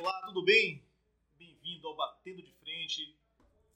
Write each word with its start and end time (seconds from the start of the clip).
Olá, 0.00 0.18
tudo 0.22 0.42
bem? 0.42 0.82
Bem-vindo 1.36 1.86
ao 1.86 1.94
Batendo 1.94 2.40
de 2.40 2.54
Frente. 2.54 3.14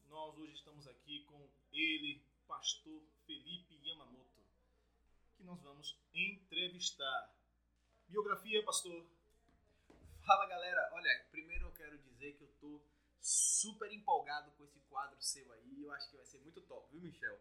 Nós 0.08 0.34
hoje 0.38 0.54
estamos 0.54 0.88
aqui 0.88 1.22
com 1.24 1.46
ele, 1.70 2.24
pastor 2.48 3.02
Felipe 3.26 3.78
Yamamoto, 3.86 4.40
que 5.36 5.44
nós 5.44 5.60
vamos 5.60 6.00
entrevistar. 6.14 7.30
Biografia, 8.08 8.64
pastor? 8.64 9.06
Fala 10.24 10.46
galera, 10.46 10.88
olha, 10.94 11.26
primeiro 11.30 11.66
eu 11.66 11.72
quero 11.72 11.98
dizer 11.98 12.32
que 12.38 12.44
eu 12.44 12.50
tô 12.58 12.80
super 13.20 13.92
empolgado 13.92 14.50
com 14.52 14.64
esse 14.64 14.80
quadro 14.88 15.20
seu 15.20 15.52
aí, 15.52 15.82
eu 15.82 15.92
acho 15.92 16.08
que 16.08 16.16
vai 16.16 16.24
ser 16.24 16.38
muito 16.38 16.62
top, 16.62 16.90
viu 16.90 17.02
Michel? 17.02 17.38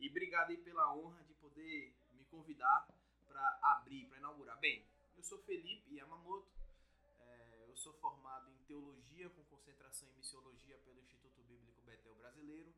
E 0.00 0.08
obrigado 0.08 0.50
aí 0.50 0.56
pela 0.56 0.92
honra 0.92 1.22
de 1.22 1.34
poder 1.34 1.94
me 2.12 2.24
convidar 2.24 2.88
para 3.28 3.60
abrir, 3.62 4.08
para 4.08 4.18
inaugurar. 4.18 4.58
Bem, 4.58 4.84
eu 5.16 5.22
sou 5.22 5.38
Felipe 5.44 5.94
Yamamoto, 5.94 6.63
eu 7.74 7.78
sou 7.78 7.92
formado 7.94 8.48
em 8.52 8.56
Teologia 8.68 9.28
com 9.30 9.42
concentração 9.46 10.08
em 10.08 10.12
Missiologia 10.12 10.78
pelo 10.84 11.00
Instituto 11.00 11.42
Bíblico 11.42 11.82
Betel 11.82 12.14
Brasileiro. 12.14 12.72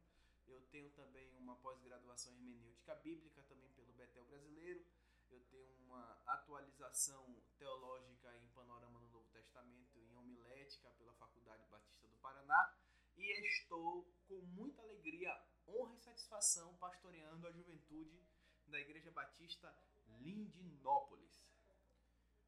Eu 0.49 0.59
tenho 0.71 0.89
também 0.93 1.31
uma 1.37 1.55
pós-graduação 1.57 2.33
em 2.33 2.49
Hermenêutica 2.49 2.95
Bíblica 2.95 3.43
também 3.43 3.69
pelo 3.73 3.93
Betel 3.93 4.25
Brasileiro. 4.25 4.83
Eu 5.31 5.39
tenho 5.51 5.71
uma 5.85 6.19
atualização 6.25 7.37
teológica 7.59 8.35
em 8.39 8.49
Panorama 8.55 8.99
no 9.01 9.11
Novo 9.11 9.29
Testamento 9.29 10.01
em 10.01 10.17
Homilética 10.17 10.89
pela 10.93 11.13
Faculdade 11.13 11.67
Batista 11.67 12.09
do 12.09 12.17
Paraná. 12.17 12.75
E 13.19 13.47
estou 13.47 14.11
com 14.27 14.41
muita 14.57 14.81
alegria, 14.81 15.31
honra 15.69 15.95
e 15.95 16.01
satisfação 16.01 16.75
pastoreando 16.79 17.47
a 17.47 17.53
juventude 17.53 18.19
da 18.67 18.81
Igreja 18.81 19.11
Batista 19.11 19.77
Lindinópolis. 20.21 21.45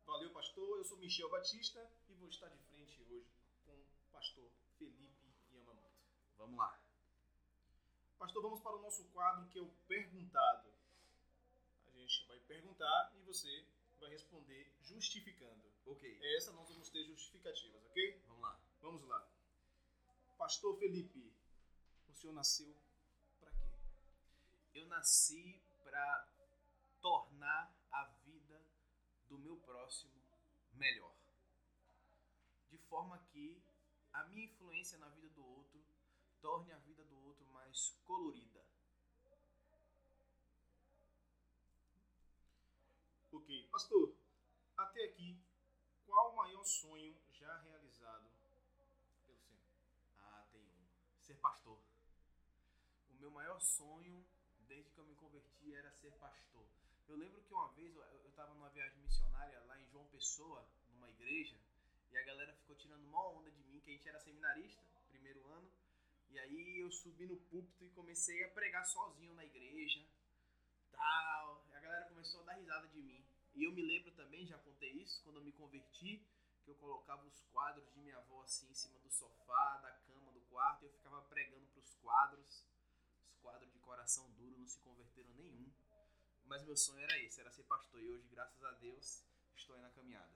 Valeu, 0.08 0.30
pastor. 0.32 0.78
Eu 0.78 0.84
sou 0.84 0.96
Michel 0.96 1.28
Batista 1.28 1.86
vou 2.18 2.28
estar 2.28 2.48
de 2.48 2.58
frente 2.64 3.00
hoje 3.04 3.26
com 3.64 3.72
o 3.72 3.86
pastor 4.10 4.50
Felipe 4.76 5.32
Yamamoto. 5.52 5.96
Vamos 6.36 6.58
lá. 6.58 6.80
Pastor, 8.18 8.42
vamos 8.42 8.60
para 8.60 8.76
o 8.76 8.82
nosso 8.82 9.04
quadro 9.10 9.48
que 9.48 9.58
é 9.58 9.62
o 9.62 9.68
perguntado. 9.86 10.68
A 11.86 11.90
gente 11.92 12.26
vai 12.26 12.38
perguntar 12.40 13.12
e 13.16 13.22
você 13.22 13.66
vai 14.00 14.10
responder 14.10 14.72
justificando. 14.82 15.62
Ok, 15.86 16.18
Essa 16.36 16.52
nós 16.52 16.68
vamos 16.68 16.90
ter 16.90 17.04
justificativas, 17.04 17.82
ok? 17.86 18.22
vamos 18.26 18.42
lá. 18.42 18.60
Vamos 18.80 19.04
lá. 19.04 19.28
Pastor 20.36 20.78
Felipe, 20.78 21.32
o 22.08 22.14
senhor 22.14 22.32
nasceu 22.32 22.76
para 23.40 23.50
quê? 23.52 23.70
Eu 24.74 24.86
nasci 24.86 25.62
para 25.82 26.28
tornar 27.00 27.72
a 27.90 28.04
vida 28.24 28.62
do 29.28 29.38
meu 29.38 29.56
próximo 29.58 30.12
melhor. 30.74 31.17
Forma 32.88 33.18
que 33.30 33.62
a 34.12 34.24
minha 34.24 34.44
influência 34.44 34.98
na 34.98 35.08
vida 35.08 35.28
do 35.28 35.44
outro 35.44 35.84
torne 36.40 36.72
a 36.72 36.78
vida 36.78 37.04
do 37.04 37.18
outro 37.24 37.46
mais 37.46 37.96
colorida. 38.04 38.64
Ok. 43.30 43.68
Pastor, 43.68 44.14
até 44.76 45.04
aqui, 45.04 45.38
qual 46.06 46.32
o 46.32 46.36
maior 46.36 46.64
sonho 46.64 47.16
já 47.30 47.58
realizado 47.58 48.28
pelo 49.26 49.38
senhor? 49.38 49.62
Ah, 50.18 50.46
tem 50.50 50.62
um. 50.62 50.86
Ser 51.20 51.34
pastor. 51.36 51.78
O 53.10 53.14
meu 53.14 53.30
maior 53.30 53.60
sonho, 53.60 54.26
desde 54.66 54.90
que 54.90 54.98
eu 54.98 55.06
me 55.06 55.14
converti, 55.14 55.74
era 55.74 55.90
ser 55.92 56.12
pastor. 56.12 56.66
Eu 57.06 57.16
lembro 57.16 57.42
que 57.42 57.52
uma 57.52 57.68
vez 57.72 57.94
eu 57.96 58.28
estava 58.28 58.54
numa 58.54 58.70
viagem 58.70 58.98
missionária 59.00 59.60
lá 59.64 59.80
em 59.80 59.86
João 59.86 60.06
Pessoa, 60.08 60.66
numa 60.90 61.08
igreja, 61.08 61.58
e 62.12 62.18
a 62.18 62.24
galera 62.24 62.52
ficou 62.54 62.76
tirando 62.76 63.04
uma 63.04 63.28
onda 63.28 63.50
de 63.50 63.62
mim, 63.64 63.80
que 63.80 63.90
a 63.90 63.92
gente 63.94 64.08
era 64.08 64.18
seminarista, 64.20 64.82
primeiro 65.08 65.46
ano. 65.46 65.70
E 66.30 66.38
aí 66.38 66.78
eu 66.78 66.90
subi 66.90 67.26
no 67.26 67.36
púlpito 67.36 67.84
e 67.84 67.90
comecei 67.90 68.44
a 68.44 68.48
pregar 68.50 68.84
sozinho 68.84 69.34
na 69.34 69.44
igreja, 69.44 70.04
tal. 70.92 71.64
E 71.68 71.74
a 71.74 71.80
galera 71.80 72.06
começou 72.06 72.40
a 72.42 72.44
dar 72.44 72.54
risada 72.54 72.86
de 72.88 73.00
mim. 73.00 73.24
E 73.54 73.64
eu 73.64 73.72
me 73.72 73.82
lembro 73.82 74.12
também, 74.12 74.46
já 74.46 74.58
contei 74.58 74.90
isso, 74.92 75.22
quando 75.24 75.36
eu 75.36 75.42
me 75.42 75.52
converti, 75.52 76.22
que 76.64 76.70
eu 76.70 76.76
colocava 76.76 77.26
os 77.26 77.40
quadros 77.52 77.90
de 77.92 77.98
minha 78.00 78.16
avó 78.18 78.42
assim 78.42 78.68
em 78.70 78.74
cima 78.74 78.98
do 79.00 79.10
sofá, 79.10 79.78
da 79.78 79.90
cama, 80.06 80.32
do 80.32 80.40
quarto, 80.42 80.82
e 80.82 80.86
eu 80.86 80.92
ficava 80.92 81.22
pregando 81.22 81.66
para 81.68 81.80
os 81.80 81.94
quadros. 81.94 82.64
Os 83.26 83.38
quadros 83.40 83.72
de 83.72 83.78
coração 83.78 84.30
duro 84.32 84.58
não 84.58 84.66
se 84.66 84.78
converteram 84.80 85.30
nenhum. 85.34 85.72
Mas 86.44 86.62
meu 86.64 86.76
sonho 86.76 87.00
era 87.00 87.18
esse, 87.18 87.40
era 87.40 87.50
ser 87.50 87.64
pastor. 87.64 88.02
E 88.02 88.10
hoje, 88.10 88.28
graças 88.28 88.62
a 88.64 88.72
Deus, 88.72 89.24
estou 89.56 89.76
aí 89.76 89.82
na 89.82 89.90
caminhada. 89.90 90.28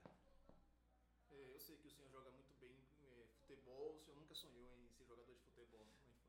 É, 1.33 1.53
eu 1.53 1.59
sei 1.59 1.77
que 1.77 1.87
o 1.87 1.91
senhor 1.91 2.09
joga 2.09 2.31
muito 2.31 2.53
bem 2.59 2.75
é, 3.03 3.25
futebol, 3.39 3.95
o 3.95 3.99
senhor 3.99 4.15
nunca 4.15 4.35
sonhou 4.35 4.77
em 4.77 4.89
ser 4.89 5.05
jogador 5.05 5.33
de 5.33 5.41
futebol 5.41 5.85
na 5.85 5.91
infância. 5.91 6.23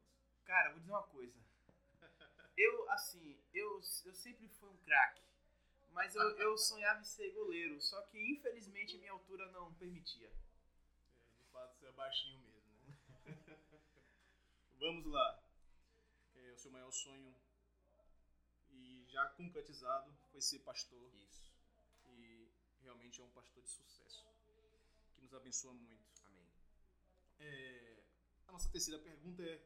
Cara, 0.44 0.70
vou 0.70 0.80
dizer 0.80 0.92
uma 0.92 1.02
coisa. 1.04 1.38
Eu, 2.56 2.88
assim, 2.90 3.36
eu, 3.52 3.80
eu 4.04 4.14
sempre 4.14 4.48
fui 4.48 4.68
um 4.68 4.76
craque. 4.76 5.20
Mas 5.90 6.14
eu, 6.14 6.22
eu 6.38 6.56
sonhava 6.56 7.00
em 7.00 7.04
ser 7.04 7.32
goleiro. 7.32 7.80
Só 7.80 8.00
que, 8.02 8.18
infelizmente, 8.18 8.96
minha 8.96 9.10
altura 9.10 9.50
não 9.50 9.74
permitia. 9.74 10.28
É, 10.28 11.36
de 11.36 11.44
fato, 11.50 11.76
você 11.76 11.86
é 11.86 11.92
baixinho 11.92 12.38
mesmo, 12.40 12.72
né? 12.74 12.96
Vamos 14.78 15.04
lá. 15.06 15.42
É, 16.36 16.52
o 16.52 16.58
seu 16.58 16.70
maior 16.70 16.92
sonho 16.92 17.34
e 18.70 19.04
já 19.08 19.26
concretizado 19.30 20.12
foi 20.30 20.40
ser 20.40 20.60
pastor 20.60 21.12
Isso. 21.14 21.52
e 22.06 22.48
realmente 22.82 23.20
é 23.20 23.24
um 23.24 23.30
pastor 23.30 23.62
de 23.62 23.70
sucesso 23.70 24.33
nos 25.34 25.40
abençoa 25.40 25.74
muito. 25.74 26.22
Amém. 26.26 26.48
É, 27.40 28.04
a 28.46 28.52
nossa 28.52 28.68
terceira 28.70 29.02
pergunta 29.02 29.42
é, 29.42 29.60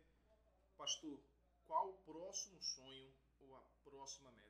pastor, 0.79 1.21
qual 1.67 1.91
o 1.91 1.99
próximo 1.99 2.61
sonho 2.63 3.13
ou 3.41 3.55
a 3.55 3.61
próxima 3.85 4.31
meta? 4.33 4.49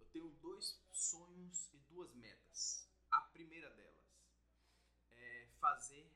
Eu 0.00 0.06
tenho 0.06 0.28
dois 0.42 0.80
sonhos 0.92 1.68
e 1.72 1.78
duas 1.88 2.12
metas. 2.14 2.88
A 3.12 3.20
primeira 3.20 3.70
delas 3.70 4.02
é 5.12 5.48
fazer 5.60 6.10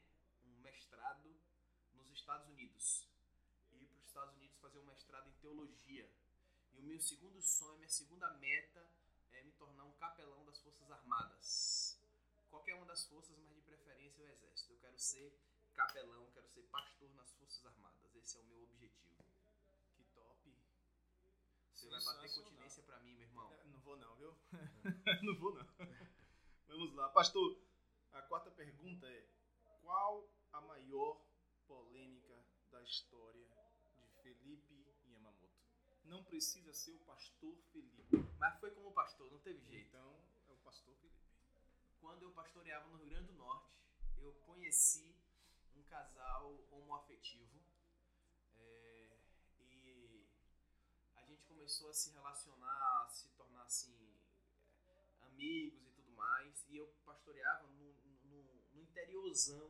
um 0.44 0.58
mestrado 0.62 1.36
nos 1.94 2.10
Estados 2.10 2.48
Unidos. 2.48 3.06
Ir 3.72 3.86
para 3.86 3.98
os 3.98 4.06
Estados 4.08 4.34
Unidos 4.34 4.58
fazer 4.58 4.80
um 4.80 4.86
mestrado 4.86 5.28
em 5.28 5.34
teologia. 5.34 6.10
E 6.74 6.80
o 6.80 6.82
meu 6.82 7.00
segundo 7.00 7.40
sonho, 7.40 7.76
minha 7.76 7.88
segunda 7.88 8.28
meta 8.34 8.84
é 9.30 9.44
me 9.44 9.52
tornar 9.52 9.84
um 9.84 9.92
capelão 9.92 10.44
das 10.44 10.58
Forças 10.58 10.90
Armadas. 10.90 11.85
Qualquer 12.56 12.74
uma 12.74 12.86
das 12.86 13.04
forças, 13.04 13.36
mas 13.36 13.54
de 13.54 13.60
preferência 13.60 14.24
o 14.24 14.28
Exército. 14.28 14.72
Eu 14.72 14.78
quero 14.78 14.98
ser 14.98 15.38
capelão, 15.74 16.26
quero 16.32 16.48
ser 16.48 16.62
pastor 16.62 17.14
nas 17.14 17.30
Forças 17.34 17.66
Armadas. 17.66 18.16
Esse 18.16 18.38
é 18.38 18.40
o 18.40 18.44
meu 18.44 18.62
objetivo. 18.62 19.22
Que 19.94 20.02
top. 20.14 20.56
Você 21.74 21.86
vai 21.90 22.02
bater 22.02 22.34
continência 22.34 22.82
para 22.84 22.98
mim, 23.00 23.12
meu 23.12 23.28
irmão. 23.28 23.52
Não 23.66 23.78
vou 23.80 23.98
não, 23.98 24.16
viu? 24.16 24.34
não 25.22 25.38
vou 25.38 25.54
não. 25.54 25.66
Vamos 26.66 26.94
lá. 26.94 27.10
Pastor, 27.10 27.60
a 28.14 28.22
quarta 28.22 28.50
pergunta 28.50 29.06
é, 29.06 29.28
qual 29.82 30.26
a 30.54 30.62
maior 30.62 31.22
polêmica 31.66 32.42
da 32.70 32.82
história 32.82 33.46
de 33.98 34.06
Felipe 34.22 34.96
Yamamoto? 35.04 35.50
Não 36.04 36.24
precisa 36.24 36.72
ser 36.72 36.92
o 36.92 37.00
pastor 37.00 37.54
Felipe. 37.70 38.02
Mas 38.38 38.58
foi 38.58 38.70
como 38.70 38.92
pastor, 38.92 39.30
não 39.30 39.40
teve 39.40 39.60
jeito. 39.60 39.88
Então, 39.88 40.18
é 40.48 40.52
o 40.52 40.56
pastor 40.56 40.96
Felipe. 40.96 41.15
Quando 42.06 42.22
eu 42.22 42.30
pastoreava 42.30 42.88
no 42.88 42.98
Rio 42.98 43.08
Grande 43.08 43.32
do 43.32 43.34
Norte, 43.34 43.74
eu 44.16 44.32
conheci 44.46 45.12
um 45.74 45.82
casal 45.82 46.64
homoafetivo 46.70 47.60
é, 48.54 49.18
e 49.58 50.24
a 51.16 51.24
gente 51.24 51.42
começou 51.46 51.90
a 51.90 51.92
se 51.92 52.12
relacionar, 52.12 53.02
a 53.02 53.08
se 53.08 53.28
tornar 53.30 53.64
assim 53.64 53.92
amigos 55.22 55.84
e 55.84 55.90
tudo 55.90 56.12
mais. 56.12 56.64
E 56.68 56.76
eu 56.76 56.86
pastoreava 57.04 57.66
no, 57.70 57.92
no, 58.22 58.44
no 58.72 58.80
interiorzão 58.80 59.68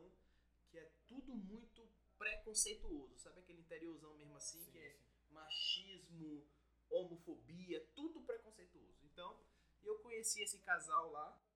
que 0.69 0.77
é 0.77 0.85
tudo 1.07 1.33
muito 1.33 1.89
preconceituoso, 2.19 3.17
sabe 3.17 3.39
aquele 3.39 3.61
interiorzão 3.61 4.13
mesmo 4.13 4.37
assim 4.37 4.63
Sim, 4.63 4.71
que 4.71 4.77
é 4.77 4.91
sim. 4.91 5.33
machismo, 5.33 6.47
homofobia, 6.87 7.83
tudo 7.95 8.21
preconceituoso. 8.21 9.03
Então, 9.05 9.41
eu 9.81 9.97
conheci 10.01 10.43
esse 10.43 10.59
casal 10.59 11.09
lá, 11.09 11.46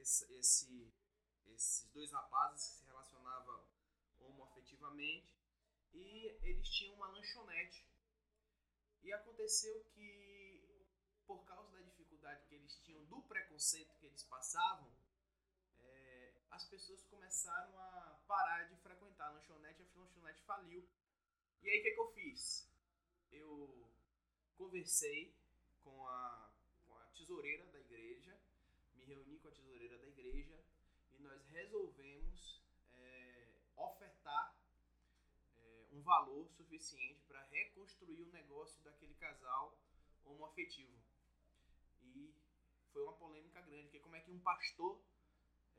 esse, 0.00 0.24
esse- 0.34 0.92
esses 1.46 1.88
dois 1.92 2.10
rapazes 2.12 2.68
que 2.68 2.74
se 2.78 2.84
relacionavam 2.86 3.66
homoafetivamente, 4.20 5.36
e 5.92 6.26
eles 6.42 6.68
tinham 6.68 6.94
uma 6.94 7.08
lanchonete. 7.08 7.86
E 9.02 9.12
aconteceu 9.12 9.84
que, 9.94 10.86
por 11.26 11.44
causa 11.44 11.70
da 11.72 11.80
dificuldade 11.80 12.44
que 12.46 12.54
eles 12.54 12.76
tinham, 12.80 13.04
do 13.06 13.22
preconceito 13.22 13.94
que 13.98 14.06
eles 14.06 14.22
passavam, 14.24 14.90
é, 15.80 16.34
as 16.50 16.64
pessoas 16.68 17.02
começaram 17.04 17.78
a 17.78 18.18
parar 18.26 18.64
de 18.68 18.76
frequentar 18.76 19.28
a 19.28 19.30
lanchonete, 19.32 19.82
a 19.82 19.98
lanchonete 19.98 20.42
faliu. 20.42 20.86
E 21.62 21.70
aí 21.70 21.80
o 21.80 21.82
que, 21.82 21.90
que 21.92 22.00
eu 22.00 22.12
fiz? 22.12 22.68
Eu 23.30 23.88
conversei 24.56 25.34
com 25.82 26.06
a, 26.06 26.52
com 26.86 26.96
a 26.98 27.04
tesoureira 27.06 27.64
da 27.66 27.78
reuni 29.08 29.38
com 29.38 29.48
a 29.48 29.52
tesoureira 29.52 29.98
da 29.98 30.06
igreja 30.06 30.62
e 31.12 31.22
nós 31.22 31.42
resolvemos 31.46 32.62
é, 32.94 33.48
ofertar 33.76 34.54
é, 35.56 35.86
um 35.92 36.02
valor 36.02 36.48
suficiente 36.50 37.24
para 37.26 37.42
reconstruir 37.46 38.22
o 38.22 38.32
negócio 38.32 38.82
daquele 38.82 39.14
casal 39.14 39.76
homoafetivo. 40.24 40.96
E 42.02 42.34
foi 42.92 43.02
uma 43.02 43.14
polêmica 43.14 43.62
grande, 43.62 43.88
que 43.88 44.00
como 44.00 44.16
é 44.16 44.20
que 44.20 44.30
um 44.30 44.40
pastor 44.40 45.00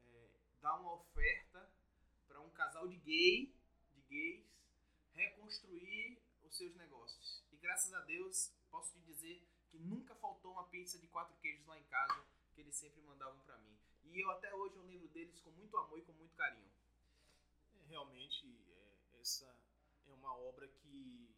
é, 0.06 0.30
dá 0.62 0.76
uma 0.76 0.96
oferta 0.96 1.72
para 2.28 2.42
um 2.42 2.50
casal 2.50 2.88
de 2.88 2.98
gay, 2.98 3.54
de 3.94 4.02
gays, 4.10 4.46
reconstruir 5.14 6.20
os 6.44 6.58
seus 6.58 6.76
negócios. 6.76 7.44
E 7.52 7.58
graças 7.58 7.94
a 7.94 8.02
Deus, 8.02 8.52
posso 8.72 8.94
te 8.94 9.00
dizer 9.02 9.46
que 9.70 9.78
nunca 9.78 10.16
faltou 10.16 10.54
uma 10.54 10.68
pizza 10.68 10.98
de 10.98 11.08
quatro 11.08 11.36
queijos 11.38 11.66
lá 11.68 11.78
em 11.78 11.84
casa, 11.84 12.26
que 12.60 12.64
eles 12.64 12.76
sempre 12.76 13.02
mandavam 13.04 13.40
para 13.42 13.58
mim. 13.60 13.78
E 14.04 14.20
eu 14.20 14.30
até 14.32 14.54
hoje 14.54 14.76
eu 14.76 14.84
lembro 14.84 15.08
deles 15.08 15.40
com 15.40 15.50
muito 15.52 15.78
amor 15.78 15.98
e 15.98 16.02
com 16.02 16.12
muito 16.14 16.36
carinho. 16.36 16.70
É, 17.74 17.86
realmente, 17.88 18.46
é, 18.70 19.20
essa 19.22 19.56
é 20.08 20.14
uma 20.14 20.36
obra 20.36 20.68
que 20.68 21.34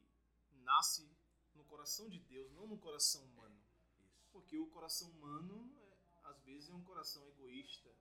nasce 0.63 1.07
no 1.53 1.63
coração 1.65 2.09
de 2.09 2.18
Deus, 2.19 2.51
não 2.53 2.65
no 2.65 2.77
coração 2.77 3.23
humano. 3.25 3.56
Isso. 4.03 4.29
Porque 4.31 4.57
o 4.57 4.65
coração 4.68 5.12
humano, 5.12 5.71
é, 5.77 5.97
às 6.23 6.41
vezes, 6.41 6.69
é 6.69 6.73
um 6.73 6.83
coração 6.83 7.27
egoísta, 7.27 7.94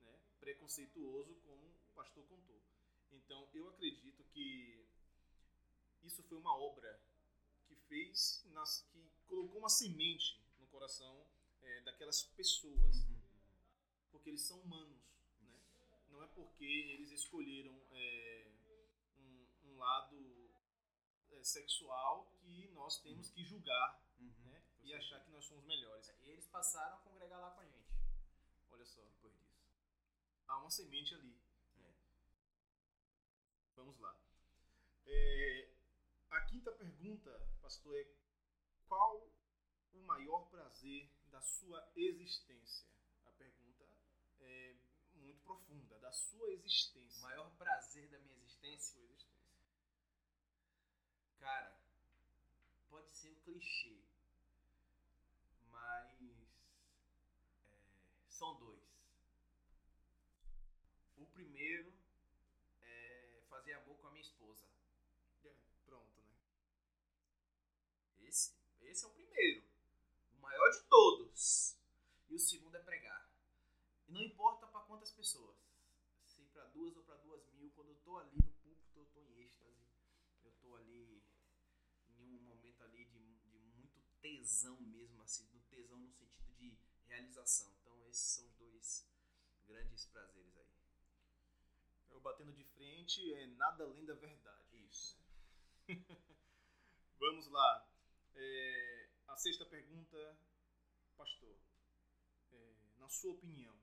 né? 0.00 0.18
preconceituoso, 0.40 1.36
como 1.46 1.66
o 1.66 1.94
pastor 1.94 2.26
contou. 2.26 2.60
Então, 3.12 3.48
eu 3.54 3.68
acredito 3.68 4.24
que 4.24 4.84
isso 6.02 6.22
foi 6.24 6.38
uma 6.38 6.56
obra 6.56 7.00
que 7.68 7.76
fez, 7.76 8.44
que 8.90 9.10
colocou 9.28 9.58
uma 9.58 9.68
semente 9.68 10.42
no 10.58 10.66
coração 10.66 11.24
é, 11.62 11.80
daquelas 11.82 12.22
pessoas. 12.22 13.04
Uhum. 13.04 13.20
Porque 14.10 14.30
eles 14.30 14.42
são 14.42 14.60
humanos. 14.60 15.00
Né? 15.40 15.60
Não 16.10 16.22
é 16.22 16.26
porque 16.28 16.64
eles 16.64 17.10
escolheram 17.12 17.74
é, 17.92 18.50
um, 19.18 19.46
um, 19.64 19.78
lado 19.78 20.50
é, 21.30 21.42
sexual 21.44 22.32
que 22.40 22.68
nós 22.68 23.00
temos 23.00 23.30
que 23.30 23.44
julgar 23.44 24.00
Uhum. 24.18 24.50
né? 24.50 24.62
e 24.82 24.92
achar 24.94 25.20
que 25.24 25.30
nós 25.30 25.44
somos 25.44 25.64
melhores. 25.64 26.08
E 26.22 26.28
eles 26.30 26.46
passaram 26.46 26.96
a 26.96 27.00
congregar 27.00 27.40
lá 27.40 27.50
com 27.52 27.60
a 27.60 27.64
gente. 27.64 27.90
Olha 28.70 28.84
só, 28.84 29.00
Depois 29.02 29.32
disso. 29.34 29.56
há 30.48 30.58
uma 30.58 30.70
semente 30.70 31.14
ali. 31.14 31.34
É. 31.76 31.80
né? 31.80 31.94
Vamos 33.76 33.98
lá. 33.98 34.14
É, 35.06 35.68
a 36.30 36.40
quinta 36.42 36.70
pergunta, 36.72 37.48
pastor, 37.62 37.96
é 37.96 38.06
qual 38.86 39.26
o 39.94 39.98
maior 40.00 40.46
prazer 40.50 41.10
da 41.30 41.40
sua 41.40 41.88
existência? 41.96 42.86
A 43.26 43.30
pergunta 43.32 43.84
é 44.40 44.74
muito 45.14 45.40
profunda, 45.42 45.98
da 45.98 46.12
sua 46.12 46.46
O 46.46 46.50
existência. 46.50 47.20
maior 47.22 47.50
prazer 47.56 48.08
da 48.10 48.18
minha 48.18 48.36
existência, 48.36 48.94
Sua 48.94 49.04
existência. 49.04 49.30
cara, 51.38 51.76
pode 52.90 53.10
ser 53.14 53.30
um 53.30 53.34
clichê, 53.40 53.96
mas 55.70 56.10
é, 56.22 56.34
são 58.28 58.54
dois. 58.56 58.80
O 61.16 61.26
primeiro 61.26 61.92
é 62.82 63.42
fazer 63.48 63.74
amor 63.74 63.96
com 63.98 64.08
a 64.08 64.10
minha 64.10 64.22
esposa. 64.22 64.66
É, 65.44 65.54
pronto, 65.86 66.20
né? 66.20 66.30
Esse, 68.22 68.54
esse 68.82 69.04
é 69.04 69.08
o 69.08 69.10
primeiro. 69.12 69.62
O 70.36 70.40
maior 70.40 70.70
de 70.70 70.82
todos. 70.88 71.19
E 72.28 72.34
o 72.34 72.38
segundo 72.38 72.76
é 72.76 72.80
pregar. 72.80 73.32
E 74.06 74.12
não 74.12 74.20
importa 74.20 74.66
para 74.66 74.80
quantas 74.80 75.10
pessoas. 75.10 75.56
Se 76.26 76.42
para 76.52 76.64
duas 76.64 76.94
ou 76.96 77.02
para 77.02 77.16
duas 77.16 77.48
mil, 77.54 77.70
quando 77.70 77.88
eu 77.88 77.96
tô 78.04 78.18
ali 78.18 78.36
no 78.36 78.52
púlpito, 78.52 78.98
eu 78.98 79.06
tô 79.06 79.22
em 79.22 79.40
êxtase. 79.40 79.88
Eu 80.44 80.52
tô 80.60 80.76
ali 80.76 81.24
em 82.18 82.36
um 82.36 82.42
momento 82.42 82.82
ali 82.84 83.06
de, 83.06 83.38
de 83.38 83.58
muito 83.74 84.02
tesão 84.20 84.78
mesmo, 84.82 85.22
assim, 85.22 85.48
tesão 85.70 85.98
no 85.98 86.10
sentido 86.10 86.52
de 86.58 86.76
realização. 87.06 87.72
Então 87.80 88.06
esses 88.06 88.22
são 88.22 88.46
os 88.46 88.54
dois 88.56 89.08
grandes 89.66 90.04
prazeres 90.06 90.58
aí. 90.58 90.68
Eu 92.10 92.20
batendo 92.20 92.52
de 92.52 92.64
frente 92.64 93.32
é 93.32 93.46
nada 93.46 93.84
além 93.84 94.04
da 94.04 94.14
verdade. 94.14 94.76
Isso. 94.86 95.18
Vamos 97.18 97.48
lá. 97.48 97.88
É, 98.34 99.08
a 99.26 99.36
sexta 99.36 99.64
pergunta, 99.64 100.38
pastor. 101.20 101.54
É, 102.50 102.74
na 102.98 103.08
sua 103.08 103.32
opinião, 103.34 103.78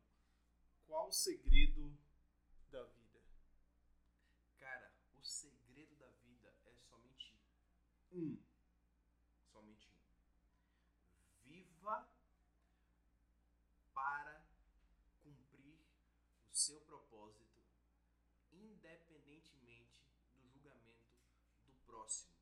qual 0.87 1.09
o 1.09 1.11
segredo 1.11 1.95
da 2.71 2.83
vida? 2.83 3.21
Cara, 4.57 4.91
o 5.19 5.23
segredo 5.23 5.95
da 5.97 6.09
vida 6.25 6.51
é 6.65 6.73
somente 6.73 7.39
um. 8.11 8.41
Somente 9.51 9.87
um. 9.87 9.99
Viva 11.45 12.09
para 13.93 14.43
cumprir 15.23 15.79
o 16.51 16.55
seu 16.55 16.81
propósito, 16.81 17.61
independentemente 18.51 20.01
do 20.35 20.49
julgamento 20.49 21.13
do 21.67 21.73
próximo. 21.85 22.33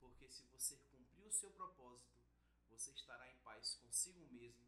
Porque 0.00 0.26
se 0.30 0.46
você 0.46 0.78
cumprir 0.90 1.26
o 1.26 1.32
seu 1.32 1.50
propósito, 1.50 2.11
você 2.72 2.90
estará 2.92 3.30
em 3.30 3.36
paz 3.44 3.74
consigo 3.82 4.20
mesmo 4.32 4.66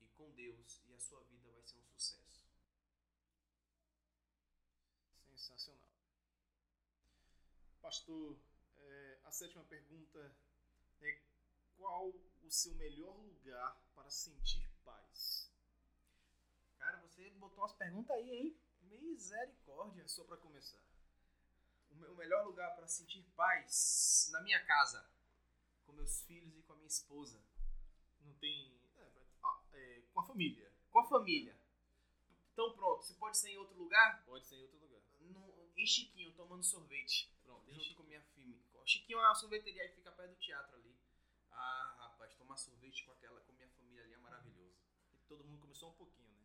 e 0.00 0.06
com 0.16 0.30
Deus, 0.32 0.82
e 0.88 0.94
a 0.94 0.98
sua 0.98 1.22
vida 1.24 1.50
vai 1.52 1.62
ser 1.62 1.78
um 1.78 1.84
sucesso. 1.96 2.44
Sensacional. 5.30 5.90
Pastor, 7.82 8.36
é, 8.78 9.18
a 9.24 9.30
sétima 9.32 9.64
pergunta 9.64 10.34
é 11.02 11.20
qual 11.76 12.08
o 12.42 12.50
seu 12.50 12.74
melhor 12.76 13.16
lugar 13.18 13.76
para 13.94 14.08
sentir 14.10 14.66
paz? 14.84 15.50
Cara, 16.78 16.98
você 17.02 17.28
botou 17.30 17.58
umas 17.58 17.72
perguntas 17.72 18.16
aí, 18.16 18.30
hein? 18.30 18.60
Misericórdia. 18.82 20.06
Só 20.08 20.24
para 20.24 20.36
começar. 20.38 20.82
O 21.90 21.94
me- 21.96 22.06
o 22.08 22.14
melhor 22.16 22.46
lugar 22.46 22.74
para 22.74 22.86
sentir 22.88 23.22
paz 23.36 24.28
na 24.32 24.40
minha 24.42 24.64
casa, 24.64 25.06
meus 25.94 26.22
filhos 26.24 26.56
e 26.58 26.62
com 26.62 26.72
a 26.72 26.76
minha 26.76 26.88
esposa, 26.88 27.42
Não 28.20 28.32
tem. 28.34 28.78
é, 28.96 29.10
é, 29.72 30.02
com 30.12 30.20
a 30.20 30.26
família. 30.26 30.70
com 30.90 30.98
a 31.00 31.04
família. 31.08 31.56
Então 32.52 32.72
pronto, 32.74 33.02
você 33.04 33.14
pode 33.14 33.36
ser 33.38 33.50
em 33.50 33.58
outro 33.58 33.76
lugar, 33.76 34.24
Pode 34.24 34.46
ser 34.46 34.56
em 34.56 34.62
outro 34.62 34.78
lugar. 34.78 35.00
no- 35.20 35.70
em 35.76 35.86
Chiquinho, 35.86 36.32
tomando 36.34 36.62
sorvete, 36.62 37.28
Pronto. 37.42 37.72
junto 37.72 37.94
com 37.96 38.02
minha 38.04 38.22
filha. 38.22 38.56
Chiquinho 38.86 39.18
é 39.18 39.22
uma 39.22 39.34
sorveteria 39.34 39.88
que 39.88 39.96
fica 39.96 40.12
perto 40.12 40.34
do 40.34 40.40
teatro 40.40 40.76
ali. 40.76 40.94
Ah, 41.50 41.96
rapaz, 41.98 42.34
tomar 42.36 42.56
sorvete 42.56 43.04
com 43.04 43.12
aquela, 43.12 43.40
com 43.40 43.52
minha 43.54 43.68
família 43.70 44.02
ali 44.04 44.12
é 44.14 44.18
maravilhoso. 44.18 44.76
E 45.12 45.16
todo 45.26 45.42
mundo 45.44 45.58
começou 45.60 45.90
um 45.90 45.94
pouquinho, 45.94 46.30
né? 46.34 46.44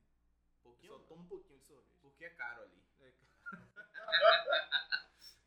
Pouquinho, 0.64 0.94
Só 0.94 1.00
toma 1.04 1.22
um 1.24 1.28
pouquinho 1.28 1.60
de 1.60 1.66
sorvete. 1.66 1.98
porque 2.02 2.26
é 2.26 2.30
caro 2.32 2.64
ali. 2.64 2.82
É, 3.02 3.14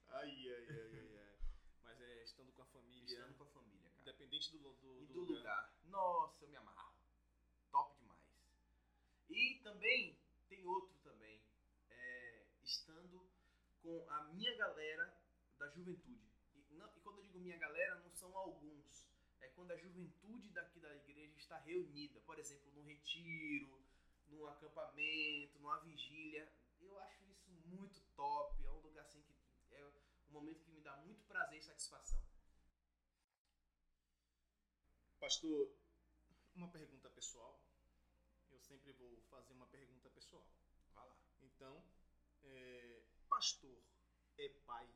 ai, 0.08 0.48
ai, 0.48 0.66
ai, 0.68 0.90
ai, 0.92 1.18
ai. 1.18 1.38
Mas 1.82 2.00
é 2.00 2.22
estando 2.24 2.52
com 2.52 2.62
a 2.62 2.66
família. 2.66 3.04
Estando 3.18 3.34
com 3.36 3.44
a 3.44 3.46
família, 3.46 3.90
cara. 3.90 4.04
Independente 4.32 4.50
do, 4.56 4.72
do, 4.80 5.02
e 5.02 5.06
do 5.08 5.20
lugar. 5.24 5.70
Nossa, 5.84 6.42
eu 6.44 6.48
me 6.48 6.56
amarro. 6.56 6.94
Top 7.70 7.94
demais. 7.98 8.18
E 9.28 9.60
também 9.62 10.18
tem 10.48 10.64
outro 10.66 10.94
também. 11.04 11.38
É, 11.90 12.42
estando 12.62 13.28
com 13.82 14.06
a 14.08 14.24
minha 14.32 14.56
galera 14.56 15.14
da 15.58 15.68
juventude. 15.68 16.24
E, 16.70 16.74
não- 16.76 16.90
e 16.96 17.00
quando 17.00 17.18
eu 17.18 17.24
digo 17.24 17.38
minha 17.40 17.58
galera, 17.58 17.96
não 17.96 18.10
são 18.10 18.34
alguns. 18.34 19.06
É 19.42 19.48
quando 19.48 19.72
a 19.72 19.76
juventude 19.76 20.50
daqui 20.52 20.80
da 20.80 20.94
igreja 20.96 21.36
está 21.36 21.58
reunida. 21.58 22.18
Por 22.20 22.38
exemplo, 22.38 22.72
num 22.72 22.84
retiro, 22.84 23.84
num 24.28 24.46
acampamento, 24.46 25.58
numa 25.58 25.78
vigília. 25.80 26.50
Eu 26.80 26.98
acho 27.00 27.22
isso 27.30 27.50
muito 27.66 28.00
top. 28.16 28.64
É 28.64 28.70
um 28.70 28.80
lugar 28.80 29.02
assim 29.04 29.20
que 29.20 29.34
é 29.74 29.84
um 29.84 29.92
momento 30.32 30.64
que 30.64 30.70
me 30.70 30.80
dá 30.80 30.96
muito 30.96 31.22
prazer 31.24 31.58
e 31.58 31.62
satisfação. 31.62 32.21
Pastor, 35.22 35.72
uma 36.56 36.68
pergunta 36.68 37.08
pessoal. 37.10 37.62
Eu 38.50 38.58
sempre 38.58 38.92
vou 38.94 39.22
fazer 39.30 39.52
uma 39.52 39.68
pergunta 39.68 40.10
pessoal. 40.10 40.44
Vai 40.92 41.06
lá. 41.06 41.16
Então, 41.42 41.80
é, 42.42 43.04
pastor 43.28 43.80
é 44.36 44.48
pai? 44.66 44.92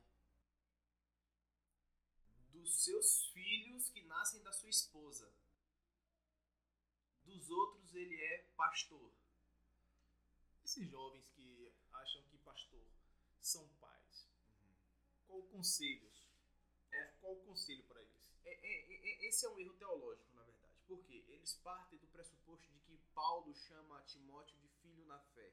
dos 2.49 2.83
seus 2.83 3.27
filhos 3.27 3.89
que 3.89 4.01
nascem 4.01 4.41
da 4.43 4.51
sua 4.51 4.69
esposa. 4.69 5.31
Dos 7.23 7.49
outros 7.49 7.95
ele 7.95 8.21
é 8.21 8.39
pastor. 8.57 9.13
Esses 10.65 10.89
jovens 10.89 11.29
que 11.29 11.73
acham 11.93 12.21
que 12.23 12.37
pastor 12.39 12.85
são 13.39 13.65
pais, 13.75 14.27
qual 15.25 15.39
o 15.39 15.47
conselhos? 15.47 16.27
É. 16.91 17.05
Qual 17.21 17.33
o 17.33 17.45
conselho 17.45 17.85
para 17.85 18.01
eles? 18.01 18.16
É- 18.47 18.59
é- 18.65 19.09
é- 19.09 19.27
esse 19.27 19.45
é 19.45 19.49
um 19.49 19.59
erro 19.59 19.73
teológico, 19.73 20.33
na 20.35 20.43
verdade. 20.43 20.73
Por 20.87 21.03
quê? 21.03 21.25
Eles 21.27 21.53
partem 21.55 21.99
do 21.99 22.07
pressuposto 22.07 22.71
de 22.71 22.79
que 22.79 22.97
Paulo 23.13 23.53
chama 23.53 24.01
Timóteo 24.03 24.57
de 24.57 24.67
filho 24.81 25.05
na 25.05 25.19
fé. 25.19 25.51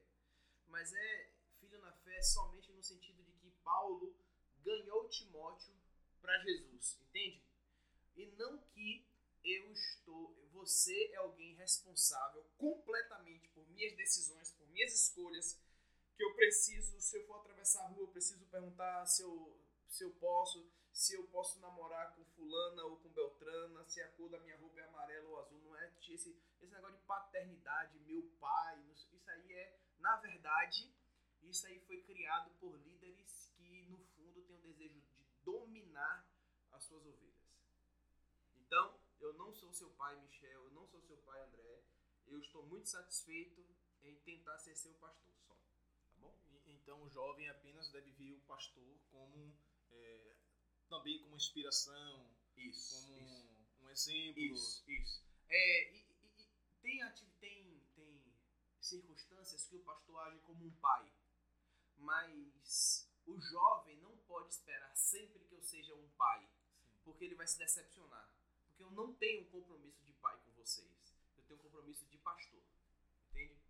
Mas 0.67 0.93
é 0.93 1.29
filho 1.59 1.79
na 1.79 1.91
fé 1.91 2.21
somente 2.21 2.71
no 2.71 2.81
sentido 2.81 3.23
de 3.23 3.33
que 3.33 3.51
Paulo 3.63 4.15
ganhou 4.63 5.09
Timóteo 5.09 5.73
para 6.21 6.37
Jesus, 6.39 6.97
entende? 7.01 7.43
E 8.15 8.25
não 8.37 8.57
que 8.59 9.05
eu 9.43 9.71
estou, 9.71 10.33
você 10.53 11.11
é 11.11 11.17
alguém 11.17 11.53
responsável 11.55 12.43
completamente 12.57 13.47
por 13.49 13.67
minhas 13.69 13.95
decisões, 13.95 14.51
por 14.51 14.67
minhas 14.69 14.93
escolhas, 14.93 15.59
que 16.15 16.23
eu 16.23 16.33
preciso, 16.33 16.99
se 16.99 17.17
eu 17.17 17.27
for 17.27 17.35
atravessar 17.41 17.83
a 17.83 17.87
rua, 17.89 18.03
eu 18.03 18.07
preciso 18.07 18.45
perguntar 18.45 19.05
se 19.05 19.21
eu, 19.21 19.59
se 19.89 20.03
eu 20.03 20.11
posso, 20.11 20.65
se 20.95 21.13
eu 21.13 21.27
posso 21.27 21.59
namorar 21.59 22.15
com 22.15 22.23
fulana 22.23 22.85
ou 22.85 22.95
com 22.95 23.09
beltrana, 23.09 23.83
se 23.83 24.01
a 24.01 24.07
cor 24.13 24.29
da 24.29 24.39
minha 24.39 24.57
roupa 24.57 24.79
é 24.79 24.85
amarela 24.85 25.27
ou 25.27 25.39
azul, 25.41 25.59
não 25.59 25.75
é 25.75 25.91
esse, 26.07 26.41
esse 26.61 26.71
negócio 26.73 26.97
de 26.97 27.03
paternidade, 27.03 27.99
meu 27.99 28.23
pai, 28.39 28.81
isso 28.89 29.21
aí 29.27 29.53
é, 29.53 29.77
na 29.99 30.15
verdade, 30.15 30.89
isso 31.43 31.67
aí 31.67 31.81
foi 31.81 32.01
criado 32.03 32.49
por 32.61 32.79
líderes 32.79 33.51
que 33.57 33.81
no 33.89 33.99
fundo 34.15 34.41
têm 34.43 34.55
o 34.55 34.61
desejo 34.61 35.01
de 35.01 35.25
dominar 35.43 36.25
as 36.71 36.85
suas 36.85 37.05
ovelhas. 37.05 37.35
Então, 38.55 38.97
eu 39.19 39.33
não 39.33 39.53
sou 39.53 39.73
seu 39.73 39.89
pai, 39.91 40.15
Michel, 40.21 40.63
eu 40.63 40.71
não 40.71 40.87
sou 40.87 41.01
seu 41.01 41.17
pai, 41.17 41.41
André. 41.41 41.83
Eu 42.25 42.39
estou 42.39 42.65
muito 42.65 42.87
satisfeito 42.87 43.67
em 44.01 44.15
tentar 44.19 44.57
ser 44.59 44.75
seu 44.75 44.93
pastor 44.93 45.35
só. 45.45 45.53
Tá 45.53 46.15
bom? 46.19 46.39
Então, 46.65 47.03
o 47.03 47.09
jovem 47.09 47.49
apenas 47.49 47.91
deve 47.91 48.11
ver 48.13 48.31
o 48.31 48.39
pastor 48.41 48.97
como 49.11 49.53
é, 49.91 50.35
também 50.89 51.19
como 51.19 51.35
inspiração, 51.35 52.29
isso, 52.55 53.07
como 53.07 53.21
isso. 53.21 53.83
um 53.83 53.89
exemplo. 53.89 54.41
Isso, 54.41 54.83
isso. 54.89 55.23
É, 55.49 55.91
e, 55.93 55.97
e, 55.97 56.41
e 56.43 56.79
tem, 56.81 56.99
tem, 57.39 57.83
tem 57.95 58.23
circunstâncias 58.79 59.67
que 59.67 59.75
o 59.75 59.83
pastor 59.83 60.19
age 60.27 60.39
como 60.39 60.65
um 60.65 60.71
pai, 60.75 61.11
mas 61.97 63.09
o 63.25 63.39
jovem 63.39 63.97
não 63.97 64.17
pode 64.19 64.53
esperar 64.53 64.95
sempre 64.95 65.43
que 65.45 65.53
eu 65.53 65.61
seja 65.63 65.95
um 65.95 66.07
pai, 66.17 66.41
Sim. 66.41 67.01
porque 67.03 67.25
ele 67.25 67.35
vai 67.35 67.47
se 67.47 67.57
decepcionar. 67.57 68.29
Porque 68.67 68.83
eu 68.83 68.91
não 68.91 69.13
tenho 69.13 69.43
um 69.43 69.49
compromisso 69.49 70.03
de 70.03 70.13
pai 70.13 70.37
com 70.43 70.51
vocês, 70.51 71.15
eu 71.37 71.43
tenho 71.43 71.59
um 71.59 71.63
compromisso 71.63 72.05
de 72.07 72.17
pastor, 72.17 72.61
entende? 73.29 73.65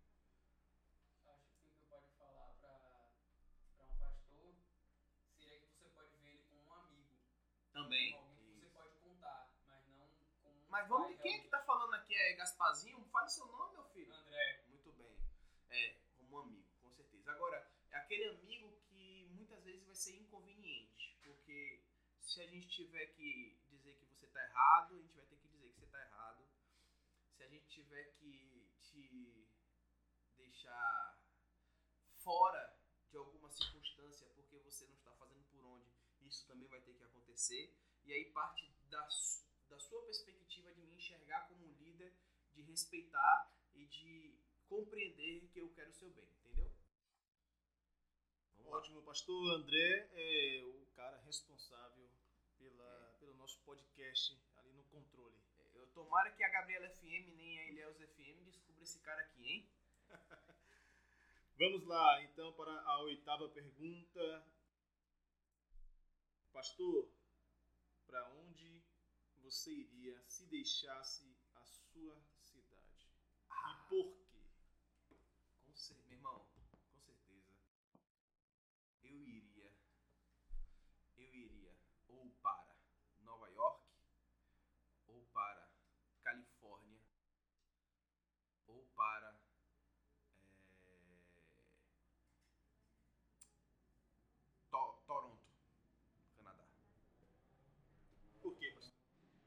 Também. 7.76 8.10
Como 8.12 8.24
alguém 8.30 8.48
que 8.48 8.58
você 8.58 8.66
pode 8.70 8.96
contar, 8.96 9.50
mas 9.66 9.86
não 9.86 10.08
como. 10.42 10.64
Mas 10.70 10.88
vamos. 10.88 11.20
Quem 11.20 11.34
é 11.34 11.42
que 11.42 11.48
tá 11.48 11.62
falando 11.62 11.94
aqui? 12.56 12.66
Gasparzinho? 12.66 13.04
Fale 13.12 13.28
seu 13.28 13.46
nome, 13.46 13.74
meu 13.74 13.84
filho. 13.84 14.14
André. 14.14 14.64
Muito 14.68 14.92
bem. 14.92 15.16
É, 15.68 15.98
como 16.16 16.36
um 16.36 16.38
amigo, 16.40 16.68
com 16.80 16.90
certeza. 16.90 17.30
Agora, 17.32 17.70
é 17.90 17.96
aquele 17.96 18.28
amigo 18.28 18.80
que 18.88 19.28
muitas 19.34 19.62
vezes 19.62 19.84
vai 19.84 19.94
ser 19.94 20.16
inconveniente. 20.16 21.18
Porque 21.22 21.84
se 22.20 22.40
a 22.40 22.46
gente 22.46 22.68
tiver 22.68 23.06
que 23.14 23.60
dizer 23.68 23.94
que 23.96 24.06
você 24.06 24.26
tá 24.28 24.42
errado, 24.42 24.94
a 24.94 24.98
gente 24.98 25.14
vai 25.14 25.26
ter 25.26 25.36
que 25.36 25.48
dizer 25.48 25.68
que 25.68 25.80
você 25.80 25.86
tá 25.86 26.00
errado. 26.00 26.48
Se 27.34 27.42
a 27.42 27.48
gente 27.48 27.68
tiver 27.68 28.04
que 28.18 28.66
te 28.80 29.48
deixar 30.36 31.20
fora 32.18 32.78
de 33.10 33.16
alguma 33.16 33.50
circunstância 33.50 34.26
porque 34.34 34.58
você 34.58 34.86
não 34.86 34.94
está 34.94 35.12
fazendo 35.12 35.44
por 35.44 35.64
onde 35.64 35.94
isso 36.20 36.46
também 36.46 36.68
vai 36.68 36.80
ter 36.80 36.94
que 36.94 37.04
acontecer. 37.04 37.76
E 38.04 38.12
aí 38.12 38.30
parte 38.32 38.72
da, 38.88 39.06
da 39.68 39.78
sua 39.78 40.02
perspectiva 40.04 40.72
de 40.72 40.82
me 40.82 40.94
enxergar 40.94 41.46
como 41.48 41.66
um 41.66 41.75
respeitar 42.76 43.50
e 43.74 43.86
de 43.86 44.38
compreender 44.68 45.48
que 45.48 45.58
eu 45.58 45.70
quero 45.70 45.88
o 45.88 45.94
seu 45.94 46.10
bem, 46.10 46.28
entendeu? 46.28 46.70
Ótimo, 48.66 49.02
pastor 49.02 49.54
André 49.54 50.10
é 50.12 50.62
o 50.62 50.84
cara 50.94 51.16
responsável 51.22 52.06
pela, 52.58 53.14
é. 53.14 53.18
pelo 53.18 53.34
nosso 53.36 53.58
podcast 53.62 54.38
ali 54.58 54.74
no 54.74 54.84
controle. 54.84 55.40
É, 55.58 55.78
eu 55.78 55.86
tomara 55.94 56.30
que 56.32 56.44
a 56.44 56.50
Gabriela 56.50 56.90
FM 56.90 57.34
nem 57.38 57.58
a 57.60 57.70
Ilhéus 57.70 57.96
FM 57.96 58.44
descubra 58.44 58.82
esse 58.82 59.00
cara 59.00 59.22
aqui, 59.22 59.48
hein? 59.48 59.70
Vamos 61.58 61.82
lá, 61.86 62.22
então, 62.24 62.52
para 62.52 62.78
a 62.82 63.00
oitava 63.04 63.48
pergunta. 63.48 64.46
Pastor, 66.52 67.10
para 68.06 68.28
onde 68.34 68.84
você 69.38 69.72
iria 69.72 70.22
se 70.28 70.44
deixasse 70.44 71.34
a 71.54 71.64
sua? 71.64 72.25
Ah, 73.88 73.94
e 73.94 74.02
por 74.02 74.26
quê? 74.28 75.16
Com 75.64 75.74
certeza, 75.76 76.06
meu 76.08 76.18
irmão, 76.18 76.46
com 76.90 76.98
certeza. 76.98 77.54
Eu 79.04 79.28
iria, 79.28 79.72
eu 81.16 81.34
iria 81.34 81.72
ou 82.08 82.30
para 82.42 82.76
Nova 83.22 83.48
York, 83.50 83.80
ou 85.08 85.22
para 85.32 85.68
Califórnia, 86.24 87.00
ou 88.66 88.84
para 88.96 89.36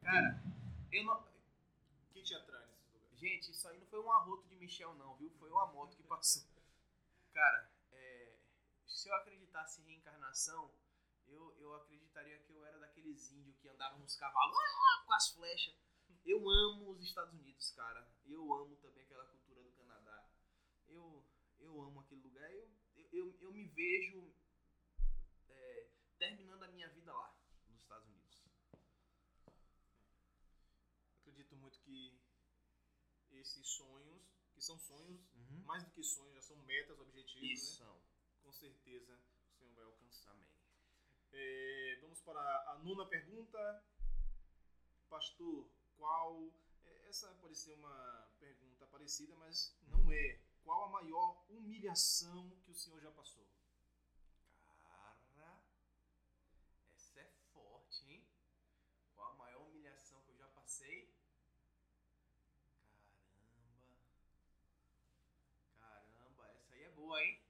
Cara, 0.10 0.41
eu 0.91 1.03
não. 1.03 1.24
Que 2.12 2.24
te 2.24 2.34
atrai 2.34 2.65
nesses 2.65 2.91
lugares? 2.93 3.08
Gente, 3.19 3.51
isso 3.51 3.67
aí 3.67 3.77
não 3.77 3.85
foi 3.88 3.99
um 3.99 4.09
arroto 4.13 4.47
de 4.47 4.55
Michel, 4.55 4.93
não, 4.93 5.13
viu? 5.17 5.29
Foi 5.31 5.51
uma 5.51 5.67
moto 5.67 5.93
que 5.97 6.03
passou. 6.03 6.41
Cara, 7.33 7.69
é... 7.91 8.38
se 8.88 9.09
eu 9.09 9.15
acreditasse 9.15 9.81
em 9.81 9.85
reencarnação, 9.85 10.73
eu, 11.27 11.53
eu 11.57 11.75
acreditaria 11.75 12.39
que 12.39 12.53
eu 12.53 12.65
era 12.65 12.79
daqueles 12.79 13.29
índios 13.33 13.57
que 13.57 13.67
andavam 13.67 13.99
nos 13.99 14.15
cavalos 14.15 14.55
ah, 14.55 15.03
com 15.05 15.13
as 15.13 15.31
flechas. 15.31 15.75
Eu 16.25 16.49
amo 16.49 16.91
os 16.91 17.03
Estados 17.03 17.33
Unidos, 17.33 17.71
cara. 17.71 18.09
Eu 18.25 18.53
amo 18.53 18.77
também 18.77 19.03
aquela 19.03 19.25
cultura 19.25 19.63
do 19.63 19.71
Canadá. 19.73 20.25
Eu, 20.88 21.25
eu 21.59 21.81
amo 21.81 21.99
aquele 21.99 22.21
lugar. 22.21 22.49
Eu, 22.53 22.69
eu, 23.11 23.38
eu 23.41 23.51
me 23.51 23.65
vejo 23.65 24.33
é, 25.49 25.89
terminando 26.17 26.63
a 26.63 26.69
minha 26.69 26.88
vida 26.88 27.13
lá, 27.13 27.35
nos 27.67 27.81
Estados 27.81 28.07
Unidos. 28.07 28.45
acredito 31.17 31.55
muito 31.57 31.79
que 31.81 32.17
esses 33.38 33.67
sonhos, 33.67 34.21
que 34.53 34.62
são 34.62 34.77
sonhos, 34.77 35.21
uhum. 35.33 35.63
mais 35.65 35.83
do 35.83 35.91
que 35.91 36.03
sonhos, 36.03 36.33
já 36.36 36.41
são 36.41 36.57
metas, 36.63 37.00
objetivos, 37.00 37.50
Isso. 37.50 37.83
né? 37.83 38.01
Com 38.43 38.51
certeza 38.51 39.17
o 39.48 39.57
Senhor 39.57 39.74
vai 39.74 39.86
alcançar. 39.86 40.31
Amém. 40.31 40.50
É, 41.31 42.00
vamos 42.01 42.21
para 42.21 42.41
a 42.71 42.79
nona 42.79 43.05
pergunta. 43.05 43.83
Pastor, 45.09 45.69
qual. 45.98 46.51
É, 46.86 47.09
essa 47.09 47.33
pode 47.36 47.55
ser 47.55 47.74
uma 47.75 48.27
pergunta 48.39 48.86
parecida, 48.88 49.36
mas 49.38 49.75
não 49.88 50.12
é. 50.12 50.39
Qual 50.63 50.83
a 50.83 50.89
maior 50.89 51.43
humilhação 51.50 52.50
que 52.63 52.71
o 52.71 52.75
Senhor 52.75 53.00
já 53.00 53.12
passou? 53.12 53.48
Cara, 54.83 55.63
essa 56.93 57.19
é 57.21 57.31
forte, 57.53 58.05
hein? 58.05 58.27
Qual 59.15 59.31
a 59.31 59.36
maior 59.36 59.67
humilhação 59.67 60.21
que 60.21 60.31
eu 60.31 60.38
já 60.38 60.48
passei? 60.50 61.09
boa, 67.00 67.24
hein? 67.24 67.41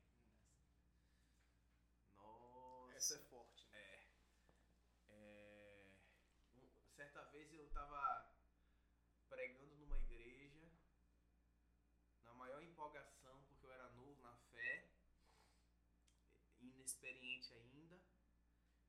Nossa. 2.15 2.95
Essa 2.95 3.15
é 3.15 3.19
forte. 3.29 3.67
Né? 3.67 3.77
É. 3.77 4.07
é... 5.09 5.85
certa 6.95 7.23
vez 7.25 7.51
eu 7.53 7.67
tava 7.71 8.31
pregando 9.27 9.75
numa 9.77 9.97
igreja, 9.99 10.71
na 12.23 12.33
maior 12.35 12.63
empolgação, 12.63 13.43
porque 13.47 13.65
eu 13.65 13.71
era 13.71 13.89
novo 13.89 14.21
na 14.21 14.33
fé, 14.51 14.87
inexperiente 17.39 17.53
ainda. 17.53 17.99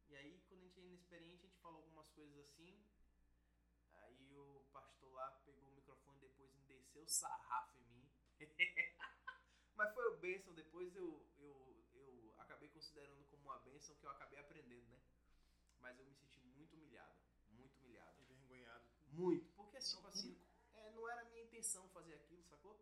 E 0.09 0.17
aí, 0.17 0.41
quando 0.49 0.63
a 0.63 0.67
gente 0.67 0.81
é 0.81 0.83
inexperiente, 0.83 1.45
a 1.45 1.49
gente 1.49 1.61
falou 1.61 1.83
algumas 1.83 2.09
coisas 2.11 2.37
assim. 2.41 2.85
Aí 3.93 4.37
o 4.37 4.65
pastor 4.73 5.13
lá 5.13 5.31
pegou 5.45 5.69
o 5.69 5.73
microfone 5.73 6.19
depois 6.19 6.53
e 6.55 6.61
desceu 6.63 7.07
sarrafo 7.07 7.79
em 7.79 7.85
mim. 7.85 8.11
Mas 9.77 9.95
foi 9.95 10.05
o 10.09 10.19
bênção, 10.19 10.53
depois 10.55 10.95
eu, 10.97 11.27
eu, 11.39 11.87
eu 11.95 12.35
acabei 12.39 12.69
considerando 12.69 13.25
como 13.27 13.45
uma 13.45 13.59
bênção 13.61 13.95
que 13.97 14.05
eu 14.05 14.11
acabei 14.11 14.39
aprendendo, 14.39 14.87
né? 14.89 15.01
Mas 15.79 15.99
eu 15.99 16.05
me 16.05 16.15
senti 16.15 16.41
muito 16.43 16.75
humilhado, 16.75 17.17
muito 17.51 17.79
humilhado. 17.79 18.21
Envergonhado. 18.21 18.85
Muito, 19.13 19.49
porque 19.55 19.77
assim, 19.77 19.97
tipo 19.97 20.09
assim, 20.09 20.39
é, 20.75 20.91
não 20.91 21.09
era 21.09 21.25
minha 21.25 21.43
intenção 21.43 21.89
fazer 21.91 22.15
aquilo, 22.15 22.43
sacou? 22.45 22.79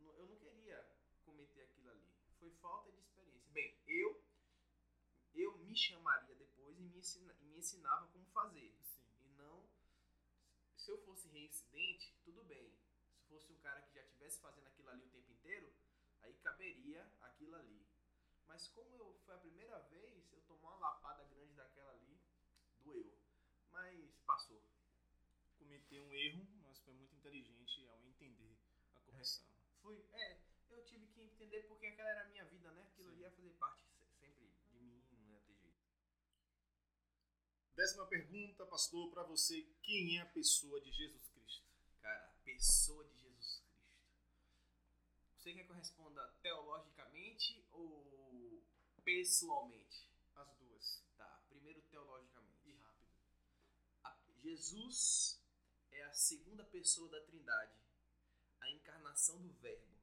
Eu 0.00 0.26
não 0.26 0.36
queria 0.36 0.84
cometer 1.24 1.62
aquilo 1.62 1.90
ali. 1.90 2.08
Foi 2.38 2.50
falta 2.60 2.90
de 2.90 2.98
experiência. 2.98 3.52
Bem, 3.52 3.76
eu 3.86 4.01
me 5.72 5.78
chamaria 5.78 6.34
depois 6.34 6.78
e 6.78 6.82
me, 6.82 6.98
ensina, 6.98 7.34
e 7.40 7.46
me 7.46 7.58
ensinava 7.58 8.06
como 8.08 8.26
fazer. 8.26 8.76
Sim. 8.82 9.00
E 9.24 9.28
não. 9.30 9.66
Se 10.76 10.90
eu 10.90 10.98
fosse 10.98 11.28
reincidente, 11.28 12.14
tudo 12.24 12.44
bem. 12.44 12.76
Se 13.16 13.24
fosse 13.26 13.50
um 13.50 13.56
cara 13.56 13.80
que 13.80 13.94
já 13.94 14.02
estivesse 14.02 14.38
fazendo 14.40 14.66
aquilo 14.66 14.90
ali 14.90 15.02
o 15.04 15.08
tempo 15.08 15.32
inteiro, 15.32 15.72
aí 16.20 16.34
caberia 16.34 17.10
aquilo 17.22 17.56
ali. 17.56 17.86
Mas 18.46 18.68
como 18.68 18.94
eu, 18.96 19.18
foi 19.24 19.34
a 19.34 19.38
primeira 19.38 19.78
vez, 19.88 20.30
eu 20.32 20.42
tomei 20.42 20.62
uma 20.62 20.76
lapada 20.76 21.24
grande 21.24 21.54
daquela 21.54 21.92
ali, 21.92 22.20
doeu. 22.84 23.16
Mas 23.70 24.14
passou. 24.26 24.62
Cometeu 25.58 26.04
um 26.04 26.12
erro, 26.12 26.46
mas 26.60 26.78
foi 26.80 26.92
muito 26.92 27.14
inteligente 27.16 27.86
ao 27.88 28.04
entender 28.04 28.58
a 28.94 29.00
correção. 29.00 29.46
Fui, 29.80 30.04
é, 30.12 30.38
eu 30.68 30.84
tive 30.84 31.06
que 31.06 31.22
entender 31.22 31.62
porque 31.62 31.86
aquela 31.86 32.10
era 32.10 32.22
a 32.26 32.28
minha 32.28 32.44
vida, 32.44 32.70
né? 32.72 32.82
Aquilo 32.82 33.08
Sim. 33.08 33.14
ali 33.14 33.22
ia 33.22 33.30
fazer 33.30 33.50
parte 33.52 33.82
se- 33.86 34.06
sempre 34.20 34.46
de 34.70 34.78
mim, 34.80 35.02
não 35.12 35.30
ia 35.30 35.40
ter 35.40 35.54
jeito. 35.54 35.80
Décima 37.74 38.06
pergunta, 38.06 38.66
pastor, 38.66 39.10
para 39.10 39.22
você: 39.24 39.62
quem 39.82 40.18
é 40.18 40.20
a 40.22 40.26
pessoa 40.26 40.80
de 40.80 40.90
Jesus 40.92 41.28
Cristo? 41.30 41.64
Cara, 42.00 42.26
a 42.26 42.44
pessoa 42.44 43.04
de 43.04 43.14
Jesus 43.18 43.60
Cristo. 43.60 43.62
Você 45.38 45.52
quer 45.54 45.64
que 45.64 45.70
eu 45.70 45.76
responda 45.76 46.26
teologicamente 46.42 47.64
ou 47.72 48.62
pessoalmente? 49.04 50.06
As 50.36 50.52
duas. 50.56 51.02
Tá, 51.16 51.42
primeiro 51.48 51.80
teologicamente. 51.82 52.68
E 52.68 52.72
rápido. 52.76 53.10
A- 54.04 54.18
Jesus 54.42 55.40
é 55.90 56.02
a 56.04 56.12
segunda 56.12 56.64
pessoa 56.64 57.08
da 57.08 57.20
Trindade, 57.22 57.74
a 58.60 58.70
encarnação 58.70 59.40
do 59.40 59.50
Verbo, 59.54 59.96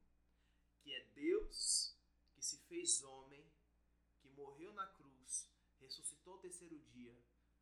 que 0.82 0.94
é 0.94 1.04
Deus 1.14 1.96
que 2.34 2.42
se 2.42 2.58
fez 2.68 3.04
homem, 3.04 3.46
que 4.22 4.28
morreu 4.30 4.74
na 4.74 4.88
cruz, 4.88 5.48
ressuscitou 5.80 6.34
ao 6.34 6.40
terceiro 6.40 6.78
dia, 6.94 7.16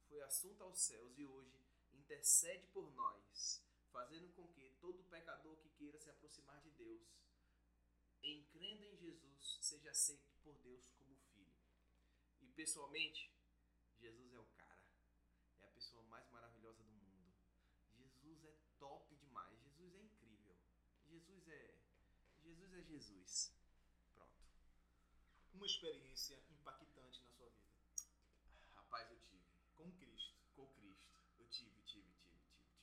foi 0.07 0.21
assunto 0.21 0.63
aos 0.63 0.79
céus 0.79 1.17
e 1.17 1.25
hoje 1.25 1.59
intercede 1.93 2.67
por 2.67 2.91
nós, 2.93 3.63
fazendo 3.91 4.29
com 4.33 4.47
que 4.47 4.71
todo 4.79 5.03
pecador 5.05 5.57
que 5.57 5.69
queira 5.69 5.99
se 5.99 6.09
aproximar 6.09 6.61
de 6.61 6.71
Deus, 6.71 7.01
em 8.23 8.43
crendo 8.45 8.83
em 8.85 8.95
Jesus, 8.97 9.57
seja 9.61 9.91
aceito 9.91 10.31
por 10.43 10.57
Deus 10.59 10.85
como 10.97 11.15
filho. 11.33 11.53
E 12.41 12.47
pessoalmente, 12.53 13.31
Jesus 13.99 14.33
é 14.33 14.39
o 14.39 14.45
cara. 14.57 14.87
É 15.59 15.65
a 15.65 15.71
pessoa 15.71 16.03
mais 16.03 16.29
maravilhosa 16.29 16.83
do 16.83 16.93
mundo. 16.93 17.33
Jesus 17.97 18.43
é 18.45 18.55
top 18.79 19.15
demais. 19.15 19.59
Jesus 19.61 19.93
é 19.95 19.99
incrível. 19.99 20.55
Jesus 21.07 21.47
é. 21.47 21.75
Jesus 22.43 22.73
é 22.73 22.81
Jesus. 22.83 23.53
Pronto. 24.13 24.43
Uma 25.53 25.65
experiência 25.65 26.41
impactante 26.49 27.21
na 27.23 27.31
sua 27.31 27.49
vida. 27.49 27.75
Rapaz, 28.75 29.09
eu 29.11 29.19
tive. 29.19 29.37
Com 29.77 29.91
Cristo. 29.91 30.35
Com 30.55 30.67
Cristo. 30.73 31.07
Eu 31.37 31.47
tive, 31.47 31.79
tive, 31.83 32.11
tive, 32.15 32.39
tive, 32.41 32.65
tive. 32.65 32.81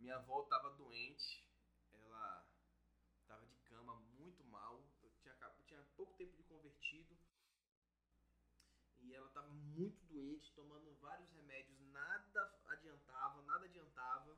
Minha 0.00 0.16
avó 0.16 0.42
tava 0.42 0.70
doente. 0.70 1.46
Ela 1.92 2.44
tava 3.26 3.46
de 3.46 3.56
cama 3.58 3.94
muito 4.18 4.44
mal. 4.44 4.84
Eu 5.00 5.10
tinha, 5.10 5.32
eu 5.40 5.64
tinha 5.64 5.82
pouco 5.96 6.14
tempo 6.14 6.36
de 6.36 6.42
convertido. 6.42 7.16
E 9.00 9.14
ela 9.14 9.28
tava 9.30 9.48
muito 9.48 10.04
doente, 10.06 10.52
tomando 10.54 10.92
vários 10.96 11.30
remédios. 11.30 11.78
Nada 11.92 12.60
adiantava, 12.66 13.40
nada 13.42 13.64
adiantava. 13.64 14.36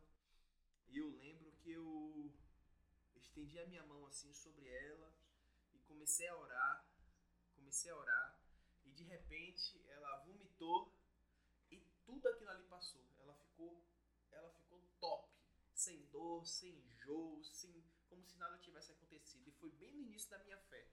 E 0.86 0.98
eu 0.98 1.08
lembro 1.16 1.50
que 1.52 1.70
eu 1.70 2.30
estendi 3.16 3.58
a 3.58 3.66
minha 3.66 3.82
mão 3.84 4.06
assim 4.06 4.32
sobre 4.34 4.68
ela 4.68 5.14
e 5.72 5.78
comecei 5.80 6.28
a 6.28 6.36
orar. 6.36 6.84
Comecei 7.56 7.90
a 7.90 7.96
orar. 7.96 8.38
E 8.84 8.92
de 8.92 9.04
repente 9.04 9.82
ela 9.88 10.18
vomitou 10.18 10.99
tudo 12.10 12.28
aquilo 12.28 12.50
ali 12.50 12.64
passou. 12.64 13.04
Ela 13.20 13.34
ficou, 13.34 13.82
ela 14.32 14.50
ficou 14.50 14.80
top, 14.98 15.30
sem 15.74 16.04
dor, 16.06 16.44
sem 16.46 16.72
enjoo, 16.78 17.42
sem, 17.44 17.72
como 18.08 18.24
se 18.24 18.36
nada 18.36 18.58
tivesse 18.58 18.92
acontecido. 18.92 19.48
E 19.48 19.52
foi 19.52 19.70
bem 19.70 19.92
no 19.94 20.02
início 20.02 20.28
da 20.30 20.38
minha 20.40 20.58
fé. 20.58 20.86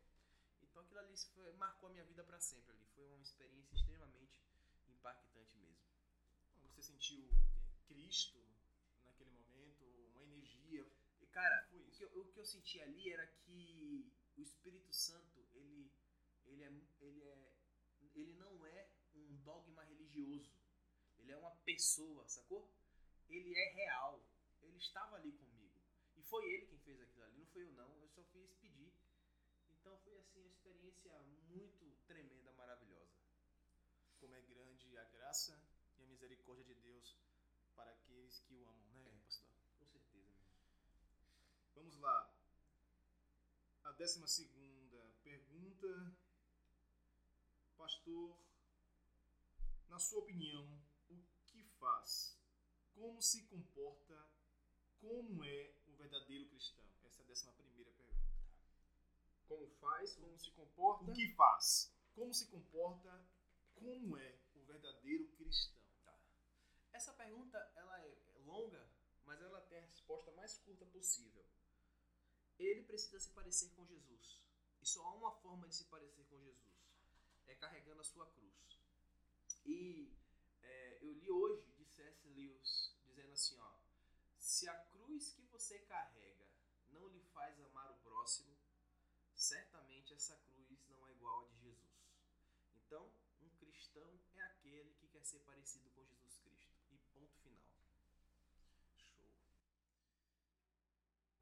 Então 0.62 0.82
aquilo 0.84 1.00
ali 1.00 1.18
foi- 1.34 1.52
marcou 1.54 1.90
a 1.90 1.92
minha 1.92 2.06
vida 2.06 2.24
para 2.24 2.40
sempre 2.40 2.72
ali. 2.72 2.86
Foi 2.96 3.06
uma 3.08 3.22
experiência 3.22 3.74
extremamente 3.76 4.42
impactante 4.88 5.58
mesmo. 5.58 5.88
Você 6.76 6.82
sentiu 6.84 7.28
Cristo 7.88 8.40
naquele 9.04 9.32
momento, 9.32 9.84
uma 10.14 10.24
energia. 10.24 10.86
E 11.20 11.26
cara, 11.28 11.68
o 11.74 11.92
que, 11.92 12.04
eu, 12.04 12.10
o 12.22 12.26
que 12.32 12.40
eu 12.40 12.46
senti 12.46 12.80
ali 12.80 13.12
era 13.12 13.26
que 13.26 14.12
o 14.38 14.42
Espírito 14.42 14.94
Santo, 14.94 15.44
ele, 15.54 15.92
ele, 16.46 16.64
é, 16.64 16.72
ele, 17.02 17.24
é, 17.24 17.52
ele 18.14 18.34
não 18.34 18.66
é 18.66 18.88
um 19.16 19.36
dogma 19.44 19.84
religioso. 19.84 20.57
Ele 21.28 21.34
é 21.34 21.38
uma 21.40 21.52
pessoa, 21.66 22.26
sacou? 22.30 22.72
Ele 23.28 23.54
é 23.54 23.74
real. 23.74 24.24
Ele 24.62 24.78
estava 24.78 25.18
ali 25.18 25.34
comigo. 25.34 25.76
E 26.16 26.24
foi 26.24 26.46
ele 26.54 26.68
quem 26.68 26.80
fez 26.80 27.02
aquilo 27.02 27.26
ali, 27.26 27.38
não 27.38 27.46
foi 27.48 27.64
eu 27.64 27.74
não. 27.74 28.00
Eu 28.00 28.08
só 28.08 28.24
fiz 28.32 28.54
pedir. 28.54 28.94
Então 29.70 29.98
foi 30.06 30.18
assim 30.20 30.40
uma 30.40 30.48
experiência 30.48 31.12
muito 31.50 31.92
tremenda, 32.08 32.54
maravilhosa. 32.54 33.12
Como 34.22 34.34
é 34.36 34.42
grande 34.42 34.98
a 34.98 35.04
graça 35.04 35.62
e 35.98 36.04
a 36.04 36.08
misericórdia 36.08 36.64
de 36.64 36.76
Deus 36.76 37.18
para 37.76 37.92
aqueles 37.92 38.40
que 38.40 38.56
o 38.56 38.66
amam, 38.66 38.88
né, 38.94 39.12
É. 39.12 39.20
pastor? 39.26 39.50
Com 39.80 39.86
certeza, 39.86 40.32
meu. 40.32 40.48
Vamos 41.76 41.98
lá. 41.98 42.34
A 43.84 43.92
décima 43.92 44.28
segunda 44.28 45.12
pergunta. 45.24 46.16
Pastor, 47.76 48.38
na 49.90 50.00
sua 50.00 50.20
opinião, 50.20 50.87
faz? 51.80 52.38
Como 52.94 53.22
se 53.22 53.44
comporta? 53.44 54.28
Como 55.00 55.44
é 55.44 55.74
o 55.88 55.96
verdadeiro 55.96 56.48
cristão? 56.50 56.86
Essa 57.06 57.22
é 57.22 57.24
a 57.24 57.28
décima 57.28 57.54
primeira 57.54 57.92
pergunta. 57.92 58.28
Como 59.48 59.70
faz, 59.80 60.14
como 60.16 60.38
se 60.40 60.52
comporta. 60.52 61.12
O 61.12 61.14
que 61.14 61.34
faz? 61.34 61.94
Como 62.16 62.34
se 62.34 62.48
comporta? 62.48 63.26
Como 63.76 64.18
é 64.18 64.40
o 64.56 64.64
verdadeiro 64.66 65.28
cristão? 65.38 65.82
Tá. 66.04 66.20
Essa 66.92 67.14
pergunta 67.14 67.58
ela 67.76 68.00
é 68.02 68.18
longa, 68.46 68.90
mas 69.26 69.42
ela 69.42 69.62
tem 69.62 69.80
a 69.80 69.86
resposta 69.86 70.32
mais 70.32 70.58
curta 70.60 70.86
possível. 70.88 71.46
Ele 72.58 72.84
precisa 72.84 73.20
se 73.20 73.30
parecer 73.32 73.70
com 73.76 73.86
Jesus. 73.86 74.42
E 74.82 74.86
só 74.86 75.04
há 75.06 75.14
uma 75.14 75.32
forma 75.32 75.68
de 75.68 75.76
se 75.76 75.86
parecer 75.86 76.24
com 76.26 76.40
Jesus: 76.40 76.92
é 77.46 77.56
carregando 77.56 78.02
a 78.02 78.04
sua 78.04 78.26
cruz. 78.32 78.80
E 79.66 80.17
é, 80.68 80.98
eu 81.02 81.14
li 81.14 81.32
hoje 81.32 81.72
de 81.78 81.86
C.S. 81.86 82.28
Lewis 82.30 82.96
dizendo 83.06 83.32
assim: 83.34 83.58
ó, 83.60 83.72
se 84.38 84.68
a 84.68 84.76
cruz 84.92 85.32
que 85.32 85.42
você 85.44 85.80
carrega 85.80 86.46
não 86.90 87.08
lhe 87.08 87.22
faz 87.34 87.60
amar 87.62 87.92
o 87.92 87.98
próximo, 87.98 88.56
certamente 89.36 90.14
essa 90.14 90.36
cruz 90.38 90.86
não 90.90 91.08
é 91.08 91.12
igual 91.12 91.44
a 91.44 91.48
de 91.50 91.58
Jesus. 91.60 91.98
Então, 92.76 93.12
um 93.42 93.50
cristão 93.58 94.20
é 94.36 94.42
aquele 94.42 94.94
que 94.94 95.08
quer 95.08 95.24
ser 95.24 95.40
parecido 95.40 95.90
com 95.92 96.06
Jesus 96.06 96.38
Cristo. 96.40 96.76
E 96.92 96.98
ponto 97.14 97.36
final. 97.38 97.66
Show. 98.96 99.28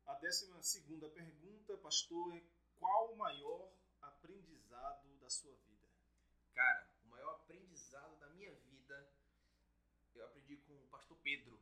A 0.05 0.15
décima 0.15 0.61
segunda 0.61 1.09
pergunta, 1.09 1.77
pastor, 1.77 2.35
é 2.35 2.43
qual 2.77 3.13
o 3.13 3.17
maior 3.17 3.71
aprendizado 4.01 5.17
da 5.19 5.29
sua 5.29 5.55
vida? 5.55 5.87
Cara, 6.53 6.89
o 7.05 7.07
maior 7.09 7.35
aprendizado 7.35 8.17
da 8.17 8.29
minha 8.29 8.53
vida 8.53 8.75
eu 10.15 10.25
aprendi 10.25 10.57
com 10.57 10.73
o 10.73 10.87
pastor 10.87 11.14
Pedro, 11.25 11.59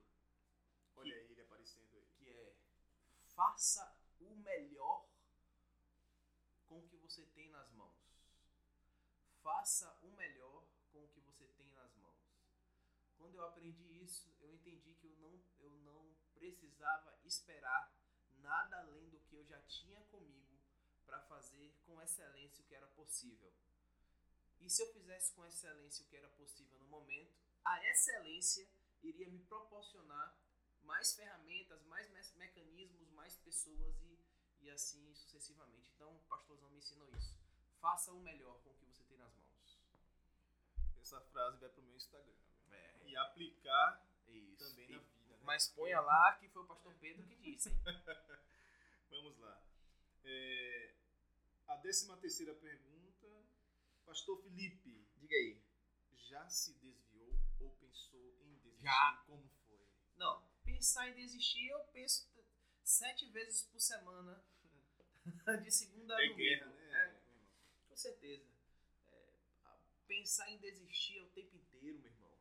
Olha 0.98 1.16
ele 1.16 1.40
aparecendo 1.40 1.96
aí. 1.96 2.06
que 2.18 2.30
é 2.30 2.54
faça 3.34 3.98
o 4.20 4.36
melhor 4.36 5.08
com 6.68 6.80
o 6.80 6.88
que 6.90 6.98
você 6.98 7.26
tem 7.28 7.50
nas 7.50 7.72
mãos. 7.72 7.96
Faça 9.42 9.98
o 10.02 10.12
melhor 10.12 10.68
com 10.92 11.06
o 11.06 11.08
que 11.08 11.22
você 11.22 11.48
tem 11.48 11.72
nas 11.72 11.96
mãos. 11.96 12.20
Quando 13.18 13.36
eu 13.36 13.46
aprendi 13.46 14.04
isso, 14.04 14.36
eu 14.42 14.54
entendi 14.54 14.96
que 14.96 15.08
eu 15.08 15.16
não, 15.16 15.42
eu 15.62 15.72
não 15.88 16.14
precisava 16.34 17.18
esperar 17.24 17.90
nada 18.42 18.80
além 18.82 19.10
do 19.12 19.22
que 19.22 19.34
eu 19.34 19.46
já 19.46 19.62
tinha 19.62 20.02
comigo 20.12 20.60
para 21.06 21.22
fazer 21.22 21.74
com 21.86 22.02
excelência 22.02 22.62
o 22.62 22.68
que 22.68 22.76
era 22.76 22.88
possível. 22.88 23.54
E 24.60 24.70
se 24.70 24.82
eu 24.82 24.92
fizesse 24.92 25.32
com 25.32 25.46
excelência 25.46 26.06
o 26.06 26.10
que 26.10 26.18
era 26.18 26.30
possível 26.32 26.78
no 26.80 26.88
momento, 26.88 27.34
a 27.64 27.82
excelência 27.86 28.68
iria 29.04 29.28
me 29.30 29.40
proporcionar 29.40 30.38
mais 30.84 31.14
ferramentas, 31.16 31.82
mais 31.86 32.10
me- 32.10 32.40
mecanismos, 32.40 33.10
mais 33.12 33.36
pessoas 33.38 34.02
e, 34.02 34.20
e 34.62 34.70
assim 34.72 35.14
sucessivamente. 35.14 35.90
Então, 35.96 36.16
o 36.16 36.20
pastorzão 36.24 36.70
me 36.72 36.78
ensinou 36.78 37.10
isso. 37.16 37.38
Faça 37.80 38.12
o 38.14 38.20
melhor 38.22 38.62
com 38.64 38.70
o 38.70 38.74
que 38.76 38.86
você 38.86 39.04
tem 39.04 39.18
nas 39.18 39.34
mãos. 39.36 39.80
Essa 41.00 41.20
frase 41.22 41.60
vai 41.60 41.70
pro 41.70 41.84
meu 41.84 41.96
Instagram. 41.96 42.34
viu? 42.34 42.74
É, 42.76 43.08
E 43.10 43.16
aplicar 43.18 44.06
isso. 44.28 44.58
também 44.70 44.90
E- 44.90 44.94
na 44.94 45.00
vida, 45.00 45.36
né? 45.36 45.40
mas 45.44 45.68
ponha 45.68 46.00
lá 46.02 46.36
que 46.38 46.48
foi 46.50 46.64
o 46.64 46.68
pastor 46.68 46.94
Pedro 46.96 47.26
que 47.28 47.36
disse, 47.36 47.70
hein? 47.70 47.80
Vamos 49.10 49.38
lá. 49.40 49.62
É, 50.24 50.96
a 51.68 51.76
décima 51.78 52.18
terceira 52.18 52.54
pergunta, 52.56 53.28
pastor 54.06 54.42
Felipe, 54.42 55.06
Diga 55.18 55.36
aí. 55.36 55.62
já 56.18 56.50
se 56.50 56.74
desviou 56.76 57.38
ou 57.60 57.70
pensou 57.76 58.38
em? 58.42 58.53
Já. 58.84 59.24
Como 59.26 59.48
foi? 59.68 59.80
Não, 60.18 60.44
pensar 60.64 61.10
em 61.10 61.14
desistir, 61.16 61.68
eu 61.70 61.80
penso 61.86 62.28
sete 62.84 63.30
vezes 63.32 63.64
por 63.64 63.80
semana. 63.80 64.44
De 65.64 65.72
segunda 65.72 66.16
a 66.16 66.22
É 66.22 66.28
domingo. 66.28 66.38
guerra, 66.38 66.66
né? 66.68 66.92
É, 66.92 67.22
com 67.88 67.96
certeza. 67.96 68.46
pensar 70.08 70.50
em 70.52 70.58
desistir 70.60 71.22
o 71.22 71.30
tempo 71.30 71.56
inteiro, 71.56 72.00
meu 72.00 72.12
irmão. 72.12 72.38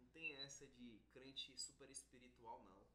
Não 0.00 0.06
tem 0.08 0.36
essa 0.42 0.66
de 0.66 1.00
crente 1.12 1.58
super 1.58 1.88
espiritual, 1.90 2.62
não. 2.62 2.86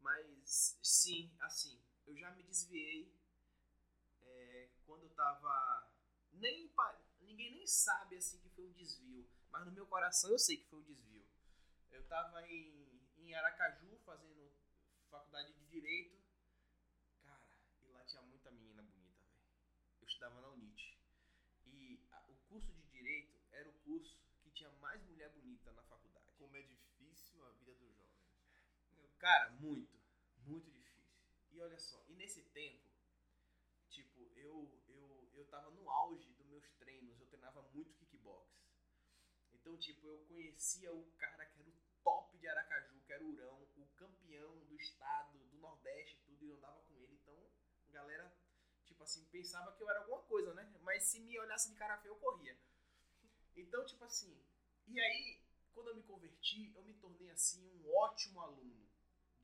Mas, 0.00 0.78
sim, 0.82 1.34
assim, 1.40 1.80
eu 2.06 2.16
já 2.16 2.30
me 2.32 2.42
desviei 2.42 3.12
é, 4.24 4.68
quando 4.84 5.04
eu 5.04 5.10
tava. 5.14 5.90
Nem, 6.32 6.70
ninguém 7.20 7.52
nem 7.54 7.66
sabe 7.66 8.16
assim 8.16 8.38
que 8.40 8.48
foi 8.50 8.66
um 8.66 8.72
desvio, 8.72 9.28
mas 9.50 9.64
no 9.64 9.72
meu 9.72 9.86
coração 9.86 10.30
eu 10.30 10.38
sei 10.38 10.56
que 10.58 10.66
foi 10.68 10.78
um 10.80 10.84
desvio. 10.84 11.24
Eu 11.92 12.02
tava 12.08 12.46
em, 12.48 13.00
em 13.18 13.34
Aracaju 13.34 13.96
fazendo 13.98 14.50
faculdade 15.10 15.52
de 15.52 15.64
Direito. 15.66 16.18
Cara, 17.22 17.42
e 17.82 17.88
lá 17.88 18.02
tinha 18.04 18.22
muita 18.22 18.50
menina 18.50 18.82
bonita, 18.82 19.24
velho. 19.26 19.46
Eu 20.00 20.06
estudava 20.06 20.40
na 20.40 20.48
Unite. 20.48 20.98
E 21.66 22.00
a, 22.10 22.24
o 22.28 22.36
curso 22.48 22.72
de 22.72 22.82
Direito 22.88 23.38
era 23.52 23.68
o 23.68 23.74
curso 23.84 24.18
que 24.42 24.50
tinha 24.50 24.70
mais 24.72 25.02
mulher 25.04 25.30
bonita 25.30 25.70
na 25.72 25.82
faculdade. 25.82 26.32
Como 26.38 26.56
é 26.56 26.62
difícil 26.62 27.46
a 27.46 27.50
vida 27.52 27.74
dos 27.74 27.94
jovens. 27.94 28.22
Cara, 29.18 29.50
muito. 29.52 30.00
Muito 30.38 30.70
difícil. 30.70 31.22
E 31.50 31.60
olha 31.60 31.78
só, 31.78 32.02
e 32.08 32.14
nesse 32.14 32.42
tempo, 32.46 32.82
tipo, 33.88 34.32
eu, 34.34 34.82
eu, 34.88 35.30
eu 35.34 35.46
tava 35.46 35.70
no 35.70 35.88
auge 35.90 36.28
dos 36.30 36.46
meus 36.46 36.68
treinos, 36.72 37.20
eu 37.20 37.26
treinava 37.26 37.62
muito 37.74 37.94
kickbox. 37.94 38.50
Então, 39.52 39.76
tipo, 39.76 40.08
eu 40.08 40.18
conhecia 40.26 40.92
o 40.92 41.04
cara 41.12 41.46
que 41.46 41.61
de 42.42 42.48
Aracaju, 42.48 43.00
que 43.06 43.12
era 43.12 43.22
o 43.22 43.30
Urão, 43.30 43.62
o 43.76 43.86
campeão 43.94 44.58
do 44.64 44.74
estado, 44.74 45.38
do 45.46 45.58
Nordeste, 45.58 46.20
tudo, 46.26 46.44
e 46.44 46.48
eu 46.48 46.56
andava 46.56 46.82
com 46.82 46.98
ele. 46.98 47.14
Então, 47.14 47.38
galera, 47.90 48.36
tipo 48.84 49.00
assim, 49.04 49.24
pensava 49.26 49.72
que 49.72 49.80
eu 49.80 49.88
era 49.88 50.00
alguma 50.00 50.22
coisa, 50.22 50.52
né? 50.52 50.68
Mas 50.80 51.04
se 51.04 51.20
me 51.20 51.38
olhasse 51.38 51.70
de 51.70 51.76
cara 51.76 51.96
feio, 51.98 52.14
eu 52.14 52.18
corria. 52.18 52.58
Então, 53.54 53.84
tipo 53.84 54.04
assim, 54.04 54.36
e 54.88 55.00
aí, 55.00 55.40
quando 55.72 55.90
eu 55.90 55.94
me 55.94 56.02
converti, 56.02 56.72
eu 56.74 56.82
me 56.82 56.94
tornei, 56.94 57.30
assim, 57.30 57.64
um 57.76 57.94
ótimo 57.94 58.40
aluno 58.40 58.90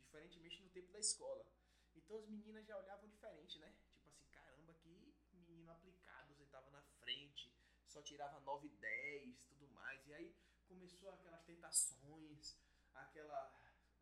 diferentemente 0.00 0.60
no 0.60 0.68
tempo 0.70 0.90
da 0.90 0.98
escola. 0.98 1.46
Então 1.94 2.18
as 2.18 2.26
meninas 2.26 2.66
já 2.66 2.76
olhavam 2.76 3.08
diferente, 3.08 3.60
né? 3.60 3.72
Tipo 3.94 4.08
assim, 4.08 4.26
caramba, 4.32 4.74
que 4.74 5.14
menino 5.32 5.70
aplicado, 5.70 6.34
sentava 6.34 6.68
na 6.70 6.82
frente, 6.98 7.54
só 7.86 8.02
tirava 8.02 8.40
9 8.40 8.66
e 8.66 8.70
10, 8.70 9.44
tudo 9.50 9.68
mais. 9.68 10.04
E 10.08 10.14
aí 10.14 10.34
começou 10.66 11.10
aquelas 11.10 11.44
tentações, 11.44 12.56
aquela 13.02 13.52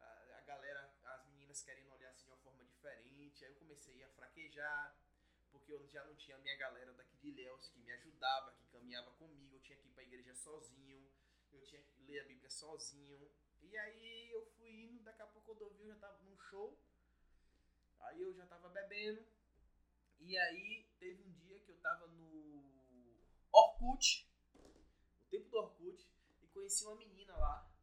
a, 0.01 0.39
a, 0.39 0.41
galera, 0.43 0.93
as 1.05 1.27
meninas 1.27 1.63
querendo 1.63 1.93
olhar 1.93 2.11
assim 2.11 2.25
de 2.25 2.31
uma 2.31 2.39
forma 2.39 2.65
diferente. 2.65 3.45
Aí 3.45 3.51
eu 3.51 3.57
comecei 3.57 4.03
a 4.03 4.09
fraquejar, 4.11 4.97
porque 5.51 5.73
eu 5.73 5.87
já 5.89 6.05
não 6.05 6.15
tinha 6.17 6.37
a 6.37 6.41
minha 6.41 6.57
galera 6.57 6.93
daqui 6.95 7.17
de 7.17 7.29
Ilhéus 7.29 7.69
que 7.69 7.81
me 7.81 7.93
ajudava, 7.93 8.53
que 8.53 8.67
caminhava 8.67 9.11
comigo, 9.13 9.57
eu 9.57 9.63
tinha 9.63 9.79
que 9.79 9.89
ir 9.89 9.93
para 9.93 10.03
a 10.03 10.07
igreja 10.07 10.35
sozinho, 10.35 11.11
eu 11.53 11.63
tinha 11.63 11.83
que 11.83 12.01
ler 12.03 12.21
a 12.21 12.25
Bíblia 12.25 12.51
sozinho. 12.51 13.31
E 13.63 13.77
aí 13.77 14.31
eu 14.31 14.47
fui 14.57 14.71
indo, 14.71 15.03
daqui 15.03 15.23
a 15.23 15.27
pouco 15.27 15.53
eu 15.53 15.77
eu 15.81 15.87
já 15.87 15.97
tava 15.97 16.23
num 16.23 16.39
show. 16.39 16.79
Aí 18.01 18.21
eu 18.21 18.33
já 18.35 18.47
tava 18.47 18.69
bebendo. 18.69 19.25
E 20.19 20.37
aí 20.37 20.89
teve 20.99 21.23
um 21.23 21.33
dia 21.33 21.61
que 21.61 21.71
eu 21.71 21.81
tava 21.81 22.07
no 22.09 22.77
Orkut, 23.53 24.29
o 24.55 25.29
tempo 25.31 25.49
do 25.49 25.57
Orkut, 25.59 26.07
e 26.43 26.47
conheci 26.49 26.85
uma 26.85 26.97
menina 26.97 27.37
lá. 27.37 27.76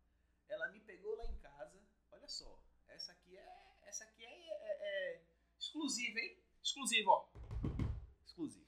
Ela 0.54 0.70
me 0.70 0.80
pegou 0.82 1.16
lá 1.16 1.26
em 1.26 1.38
casa. 1.40 1.82
Olha 2.12 2.28
só, 2.28 2.60
essa 2.88 3.12
aqui 3.12 3.38
é, 3.38 3.78
essa 3.84 4.04
aqui 4.06 4.26
é, 4.26 4.30
é, 4.30 4.72
é 4.90 5.26
exclusiva, 5.58 6.20
hein? 6.20 6.38
Exclusiva, 6.62 7.10
ó. 7.10 7.30
Exclusiva. 8.26 8.68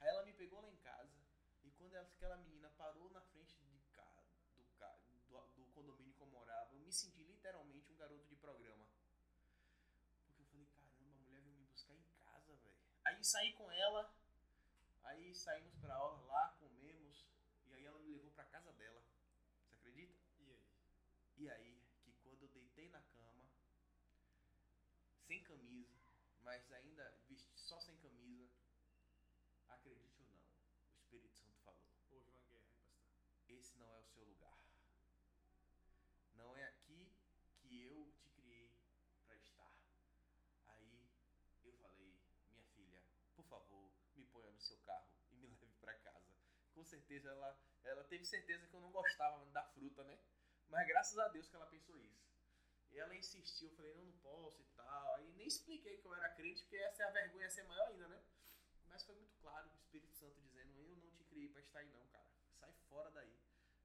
Aí 0.00 0.08
ela 0.08 0.24
me 0.24 0.32
pegou 0.32 0.60
lá 0.60 0.70
em 0.70 0.76
casa 0.76 1.16
e 1.64 1.70
quando 1.72 1.94
ela, 1.94 2.06
aquela 2.06 2.36
menina 2.38 2.68
parou 2.70 3.10
na 3.10 3.20
frente 3.20 3.56
condomínio 5.76 6.14
que 6.14 6.22
eu 6.22 6.26
morava, 6.28 6.72
eu 6.72 6.80
me 6.80 6.90
senti 6.90 7.22
literalmente 7.22 7.92
um 7.92 7.96
garoto 7.96 8.26
de 8.26 8.36
programa. 8.36 8.86
Porque 10.24 10.40
eu 10.40 10.46
falei, 10.46 10.66
caramba, 10.66 11.12
a 11.12 11.18
mulher 11.18 11.42
veio 11.42 11.56
me 11.56 11.66
buscar 11.66 11.94
em 11.94 12.02
casa, 12.18 12.56
velho. 12.56 12.74
Aí 13.04 13.22
saí 13.22 13.52
com 13.52 13.70
ela, 13.70 14.10
aí 15.04 15.34
saímos 15.34 15.74
pra 15.76 15.94
aula 15.94 16.18
lá, 16.24 16.56
comemos, 16.58 17.28
e 17.66 17.74
aí 17.74 17.84
ela 17.84 17.98
me 17.98 18.10
levou 18.10 18.30
pra 18.30 18.44
casa 18.46 18.72
dela. 18.72 19.02
Você 19.66 19.74
acredita? 19.74 20.16
E 20.38 20.50
aí? 20.50 20.62
E 21.38 21.50
aí, 21.50 21.82
que 22.02 22.12
quando 22.22 22.42
eu 22.42 22.48
deitei 22.48 22.88
na 22.88 23.02
cama, 23.02 23.46
sem 25.26 25.42
camisa, 25.42 25.94
mas 26.40 26.72
ainda 26.72 27.04
vesti 27.28 27.58
só 27.58 27.78
sem 27.78 27.94
camisa, 27.98 28.48
acredite 29.68 30.22
ou 30.22 30.28
não, 30.28 30.40
o 30.94 30.96
Espírito 30.96 31.36
Santo 31.36 31.58
falou. 31.62 31.86
Houve 32.10 32.30
uma 32.30 32.42
guerra, 32.44 32.72
hein, 32.72 32.80
pastor? 32.80 33.12
Esse 33.48 33.76
não 33.76 33.92
é 33.92 33.98
o 33.98 34.06
seu 34.06 34.24
lugar. 34.24 34.58
Não 36.36 36.56
é 36.56 36.64
aqui 36.64 37.12
que 37.58 37.82
eu 37.82 38.10
te 38.18 38.30
criei 38.30 38.72
para 39.26 39.36
estar. 39.36 39.76
Aí 40.68 41.10
eu 41.64 41.74
falei, 41.74 42.18
minha 42.48 42.64
filha, 42.74 43.02
por 43.34 43.44
favor, 43.44 43.92
me 44.14 44.24
ponha 44.24 44.50
no 44.50 44.60
seu 44.60 44.78
carro 44.78 45.10
e 45.32 45.36
me 45.36 45.48
leve 45.52 45.74
para 45.80 45.92
casa. 45.98 46.34
Com 46.72 46.82
certeza 46.82 47.28
ela, 47.28 47.60
ela 47.84 48.04
teve 48.04 48.24
certeza 48.24 48.66
que 48.66 48.74
eu 48.74 48.80
não 48.80 48.90
gostava 48.90 49.44
da 49.46 49.64
fruta, 49.64 50.02
né? 50.04 50.18
Mas 50.68 50.86
graças 50.86 51.18
a 51.18 51.28
Deus 51.28 51.48
que 51.48 51.56
ela 51.56 51.66
pensou 51.66 51.98
isso. 52.00 52.26
E 52.92 52.98
ela 52.98 53.14
insistiu, 53.14 53.68
eu 53.68 53.76
falei, 53.76 53.94
não, 53.94 54.04
não 54.06 54.18
posso 54.18 54.62
e 54.62 54.66
tal. 54.74 55.14
Aí 55.14 55.32
nem 55.32 55.46
expliquei 55.46 55.98
que 55.98 56.06
eu 56.06 56.14
era 56.14 56.28
crente, 56.30 56.62
porque 56.62 56.76
essa 56.76 57.02
é 57.02 57.06
a 57.06 57.10
vergonha 57.10 57.44
ia 57.44 57.50
ser 57.50 57.64
maior 57.64 57.88
ainda, 57.88 58.08
né? 58.08 58.22
Mas 58.88 59.04
foi 59.04 59.14
muito 59.16 59.36
claro, 59.40 59.68
o 59.68 59.74
Espírito 59.74 60.14
Santo 60.14 60.40
dizendo, 60.40 60.72
eu 60.78 60.96
não 60.96 61.10
te 61.10 61.24
criei 61.24 61.48
para 61.48 61.60
estar 61.60 61.80
aí 61.80 61.90
não, 61.90 62.06
cara. 62.06 62.26
Sai 62.58 62.72
fora 62.88 63.10
daí. 63.10 63.36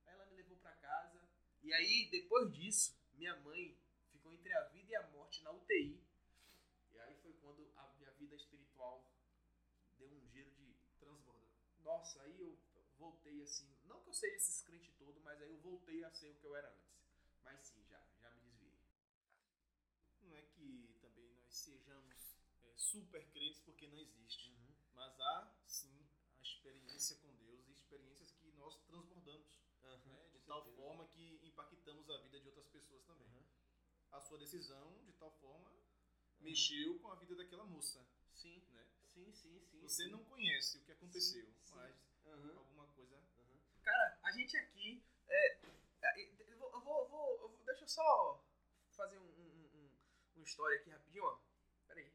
Aí 0.05 0.13
ela 0.13 0.25
me 0.27 0.35
levou 0.35 0.57
para 0.57 0.71
casa, 0.73 1.21
e 1.63 1.71
aí, 1.73 2.09
depois 2.09 2.51
disso, 2.51 2.97
minha 3.13 3.35
mãe 3.41 3.77
ficou 4.11 4.33
entre 4.33 4.51
a 4.51 4.63
vida 4.69 4.91
e 4.91 4.95
a 4.95 5.07
morte 5.09 5.43
na 5.43 5.51
UTI. 5.51 6.03
E 6.91 6.99
aí 6.99 7.15
foi 7.21 7.33
quando 7.33 7.71
a 7.75 7.87
minha 7.97 8.11
vida 8.13 8.35
espiritual 8.35 9.05
deu 9.99 10.09
um 10.09 10.25
giro 10.27 10.49
de 10.51 10.73
transborda. 10.99 11.47
Nossa, 11.83 12.21
aí 12.23 12.39
eu 12.39 12.57
voltei 12.97 13.41
assim, 13.43 13.71
não 13.85 14.01
que 14.01 14.09
eu 14.09 14.13
seja 14.13 14.35
esse 14.37 14.65
crente 14.65 14.91
todo, 14.93 15.00
mas 15.31 15.41
aí 15.41 15.49
eu 15.49 15.57
voltei 15.59 16.03
a 16.03 16.11
ser 16.11 16.27
o 16.27 16.35
que 16.35 16.45
eu 16.45 16.53
era 16.57 16.67
antes. 16.67 16.91
Mas 17.41 17.65
sim, 17.65 17.81
já, 17.85 18.03
já 18.19 18.29
me 18.31 18.41
desviei. 18.41 18.77
Não 20.23 20.35
é 20.35 20.41
que 20.41 20.93
também 20.99 21.31
nós 21.35 21.55
sejamos 21.55 22.35
é, 22.63 22.73
super 22.75 23.25
crentes 23.31 23.61
porque 23.61 23.87
não 23.87 23.97
existe. 23.97 24.49
Uhum. 24.51 24.75
Mas 24.93 25.17
há 25.21 25.55
sim 25.65 26.05
a 26.37 26.41
experiência 26.41 27.15
com 27.15 27.33
Deus 27.35 27.65
e 27.69 27.71
experiências 27.71 28.33
que 28.33 28.51
nós 28.57 28.75
transbordamos. 28.83 29.61
Uhum, 29.83 30.11
né? 30.11 30.29
De 30.33 30.39
tal 30.39 30.63
certeza. 30.63 30.81
forma 30.81 31.07
que 31.07 31.39
impactamos 31.47 32.09
a 32.09 32.17
vida 32.17 32.37
de 32.41 32.47
outras 32.47 32.67
pessoas 32.67 33.01
também. 33.05 33.29
Uhum. 33.29 33.45
A 34.11 34.19
sua 34.19 34.37
decisão, 34.37 35.01
de 35.05 35.13
tal 35.13 35.31
forma, 35.39 35.71
mexeu 36.41 36.99
com 36.99 37.09
a 37.09 37.15
vida 37.15 37.37
daquela 37.37 37.63
moça. 37.63 38.05
Sim. 38.33 38.61
Né? 38.69 38.85
Sim, 39.13 39.31
sim, 39.31 39.61
sim. 39.61 39.79
Você 39.79 40.03
sim. 40.03 40.11
não 40.11 40.25
conhece 40.25 40.77
o 40.77 40.81
que 40.81 40.91
aconteceu, 40.91 41.45
sim, 41.63 41.73
mas 41.73 41.95
alguma 42.25 42.85
coisa. 42.87 43.17
Cara, 43.81 44.19
a 44.23 44.31
gente 44.31 44.55
aqui. 44.57 45.03
É, 45.31 45.57
é, 46.01 46.21
eu 46.21 46.57
vou, 46.57 46.71
eu 46.73 46.81
vou, 46.81 47.01
eu 47.41 47.49
vou, 47.49 47.65
deixa 47.65 47.83
eu 47.83 47.87
só 47.87 48.43
fazer 48.91 49.17
um, 49.17 49.23
um, 49.23 49.69
um, 49.73 49.89
uma 50.35 50.43
história 50.43 50.77
aqui 50.77 50.89
rapidinho, 50.89 51.23
ó. 51.23 51.39
Aí. 51.89 52.11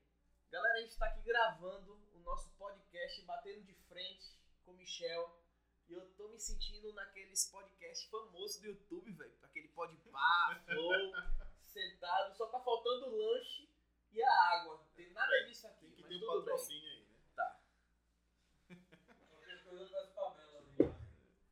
Galera, 0.51 0.75
a 0.75 0.81
gente 0.83 0.99
tá 0.99 1.07
aqui 1.07 1.23
gravando 1.23 1.95
o 2.15 2.19
nosso 2.21 2.51
podcast 2.59 3.23
Batendo 3.23 3.65
de 3.65 3.75
Frente 3.89 4.37
com 4.65 4.73
o 4.73 4.77
Michel. 4.77 5.43
E 5.89 5.93
eu 5.93 6.05
tô 6.15 6.29
me 6.29 6.39
sentindo 6.39 6.93
naqueles 6.93 7.47
podcasts 7.49 8.11
famosos 8.11 8.61
do 8.61 8.67
YouTube, 8.67 9.13
velho. 9.13 9.39
Aquele 9.43 9.69
pod 9.69 9.97
pá, 10.11 10.61
flow, 10.67 11.13
sentado. 11.65 12.37
Só 12.37 12.47
tá 12.49 12.61
faltando 12.61 13.07
o 13.07 13.17
lanche 13.17 13.69
e 14.11 14.21
a 14.21 14.43
água. 14.51 14.79
Não 14.79 14.89
tem 14.95 15.13
nada 15.13 15.45
disso 15.47 15.67
aqui. 15.69 15.87
Tem 15.87 15.95
que 15.95 16.03
mas 16.03 16.21
ter 16.21 16.27
um 16.27 16.27
patrocínio 16.27 16.91
aí, 16.91 17.07
né? 17.07 17.17
Tá. 17.37 17.61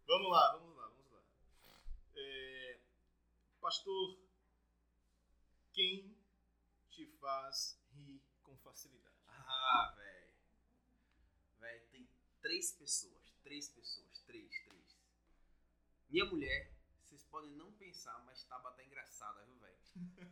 vamos 0.07 0.31
lá, 0.31 0.53
vamos 0.53 0.77
lá, 0.77 0.89
vamos 0.89 1.13
lá. 1.13 1.23
É, 2.17 2.81
pastor, 3.61 4.19
quem 5.73 6.17
te 6.91 7.07
faz 7.21 7.81
rir 7.93 8.21
com 8.43 8.57
facilidade? 8.59 9.15
Ah, 9.29 9.95
velho. 9.97 10.33
Velho, 11.61 11.87
tem 11.91 12.09
três 12.65 12.73
pessoas. 12.73 13.35
Três 13.43 13.69
pessoas 13.69 14.19
três, 14.21 14.51
três. 14.65 14.97
Minha 16.09 16.25
mulher, 16.27 16.73
vocês 17.03 17.23
podem 17.25 17.51
não 17.53 17.73
pensar, 17.73 18.19
mas 18.25 18.45
Taba 18.45 18.73
tá 18.73 18.83
engraçada, 18.85 19.45
viu, 19.45 19.57
velho? 19.59 19.79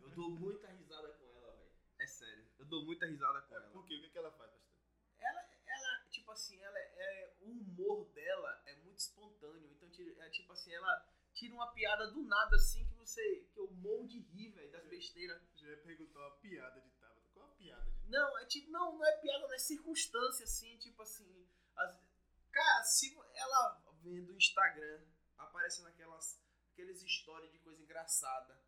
Eu 0.00 0.10
dou 0.10 0.30
muita 0.30 0.68
risada 0.68 1.12
com 1.12 1.28
ela, 1.30 1.52
velho. 1.56 1.72
É 1.98 2.06
sério. 2.06 2.46
Eu 2.58 2.64
dou 2.66 2.84
muita 2.84 3.06
risada 3.06 3.42
com 3.42 3.54
é, 3.54 3.58
ela. 3.58 3.70
Por 3.70 3.86
quê? 3.86 3.96
O 3.96 4.00
que, 4.00 4.10
que 4.10 4.18
ela 4.18 4.30
faz, 4.32 4.50
pastor? 4.50 4.82
Ela, 5.20 5.40
ela, 5.66 6.04
tipo 6.10 6.30
assim, 6.30 6.60
ela 6.62 6.78
é, 6.78 7.36
o 7.40 7.50
humor 7.50 8.10
dela 8.12 8.62
é 8.66 8.76
muito 8.76 8.98
espontâneo. 8.98 9.70
Então, 9.70 9.88
é 10.18 10.30
tipo 10.30 10.52
assim, 10.52 10.72
ela 10.72 11.06
tira 11.34 11.54
uma 11.54 11.72
piada 11.72 12.10
do 12.10 12.22
nada, 12.22 12.56
assim, 12.56 12.86
que 12.86 12.94
você. 12.94 13.46
que 13.52 13.58
eu 13.58 13.70
morro 13.72 14.06
de 14.06 14.20
rir, 14.20 14.50
velho, 14.52 14.72
das 14.72 14.86
besteiras. 14.86 15.42
Já 15.54 15.68
ia 15.68 15.82
perguntar 15.82 16.18
uma 16.18 16.36
piada 16.38 16.80
de 16.80 16.90
Taba. 16.92 17.20
Qual 17.34 17.46
a 17.46 17.52
piada 17.52 17.90
de 17.90 18.08
Não, 18.08 18.38
é 18.38 18.46
tipo, 18.46 18.70
não, 18.70 18.96
não 18.96 19.04
é 19.04 19.16
piada, 19.18 19.46
não 19.46 19.54
é 19.54 19.58
circunstância, 19.58 20.44
assim, 20.44 20.76
tipo 20.78 21.02
assim. 21.02 21.46
As, 21.76 22.11
Cara, 22.52 22.84
se 22.84 23.18
ela 23.34 23.82
vendo 24.02 24.32
o 24.32 24.36
Instagram, 24.36 25.04
aparecendo 25.38 25.88
aquelas, 25.88 26.40
aqueles 26.72 27.00
stories 27.00 27.50
de 27.52 27.58
coisa 27.60 27.82
engraçada. 27.82 28.60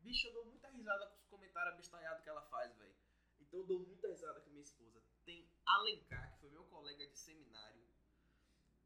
Bicho, 0.00 0.28
eu 0.28 0.32
dou 0.32 0.44
muita 0.46 0.68
risada 0.68 1.06
com 1.06 1.16
os 1.16 1.26
comentários 1.26 1.74
abestalhados 1.74 2.22
que 2.22 2.28
ela 2.28 2.42
faz, 2.42 2.76
velho. 2.76 2.94
Então 3.40 3.60
eu 3.60 3.66
dou 3.66 3.80
muita 3.80 4.08
risada 4.08 4.40
com 4.40 4.50
minha 4.50 4.62
esposa. 4.62 5.02
Tem 5.24 5.50
Alencar, 5.66 6.32
que 6.32 6.40
foi 6.40 6.50
meu 6.50 6.64
colega 6.64 7.06
de 7.06 7.18
seminário. 7.18 7.86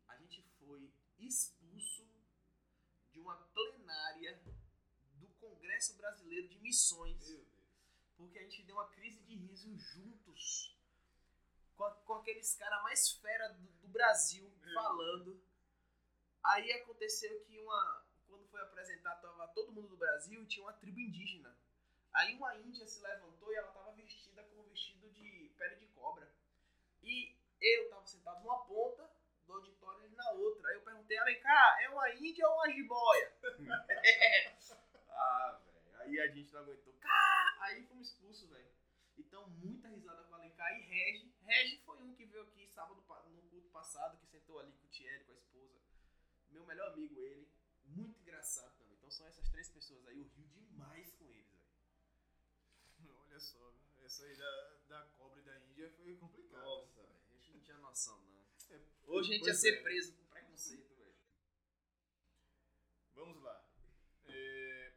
A 0.08 0.16
gente 0.16 0.42
foi 0.58 0.92
expulso 1.18 2.06
de 3.12 3.20
uma 3.20 3.36
plenária 3.36 4.42
do 5.14 5.28
Congresso 5.40 5.96
Brasileiro 5.96 6.48
de 6.48 6.58
Missões. 6.58 7.24
Porque 8.16 8.38
a 8.38 8.42
gente 8.42 8.62
deu 8.64 8.76
uma 8.76 8.88
crise 8.90 9.22
de 9.22 9.36
riso 9.36 9.76
juntos. 9.76 10.76
Com, 11.76 12.14
aqueles 12.14 12.54
caras 12.54 12.82
mais 12.82 13.10
fera 13.12 13.48
do 13.48 13.73
Brasil 13.94 14.52
Meu 14.60 14.74
falando. 14.74 15.40
Aí 16.42 16.72
aconteceu 16.72 17.40
que 17.44 17.58
uma. 17.60 18.04
Quando 18.26 18.46
foi 18.48 18.60
apresentar, 18.60 19.14
tava 19.16 19.48
todo 19.48 19.72
mundo 19.72 19.88
do 19.88 19.96
Brasil 19.96 20.42
e 20.42 20.46
tinha 20.46 20.66
uma 20.66 20.72
tribo 20.74 20.98
indígena. 20.98 21.56
Aí 22.12 22.34
uma 22.34 22.56
índia 22.56 22.86
se 22.86 23.00
levantou 23.00 23.52
e 23.52 23.56
ela 23.56 23.72
tava 23.72 23.92
vestida 23.92 24.42
com 24.44 24.60
um 24.60 24.68
vestido 24.68 25.08
de 25.10 25.52
pele 25.56 25.76
de 25.76 25.86
cobra. 25.86 26.28
E 27.02 27.36
eu 27.60 27.88
tava 27.88 28.04
sentado 28.06 28.42
numa 28.42 28.64
ponta 28.64 29.08
do 29.46 29.52
auditório 29.52 30.06
e 30.06 30.14
na 30.14 30.30
outra. 30.32 30.68
Aí 30.68 30.76
eu 30.76 30.82
perguntei, 30.82 31.16
Alencar, 31.16 31.82
é 31.82 31.88
uma 31.88 32.10
índia 32.14 32.46
ou 32.48 32.54
uma 32.54 32.70
jiboia? 32.70 33.32
ah, 35.08 35.60
velho. 35.64 36.00
Aí 36.00 36.20
a 36.20 36.28
gente 36.28 36.52
não 36.52 36.60
aguentou. 36.60 36.92
Cá! 36.94 37.56
Aí 37.60 37.86
fomos 37.86 38.08
expulsos, 38.08 38.48
velho. 38.50 38.74
Então, 39.16 39.48
muita 39.48 39.88
risada 39.88 40.24
com 40.24 40.32
o 40.32 40.34
Alencar 40.34 40.76
e 40.78 40.82
Regi. 40.82 41.32
Regi 41.42 41.78
foi 41.84 42.02
um 42.02 42.14
que 42.14 42.26
veio 42.26 42.42
aqui 42.42 42.66
sábado 42.68 43.04
no 43.30 43.43
passado, 43.74 44.16
que 44.18 44.26
sentou 44.26 44.60
ali 44.60 44.72
com 44.72 44.86
o 44.86 44.88
Thierry, 44.88 45.24
com 45.24 45.32
a 45.32 45.34
esposa. 45.34 45.80
Meu 46.50 46.64
melhor 46.64 46.92
amigo, 46.92 47.18
ele. 47.18 47.48
Muito 47.84 48.18
engraçado 48.20 48.72
também. 48.78 48.94
Então 48.96 49.10
são 49.10 49.26
essas 49.26 49.48
três 49.48 49.68
pessoas 49.68 50.06
aí. 50.06 50.16
Eu 50.16 50.24
rio 50.24 50.46
demais 50.48 51.12
com 51.14 51.30
eles, 51.30 51.52
velho. 51.60 53.10
Olha 53.26 53.40
só, 53.40 53.74
essa 54.02 54.24
aí 54.24 54.36
da, 54.36 54.76
da 54.88 55.04
cobra 55.18 55.40
e 55.40 55.44
da 55.44 55.58
Índia 55.58 55.90
foi 55.90 56.16
complicada. 56.16 56.64
Nossa, 56.64 57.02
velho. 57.02 57.20
A 57.28 57.34
gente 57.34 57.52
não 57.52 57.60
tinha 57.60 57.78
noção, 57.78 58.22
não. 58.22 58.44
É, 58.70 58.80
Hoje 59.06 59.30
a 59.30 59.34
gente 59.34 59.46
ia 59.46 59.52
pois 59.52 59.60
ser 59.60 59.78
é. 59.78 59.82
preso 59.82 60.14
com 60.14 60.24
preconceito, 60.26 60.94
velho. 60.94 61.14
Vamos 63.14 63.42
lá. 63.42 63.68
É, 64.26 64.94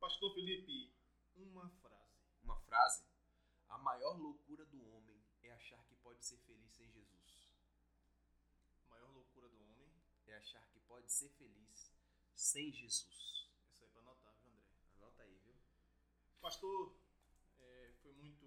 Pastor 0.00 0.34
Felipe, 0.34 0.92
uma 1.36 1.70
frase. 1.70 2.20
Uma 2.42 2.60
frase. 2.60 3.04
A 3.68 3.78
maior 3.78 4.18
loucura 4.18 4.64
do 4.66 4.82
homem 4.92 5.22
é 5.42 5.52
achar 5.52 5.82
que 5.86 5.94
pode 5.96 6.24
ser 6.24 6.38
feliz 6.38 6.70
sem 6.72 6.90
Jesus. 6.90 7.54
A 8.82 8.86
maior 8.88 9.10
loucura 9.12 9.48
do 9.48 9.56
homem. 9.62 9.88
É 10.26 10.34
achar 10.36 10.66
que 10.68 10.77
pode 10.88 11.12
ser 11.12 11.28
feliz 11.30 11.92
sem 12.34 12.72
Jesus. 12.72 13.48
Essa 13.70 13.84
aí 13.84 13.88
é 13.88 13.92
pra 13.92 14.00
anotar, 14.00 14.34
viu, 14.42 14.48
André? 14.50 14.66
Anota 14.96 15.22
aí, 15.22 15.38
viu? 15.44 15.54
Pastor, 16.40 16.96
é, 17.60 17.92
foi 18.02 18.12
muito. 18.14 18.46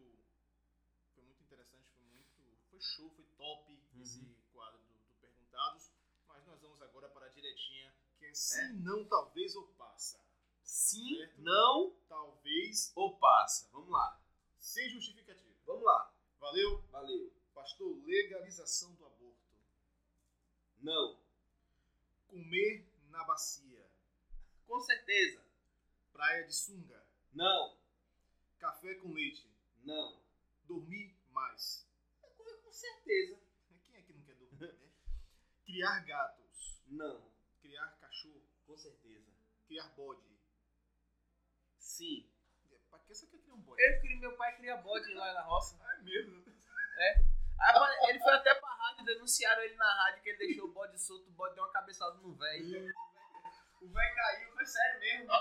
Foi 1.14 1.24
muito 1.24 1.44
interessante, 1.44 1.88
foi 1.94 2.04
muito. 2.06 2.58
Foi 2.70 2.80
show, 2.82 3.10
foi 3.12 3.26
top 3.38 3.72
Uhum. 3.94 4.02
esse 4.02 4.26
quadro 4.54 4.80
do, 4.82 4.94
do 4.94 5.14
Perguntados. 5.22 5.92
Mas 6.28 6.46
nós 6.48 6.60
vamos 6.62 6.82
agora 6.82 7.10
para 7.10 7.26
a 7.28 7.30
diretinha, 7.30 7.94
que 8.18 8.26
é 8.26 8.34
sim, 8.34 8.74
não, 8.82 9.06
talvez 9.08 9.56
ou 9.56 9.68
passa. 9.74 10.20
Sim, 10.64 11.18
Certo. 11.18 11.42
não 11.42 11.96
Talvez 12.08 12.92
ou 12.96 13.18
passa. 13.18 13.70
Vamos 13.72 13.90
lá. 13.90 14.20
sem 14.60 14.90
justificativa. 14.90 15.54
Vamos 15.66 15.84
lá. 15.84 16.14
Valeu? 16.40 16.82
Valeu. 16.92 17.34
Pastor, 17.54 18.02
legalização 18.06 18.96
do 18.96 19.06
aborto. 19.06 19.42
Não. 20.80 21.21
Comer 22.32 22.88
na 23.10 23.26
bacia. 23.26 23.86
Com 24.66 24.80
certeza. 24.80 25.46
Praia 26.14 26.46
de 26.46 26.56
sunga. 26.56 27.06
Não. 27.34 27.78
Café 28.58 28.96
com 28.96 29.12
leite. 29.12 29.46
Não. 29.84 30.18
Dormir 30.64 31.14
mais. 31.32 31.86
Com 32.38 32.72
certeza. 32.72 33.38
Quem 33.84 33.98
é 33.98 34.02
que 34.02 34.14
não 34.14 34.24
quer 34.24 34.36
dormir, 34.36 34.74
né? 34.74 34.90
Criar 35.66 36.00
gatos. 36.06 36.82
Não. 36.88 37.30
Criar 37.62 37.88
cachorro. 38.00 38.42
Com 38.66 38.78
certeza. 38.78 39.30
Criar 39.68 39.90
bode. 39.90 40.40
Sim. 41.78 42.32
Pra 42.90 43.00
que 43.00 43.14
você 43.14 43.28
quer 43.28 43.40
criar 43.40 43.56
um 43.56 43.62
bode? 43.62 43.82
Eu 43.82 44.00
queria, 44.00 44.20
meu 44.20 44.38
pai 44.38 44.56
cria 44.56 44.78
bode 44.78 45.14
lá 45.16 45.34
na 45.34 45.42
roça. 45.42 45.78
Ah, 45.84 45.98
é 45.98 46.02
mesmo? 46.02 46.46
Aí, 47.60 47.74
mano, 47.74 47.94
ele 48.10 48.20
foi 48.20 48.34
até 48.34 48.56
pra 48.56 48.71
denunciaram 49.04 49.62
ele 49.64 49.76
na 49.76 49.94
rádio 49.94 50.24
que 50.24 50.30
ele 50.30 50.38
deixou 50.38 50.66
o 50.66 50.72
bode 50.72 51.02
solto, 51.02 51.28
o 51.28 51.32
bode 51.32 51.56
deu 51.56 51.64
uma 51.64 51.72
cabeçada 51.72 52.16
no 52.18 52.34
velho. 52.36 52.94
O 53.82 53.90
velho 53.90 54.16
caiu, 54.16 54.54
foi 54.54 54.66
sério 54.66 55.00
mesmo. 55.00 55.32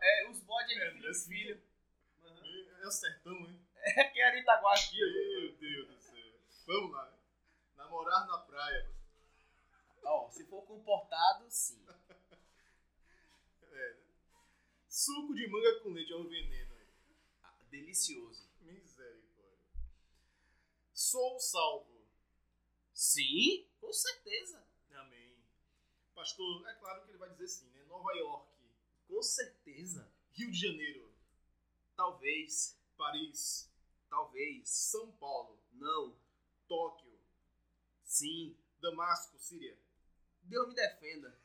É, 0.00 0.28
os 0.28 0.40
bodes 0.40 0.76
É, 0.76 0.86
ele 0.88 0.98
filho, 0.98 1.10
assim 1.12 1.26
filho. 1.26 1.64
É 2.82 2.86
o 2.86 2.90
sertão, 2.90 3.32
hein? 3.32 3.66
É 3.76 4.04
que 4.04 4.20
era 4.20 4.38
Itaguaxi. 4.38 4.96
Meu 4.96 5.56
Deus 5.56 5.88
do 5.88 6.00
céu. 6.00 6.40
Vamos 6.66 6.92
lá. 6.92 7.18
Namorar 7.76 8.26
na 8.26 8.38
praia. 8.38 8.90
Ó, 10.02 10.30
se 10.30 10.44
for 10.46 10.62
comportado, 10.66 11.50
sim. 11.50 11.84
É. 13.76 13.96
Suco 14.88 15.34
de 15.34 15.48
manga 15.48 15.80
com 15.80 15.88
leite 15.88 16.12
é 16.12 16.16
um 16.16 16.28
veneno. 16.28 16.76
Ah, 17.42 17.52
Delicioso. 17.70 18.48
Misericórdia. 18.60 19.58
Sou 20.92 21.40
salvo. 21.40 21.93
Sim, 22.94 23.68
com 23.80 23.92
certeza. 23.92 24.64
Amém. 24.92 25.36
Pastor, 26.14 26.66
é 26.68 26.74
claro 26.74 27.02
que 27.04 27.10
ele 27.10 27.18
vai 27.18 27.28
dizer 27.30 27.48
sim, 27.48 27.68
né? 27.70 27.82
Nova 27.84 28.12
York, 28.12 28.48
Com 29.08 29.20
certeza. 29.22 30.10
Rio 30.32 30.50
de 30.50 30.58
Janeiro, 30.58 31.12
Talvez. 31.96 32.80
Paris, 32.96 33.70
Talvez. 34.08 34.68
São 34.68 35.10
Paulo, 35.16 35.60
Não. 35.72 36.16
Tóquio, 36.68 37.18
Sim. 38.04 38.56
Damasco, 38.80 39.38
Síria, 39.38 39.76
Deus 40.42 40.68
me 40.68 40.74
defenda. 40.74 41.38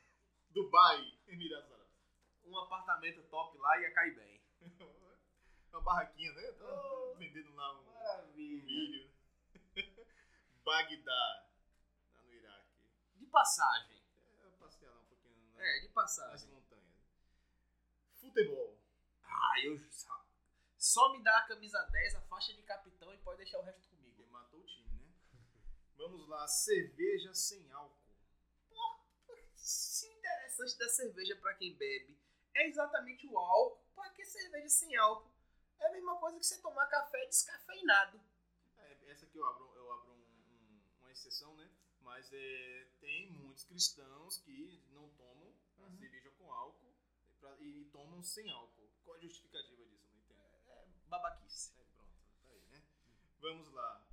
Dubai, 0.50 1.18
Emirados 1.26 1.70
Árabes. 1.72 1.94
Um 2.44 2.56
apartamento 2.58 3.22
top 3.24 3.56
lá 3.58 3.80
ia 3.80 3.92
cair 3.92 4.14
bem. 4.14 4.40
Uma 5.72 5.80
barraquinha, 5.82 6.32
né? 6.32 6.52
Tá 6.52 6.64
Oh. 6.64 7.14
vendendo 7.16 7.54
lá 7.54 7.80
um 7.80 7.84
Maravilha. 7.84 8.64
milho. 8.64 9.10
Bagdá, 10.74 11.50
lá 12.14 12.22
no 12.22 12.32
Iraque. 12.32 12.70
De 13.16 13.26
passagem. 13.26 14.00
É, 14.40 14.50
passear 14.50 14.92
lá 14.94 15.00
um 15.00 15.04
pouquinho 15.06 15.34
na- 15.52 15.66
É, 15.66 15.80
de 15.80 15.86
nas 15.86 15.92
passagem. 15.94 16.48
montanhas. 16.50 16.94
Futebol. 18.20 18.78
Ah, 19.24 19.60
eu 19.64 19.76
só- 20.78 21.08
me 21.12 21.22
dá 21.24 21.38
a 21.38 21.48
camisa 21.48 21.82
10, 21.90 22.14
a 22.14 22.20
faixa 22.22 22.52
de 22.54 22.62
capitão 22.62 23.12
e 23.12 23.18
pode 23.18 23.38
deixar 23.38 23.58
o 23.58 23.62
resto 23.62 23.88
comigo. 23.88 24.14
Porque 24.14 24.30
matou 24.30 24.60
o 24.60 24.64
time, 24.64 24.92
né? 25.00 25.12
Vamos 25.96 26.28
lá, 26.28 26.46
cerveja 26.46 27.34
sem 27.34 27.68
álcool. 27.72 27.98
Se 29.56 30.08
o 30.08 30.12
interessante 30.12 30.78
da 30.78 30.88
cerveja 30.88 31.34
pra 31.36 31.54
quem 31.54 31.74
bebe 31.76 32.16
é 32.54 32.68
exatamente 32.68 33.26
o 33.26 33.36
álcool, 33.36 33.82
pra 33.96 34.08
que 34.10 34.24
cerveja 34.24 34.68
sem 34.68 34.94
álcool? 34.96 35.32
É 35.80 35.86
a 35.88 35.90
mesma 35.90 36.16
coisa 36.20 36.38
que 36.38 36.46
você 36.46 36.62
tomar 36.62 36.86
café 36.86 37.26
descafeinado. 37.26 38.20
É, 38.76 39.10
essa 39.10 39.26
aqui 39.26 39.36
eu 39.36 39.46
abro, 39.46 39.72
eu 39.74 39.92
abro 39.92 40.19
uma 41.10 41.12
exceção, 41.12 41.56
né? 41.56 41.68
Mas 42.02 42.32
é, 42.32 42.88
tem 43.00 43.30
muitos 43.32 43.64
cristãos 43.64 44.38
que 44.38 44.80
não 44.92 45.08
tomam 45.10 45.52
a 45.78 45.82
Uhum. 45.82 45.98
cerveja 45.98 46.30
com 46.38 46.52
álcool 46.52 46.94
e, 47.28 47.32
pra- 47.34 47.56
e 47.60 47.84
tomam 47.92 48.22
sem 48.22 48.48
álcool. 48.50 48.88
Qual 49.04 49.16
a 49.16 49.20
justificativa 49.20 49.84
disso? 49.86 50.08
Não 50.12 50.20
entendo. 50.20 50.40
É 50.68 50.86
babaquice. 51.08 51.72
É, 51.78 51.84
pronto, 51.96 52.14
tá 52.46 52.52
aí, 52.52 52.62
né? 52.70 52.82
Vamos 53.40 53.68
lá. 53.72 54.06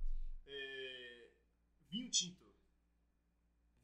É, 0.46 1.30
vinho 1.88 2.10
tinto. 2.10 2.44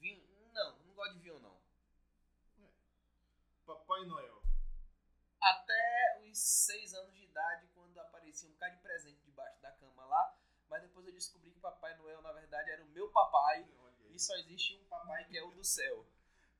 Vinho? 0.01 0.27
Não, 0.53 0.79
não 0.81 0.95
gosto 0.95 1.15
de 1.15 1.21
vinho 1.21 1.39
não. 1.41 1.63
Papai 3.65 4.05
Noel. 4.07 4.43
Até 5.41 6.21
os 6.29 6.39
6 6.39 6.93
anos 6.95 7.15
de 7.15 7.25
idade, 7.25 7.69
quando 7.75 7.99
aparecia 7.99 8.49
um 8.49 8.53
bocado 8.53 8.77
de 8.77 8.83
presente 8.83 9.23
debaixo 9.25 9.61
da 9.63 9.73
cama 9.73 10.05
lá, 10.07 10.37
mas 10.75 10.83
depois 10.83 11.07
eu 11.07 11.13
descobri 11.13 11.53
que 11.53 11.61
Papai 11.61 11.97
Noel, 11.99 12.21
na 12.21 12.33
verdade, 12.33 12.69
era 12.69 12.83
o 12.83 12.89
meu 12.89 13.09
papai 13.11 13.65
e 14.11 14.19
só 14.19 14.35
existe 14.39 14.77
um 14.77 14.85
papai 14.87 15.25
que 15.29 15.39
é 15.39 15.43
o 15.45 15.53
do 15.53 15.63
céu. 15.63 16.05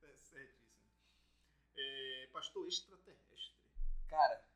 É 0.01 0.15
certíssimo. 0.15 0.89
É, 1.75 2.29
pastor 2.31 2.65
extraterrestre. 2.65 3.53
Cara, 4.07 4.47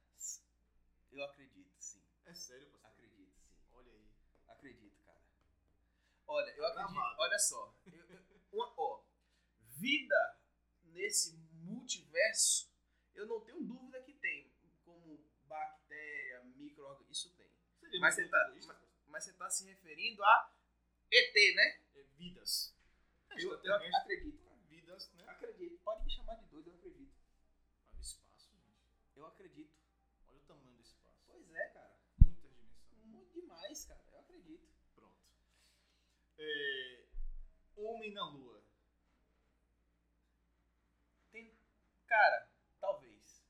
eu 1.12 1.26
acredito, 1.26 1.76
sim. 1.78 2.02
É 2.26 2.34
sério, 2.34 2.70
pastor? 2.70 2.90
Acredito, 2.90 3.34
sim. 3.38 3.50
Olha 3.74 3.92
aí. 3.92 4.08
Acredito, 4.48 5.04
cara. 5.04 5.20
Olha, 6.28 6.52
eu 6.52 6.66
acredito. 6.66 6.94
Gravado. 6.94 7.16
Olha 7.20 7.40
só. 7.40 7.76
Eu- 7.86 8.10
eu- 8.12 8.42
uma, 8.54 8.74
ó, 8.78 9.04
vida 9.76 10.40
nesse 10.84 11.36
multiverso, 11.52 12.72
eu 13.14 13.28
não 13.28 13.42
tenho 13.42 13.62
dúvida 13.62 14.02
que 14.04 14.14
tem. 14.14 14.54
Como 14.86 15.20
bactéria, 15.44 16.44
micro 16.46 17.06
isso 17.10 17.36
tem. 17.36 17.52
Seria 17.82 18.00
Mas 18.00 18.16
você 18.16 18.26
tá-? 18.30 18.54
Mas 19.10 19.24
você 19.24 19.34
tá 19.34 19.50
se 19.50 19.66
referindo 19.66 20.24
a 20.24 20.54
ET, 21.12 21.56
né? 21.56 21.82
É, 21.96 22.04
vidas. 22.18 22.76
Eu, 23.32 23.62
eu 23.64 23.76
acredito, 23.76 24.40
vidas, 24.68 25.12
né? 25.14 25.24
Acredito. 25.28 25.78
Pode 25.84 26.04
me 26.04 26.12
chamar 26.12 26.36
de 26.36 26.46
doido, 26.46 26.70
eu 26.70 26.76
acredito. 26.76 27.14
Olha 27.88 27.98
o 27.98 28.02
espaço, 28.02 28.50
gente. 28.52 28.78
Eu 29.16 29.26
acredito. 29.28 29.74
Olha 30.28 30.38
o 30.38 30.42
tamanho 30.42 30.76
do 30.76 30.82
espaço. 30.82 31.24
Pois 31.28 31.52
é, 31.54 31.68
cara. 31.70 32.00
Muitas 32.24 32.52
dimensões. 32.56 33.06
Muito 33.06 33.34
demais, 33.34 33.86
cara. 33.86 34.04
Eu 34.12 34.20
acredito. 34.20 34.68
Pronto. 34.96 35.18
É, 36.38 37.06
Homem 37.78 38.14
na 38.14 38.30
Lua. 38.30 38.62
Tem. 41.32 41.58
Cara, 42.08 42.50
talvez. 42.80 43.44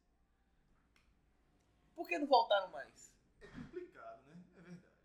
Por 1.96 2.08
que 2.08 2.18
não 2.18 2.28
voltaram 2.28 2.70
mais? 2.70 3.14
É 3.42 3.48
complicado, 3.48 4.22
né? 4.28 4.44
É 4.58 4.62
verdade. 4.62 4.96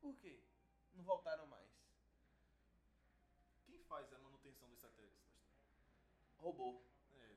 Por 0.00 0.16
quê? 0.16 0.40
Não 1.04 1.16
voltaram 1.16 1.46
mais. 1.48 1.68
Quem 3.66 3.78
faz 3.84 4.10
a 4.10 4.18
manutenção 4.20 4.70
dos 4.70 4.80
satélites? 4.80 5.20
Robô. 6.38 6.82
É. 7.12 7.36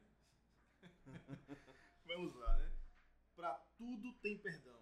Vamos 2.07 2.33
lá, 2.35 2.57
né? 2.59 2.71
Pra 3.35 3.55
tudo 3.77 4.13
tem 4.19 4.39
perdão. 4.39 4.81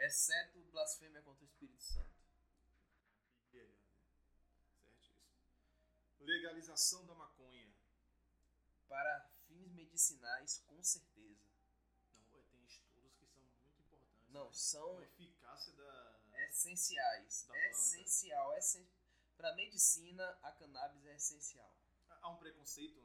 Exceto 0.00 0.64
blasfêmia 0.72 1.22
contra 1.22 1.44
o 1.44 1.46
Espírito 1.46 1.80
Santo. 1.80 2.10
Né? 3.52 3.64
Certíssimo. 3.70 5.16
Legalização 6.18 7.06
da 7.06 7.14
maconha. 7.14 7.72
Para 8.88 9.30
fins 9.46 9.72
medicinais, 9.72 10.58
com 10.66 10.82
certeza. 10.82 11.46
Não, 12.32 12.42
tem 12.50 12.64
estudos 12.64 13.14
que 13.14 13.26
são 13.26 13.40
muito 13.44 13.70
importantes. 13.78 14.28
Não, 14.30 14.46
né? 14.46 14.52
são 14.52 14.98
A 14.98 15.02
eficácia 15.04 15.72
da. 15.74 16.23
Essenciais. 16.48 17.46
Da 17.46 17.54
planta. 17.54 17.70
essencial. 17.70 18.56
Essen... 18.56 18.88
Para 19.36 19.54
medicina, 19.56 20.38
a 20.42 20.52
cannabis 20.52 21.04
é 21.06 21.16
essencial. 21.16 21.74
Há 22.22 22.30
um 22.30 22.36
preconceito 22.36 23.02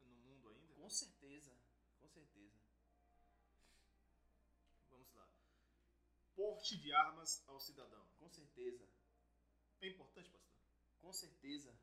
no 0.00 0.06
mundo 0.06 0.50
ainda? 0.50 0.74
Com 0.74 0.88
certeza. 0.88 1.52
Com 1.98 2.08
certeza. 2.08 2.60
Vamos 4.90 5.12
lá. 5.14 5.28
Porte 6.36 6.76
de 6.76 6.92
armas 6.92 7.42
ao 7.48 7.58
cidadão. 7.58 8.06
Com 8.18 8.28
certeza. 8.28 8.86
É 9.80 9.88
importante, 9.88 10.30
pastor? 10.30 10.52
Com 11.00 11.12
certeza. 11.12 11.74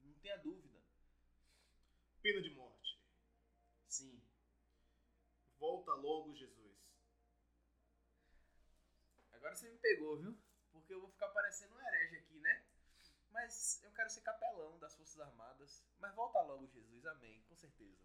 Não 0.00 0.14
tenha 0.18 0.38
dúvida. 0.38 0.82
Pena 2.22 2.42
de 2.42 2.50
morte. 2.54 2.98
Sim. 3.86 4.20
Volta 5.58 5.94
logo, 5.94 6.34
Jesus. 6.34 6.65
Agora 9.46 9.54
você 9.54 9.70
me 9.70 9.78
pegou, 9.78 10.18
viu? 10.18 10.36
Porque 10.72 10.92
eu 10.92 11.00
vou 11.00 11.08
ficar 11.08 11.28
parecendo 11.28 11.76
um 11.76 11.80
herege 11.80 12.16
aqui, 12.16 12.40
né? 12.40 12.66
Mas 13.30 13.80
eu 13.84 13.92
quero 13.92 14.10
ser 14.10 14.22
capelão 14.22 14.76
das 14.80 14.96
Forças 14.96 15.20
Armadas. 15.20 15.86
Mas 16.00 16.12
volta 16.16 16.40
logo, 16.40 16.66
Jesus. 16.66 17.06
Amém. 17.06 17.44
Com 17.44 17.54
certeza. 17.54 17.96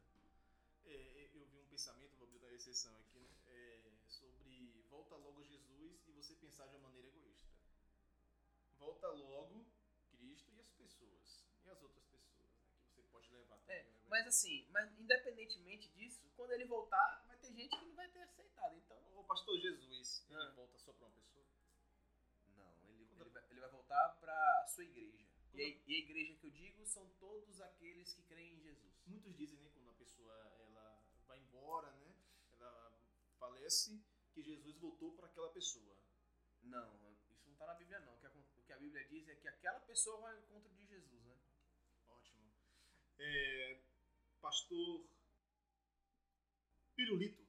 É, 0.86 1.32
eu 1.34 1.47
vi 1.47 1.58
um 1.58 1.65
pensamento, 1.65 2.15
vou 2.17 2.27
abrir 2.27 2.45
a 2.45 2.54
exceção 2.54 2.95
aqui, 2.99 3.17
né? 3.17 3.34
É, 3.47 3.91
sobre 4.08 4.86
volta 4.88 5.15
logo 5.15 5.43
Jesus 5.43 6.08
e 6.08 6.12
você 6.12 6.36
pensar 6.36 6.67
de 6.67 6.75
uma 6.75 6.89
maneira 6.89 7.08
egoísta. 7.08 7.49
Volta 8.77 9.08
logo 9.08 9.65
Cristo 10.12 10.54
e 10.54 10.62
as 10.62 10.69
pessoas. 10.73 11.43
E 11.65 11.71
as 11.71 11.82
outras 11.82 12.06
pessoas, 12.06 12.51
né? 12.51 12.62
Que 12.86 12.93
você 12.93 13.01
pode 13.01 13.34
levar 13.34 13.58
também. 13.58 13.77
É, 13.77 13.91
mas 14.06 14.27
assim, 14.27 14.67
mas 14.69 14.95
independentemente 14.99 15.89
disso, 15.89 16.21
quando 16.36 16.51
ele 16.51 16.65
voltar, 16.65 17.25
ter 17.41 17.54
gente 17.54 17.77
que 17.77 17.86
não 17.86 17.95
vai 17.95 18.08
ter 18.10 18.21
aceitado. 18.21 18.75
Então. 18.77 18.97
O 19.19 19.23
pastor 19.23 19.58
Jesus, 19.60 20.25
ele 20.30 20.39
Ah. 20.41 20.51
volta 20.51 20.77
só 20.77 20.93
pra 20.93 21.08
uma 21.08 21.15
pessoa? 21.15 21.45
Não, 22.56 22.73
ele, 22.89 23.04
ele, 23.12 23.30
vai, 23.30 23.43
ele 23.49 23.60
vai 23.60 23.69
voltar 23.69 24.10
pra 24.19 24.67
sua 24.67 24.84
igreja. 24.84 25.25
E 25.54 25.62
a, 25.62 25.67
e 25.67 25.95
a 25.95 25.99
igreja 25.99 26.36
que 26.36 26.47
eu 26.47 26.51
digo 26.51 26.86
são 26.86 27.08
todos 27.19 27.60
aqueles 27.62 28.13
que 28.13 28.21
creem 28.23 28.56
em 28.56 28.62
Jesus. 28.62 28.93
Muitos 29.06 29.36
dizem, 29.36 29.60
né, 29.60 29.69
quando 29.73 29.89
a 29.89 29.93
pessoa 29.93 30.34
ela 30.60 31.04
vai 31.27 31.39
embora, 31.39 31.91
né? 31.93 32.13
Ela 32.54 32.93
falece 33.38 34.01
que 34.34 34.41
Jesus 34.41 34.77
voltou 34.77 35.13
para 35.15 35.27
aquela 35.27 35.49
pessoa. 35.51 35.97
Não, 36.63 37.12
isso 37.32 37.49
não 37.49 37.56
tá 37.56 37.65
na 37.65 37.73
Bíblia 37.73 37.99
não. 38.01 38.13
O 38.15 38.19
que 38.19 38.27
a, 38.27 38.30
o 38.30 38.63
que 38.65 38.73
a 38.73 38.77
Bíblia 38.77 39.06
diz 39.10 39.27
é 39.27 39.36
que 39.36 39.47
aquela 39.47 39.80
pessoa 39.82 40.21
vai 40.21 40.34
ao 40.36 40.39
encontro 40.41 40.69
de 40.73 40.86
Jesus, 40.86 41.23
né? 41.25 41.38
Ótimo. 42.08 42.49
É, 43.19 43.82
pastor 44.41 45.06
Pirulito. 47.01 47.41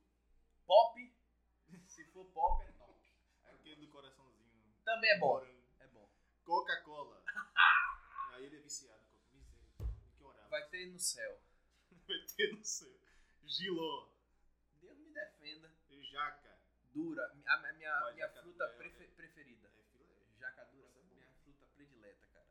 Pop, 0.66 0.96
se 1.86 2.04
for 2.06 2.24
pop, 2.32 2.64
é 2.64 2.72
top. 2.72 2.98
Aquele 3.44 3.76
do 3.84 3.88
coraçãozinho. 3.92 4.50
Também 4.82 5.10
é 5.10 5.18
bom. 5.18 5.44
É 5.78 5.86
bom. 5.88 6.08
Coca-Cola. 6.42 7.22
Aí 8.32 8.46
ele 8.46 8.56
é 8.56 8.60
viciado. 8.60 9.04
Que 10.16 10.24
orar. 10.24 10.48
Vai 10.48 10.66
ter 10.70 10.86
no 10.90 10.98
céu. 10.98 11.38
Vai 12.08 12.18
ter 12.34 12.50
no 12.54 12.64
céu. 12.64 12.98
Giló. 13.44 14.08
Deus 14.80 14.96
me 14.98 15.12
defenda. 15.12 15.70
Jaca. 16.00 16.58
Dura. 16.94 17.22
A, 17.46 17.54
a 17.54 17.72
minha, 17.74 17.94
Olha, 18.04 18.14
minha 18.14 18.28
fruta 18.30 18.64
dura, 18.66 18.76
prefe- 18.78 19.04
é. 19.04 19.08
preferida. 19.08 19.68
É 19.68 19.82
filé. 19.92 20.16
Jaca 20.38 20.64
dura, 20.64 20.88
Nossa, 20.88 20.98
é 20.98 21.14
minha 21.14 21.30
fruta 21.44 21.66
predileta, 21.74 22.26
cara. 22.28 22.46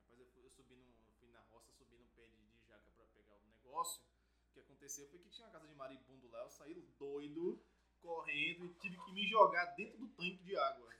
Rapaz, 0.00 0.18
eu, 0.20 0.42
eu 0.42 0.50
subi 0.50 0.74
no, 0.74 0.92
fui 1.20 1.28
na 1.28 1.40
roça, 1.42 1.72
subi 1.72 1.96
no 1.96 2.08
pé 2.08 2.26
de, 2.26 2.38
de 2.42 2.66
jaca 2.66 2.90
pra 2.96 3.04
pegar 3.06 3.36
o 3.36 3.44
negócio. 3.46 4.02
Aconteceu 4.84 5.08
foi 5.08 5.18
que 5.18 5.30
tinha 5.30 5.46
uma 5.46 5.52
casa 5.52 5.66
de 5.66 5.74
maribundo 5.74 6.28
lá, 6.28 6.42
eu 6.42 6.50
saí 6.50 6.74
doido, 6.98 7.58
correndo 8.02 8.66
e 8.66 8.74
tive 8.74 9.02
que 9.02 9.12
me 9.12 9.26
jogar 9.26 9.64
dentro 9.76 9.96
do 9.96 10.08
tanque 10.08 10.44
de 10.44 10.54
água. 10.58 10.92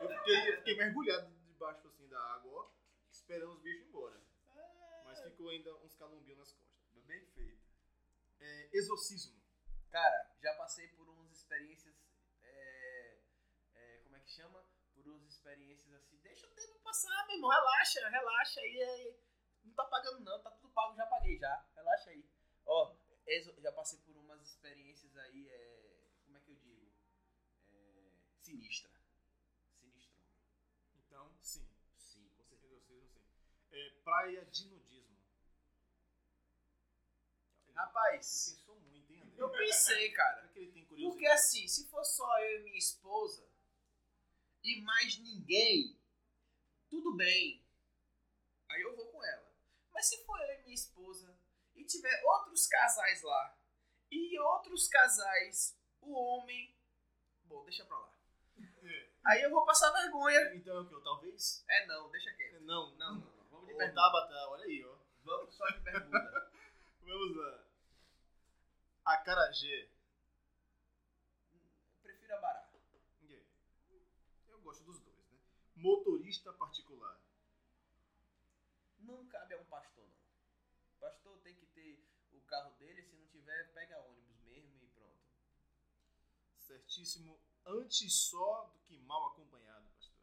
Eu 0.00 0.08
fiquei, 0.08 0.48
eu 0.48 0.56
fiquei 0.56 0.76
mergulhado 0.78 1.30
debaixo 1.44 1.86
assim 1.86 2.08
da 2.08 2.18
água, 2.18 2.50
ó, 2.50 2.70
esperando 3.10 3.52
os 3.52 3.60
bichos 3.60 3.86
embora. 3.88 4.18
Mas 5.04 5.20
ficou 5.20 5.50
ainda 5.50 5.70
uns 5.84 5.94
calumbinhos 5.96 6.38
nas 6.38 6.52
costas. 6.54 7.04
Bem 7.04 7.22
feito. 7.26 7.60
É, 8.38 8.70
exorcismo. 8.72 9.38
Cara, 9.90 10.34
já 10.40 10.54
passei 10.54 10.88
por 10.88 11.06
umas 11.06 11.30
experiências. 11.30 11.94
é, 12.40 13.18
é, 13.74 13.98
como 14.04 14.16
é 14.16 14.20
que 14.20 14.30
chama? 14.30 14.64
Por 14.94 15.06
umas 15.06 15.28
experiências 15.28 15.92
assim. 15.92 16.16
Deixa 16.22 16.46
o 16.46 16.54
tempo 16.54 16.78
passar, 16.78 17.26
meu 17.26 17.36
irmão. 17.36 17.50
Relaxa, 17.50 18.08
relaxa 18.08 18.60
aí. 18.60 18.82
aí. 18.82 19.20
Não 19.62 19.74
tá 19.74 19.84
pagando, 19.84 20.20
não. 20.20 20.42
Tá 20.42 20.50
tudo 20.52 20.72
pago, 20.72 20.96
já 20.96 21.04
paguei 21.04 21.36
já. 21.36 21.68
Relaxa 21.74 22.08
aí. 22.08 22.24
Ó, 22.64 22.96
já 23.62 23.72
passei 23.72 23.98
por 24.00 24.16
umas 24.16 24.40
experiências 24.42 25.16
aí. 25.16 25.48
É, 25.48 26.06
como 26.24 26.36
é 26.36 26.40
que 26.40 26.50
eu 26.50 26.56
digo? 26.56 26.90
É, 27.72 28.10
sinistra. 28.40 28.90
Sinistrona. 29.78 30.26
Então, 30.96 31.32
sim. 31.40 31.66
Sim, 31.96 32.28
com 32.36 32.44
certeza. 32.44 32.74
Exorcismo, 32.76 33.10
sim. 33.10 33.76
É, 33.76 33.90
praia 34.02 34.44
de 34.46 34.66
nudismo. 34.66 35.16
Rapaz, 37.74 38.48
Ele 38.48 38.56
pensou 38.56 38.80
muito, 38.80 39.12
hein, 39.12 39.22
André? 39.22 39.34
eu 39.42 39.50
pensei, 39.50 40.10
cara. 40.12 40.40
Será 40.40 40.48
que 40.52 40.58
ele 40.58 40.72
tem 40.72 40.84
curiosidade? 40.84 41.12
Porque 41.14 41.26
assim, 41.26 41.66
se 41.68 41.86
for 41.88 42.04
só 42.04 42.38
eu 42.40 42.60
e 42.60 42.64
minha 42.64 42.78
esposa 42.78 43.48
e 44.62 44.80
mais 44.82 45.18
ninguém, 45.18 45.98
tudo 46.90 47.14
bem. 47.16 47.64
Aí 48.68 48.82
eu 48.82 48.94
vou 48.94 49.06
com 49.06 49.24
ela. 49.24 49.50
Mas 49.92 50.06
se 50.06 50.24
for 50.24 50.38
eu 50.40 50.60
e 50.60 50.62
minha 50.62 50.74
esposa 50.74 51.39
e 51.80 51.84
tiver 51.84 52.22
outros 52.24 52.66
casais 52.66 53.22
lá 53.22 53.60
e 54.10 54.38
outros 54.40 54.88
casais, 54.88 55.78
o 56.00 56.12
homem. 56.12 56.76
Bom, 57.44 57.62
deixa 57.64 57.84
pra 57.84 57.96
lá. 57.96 58.12
É. 58.82 59.10
Aí 59.24 59.42
eu 59.42 59.50
vou 59.50 59.64
passar 59.64 59.92
vergonha. 59.92 60.54
Então 60.54 60.76
é 60.76 60.80
o 60.80 60.86
que? 60.86 61.00
Talvez? 61.02 61.64
É 61.68 61.86
não, 61.86 62.10
deixa 62.10 62.32
quieto. 62.34 62.60
Não, 62.60 62.90
Não, 62.96 63.14
não, 63.14 63.20
não. 63.20 63.44
Vamos 63.50 63.68
de 63.68 63.74
bermuda. 63.74 64.48
Olha 64.48 64.64
aí, 64.64 64.84
ó. 64.84 64.96
Vamos 65.22 65.54
só 65.54 65.66
de 65.68 65.80
bermuda. 65.80 66.52
Vamos 67.02 67.36
lá. 67.36 67.64
Acarajé. 69.04 69.88
Prefiro 72.02 72.36
a 72.36 72.40
barata. 72.40 72.78
Yeah. 73.22 73.46
Eu 74.48 74.60
gosto 74.60 74.84
dos 74.84 75.00
dois, 75.00 75.30
né? 75.30 75.38
Motorista 75.76 76.52
particular. 76.52 77.20
Não 79.00 79.26
cabe 79.26 79.54
a 79.54 79.58
um 79.58 79.64
pastor, 79.64 80.04
não. 80.04 80.20
Pastor 81.00 81.38
tem 81.40 81.54
que 81.54 81.66
ter 81.66 82.04
o 82.32 82.40
carro 82.42 82.70
dele, 82.78 83.02
se 83.02 83.16
não 83.16 83.26
tiver, 83.50 83.72
pega 83.72 83.98
ônibus 84.00 84.40
mesmo 84.42 84.78
e 84.82 84.86
pronto. 84.88 85.18
Certíssimo. 86.56 87.40
Antes 87.66 88.12
só 88.14 88.70
do 88.72 88.78
que 88.80 88.98
mal 88.98 89.26
acompanhado, 89.26 89.88
pastor. 89.90 90.18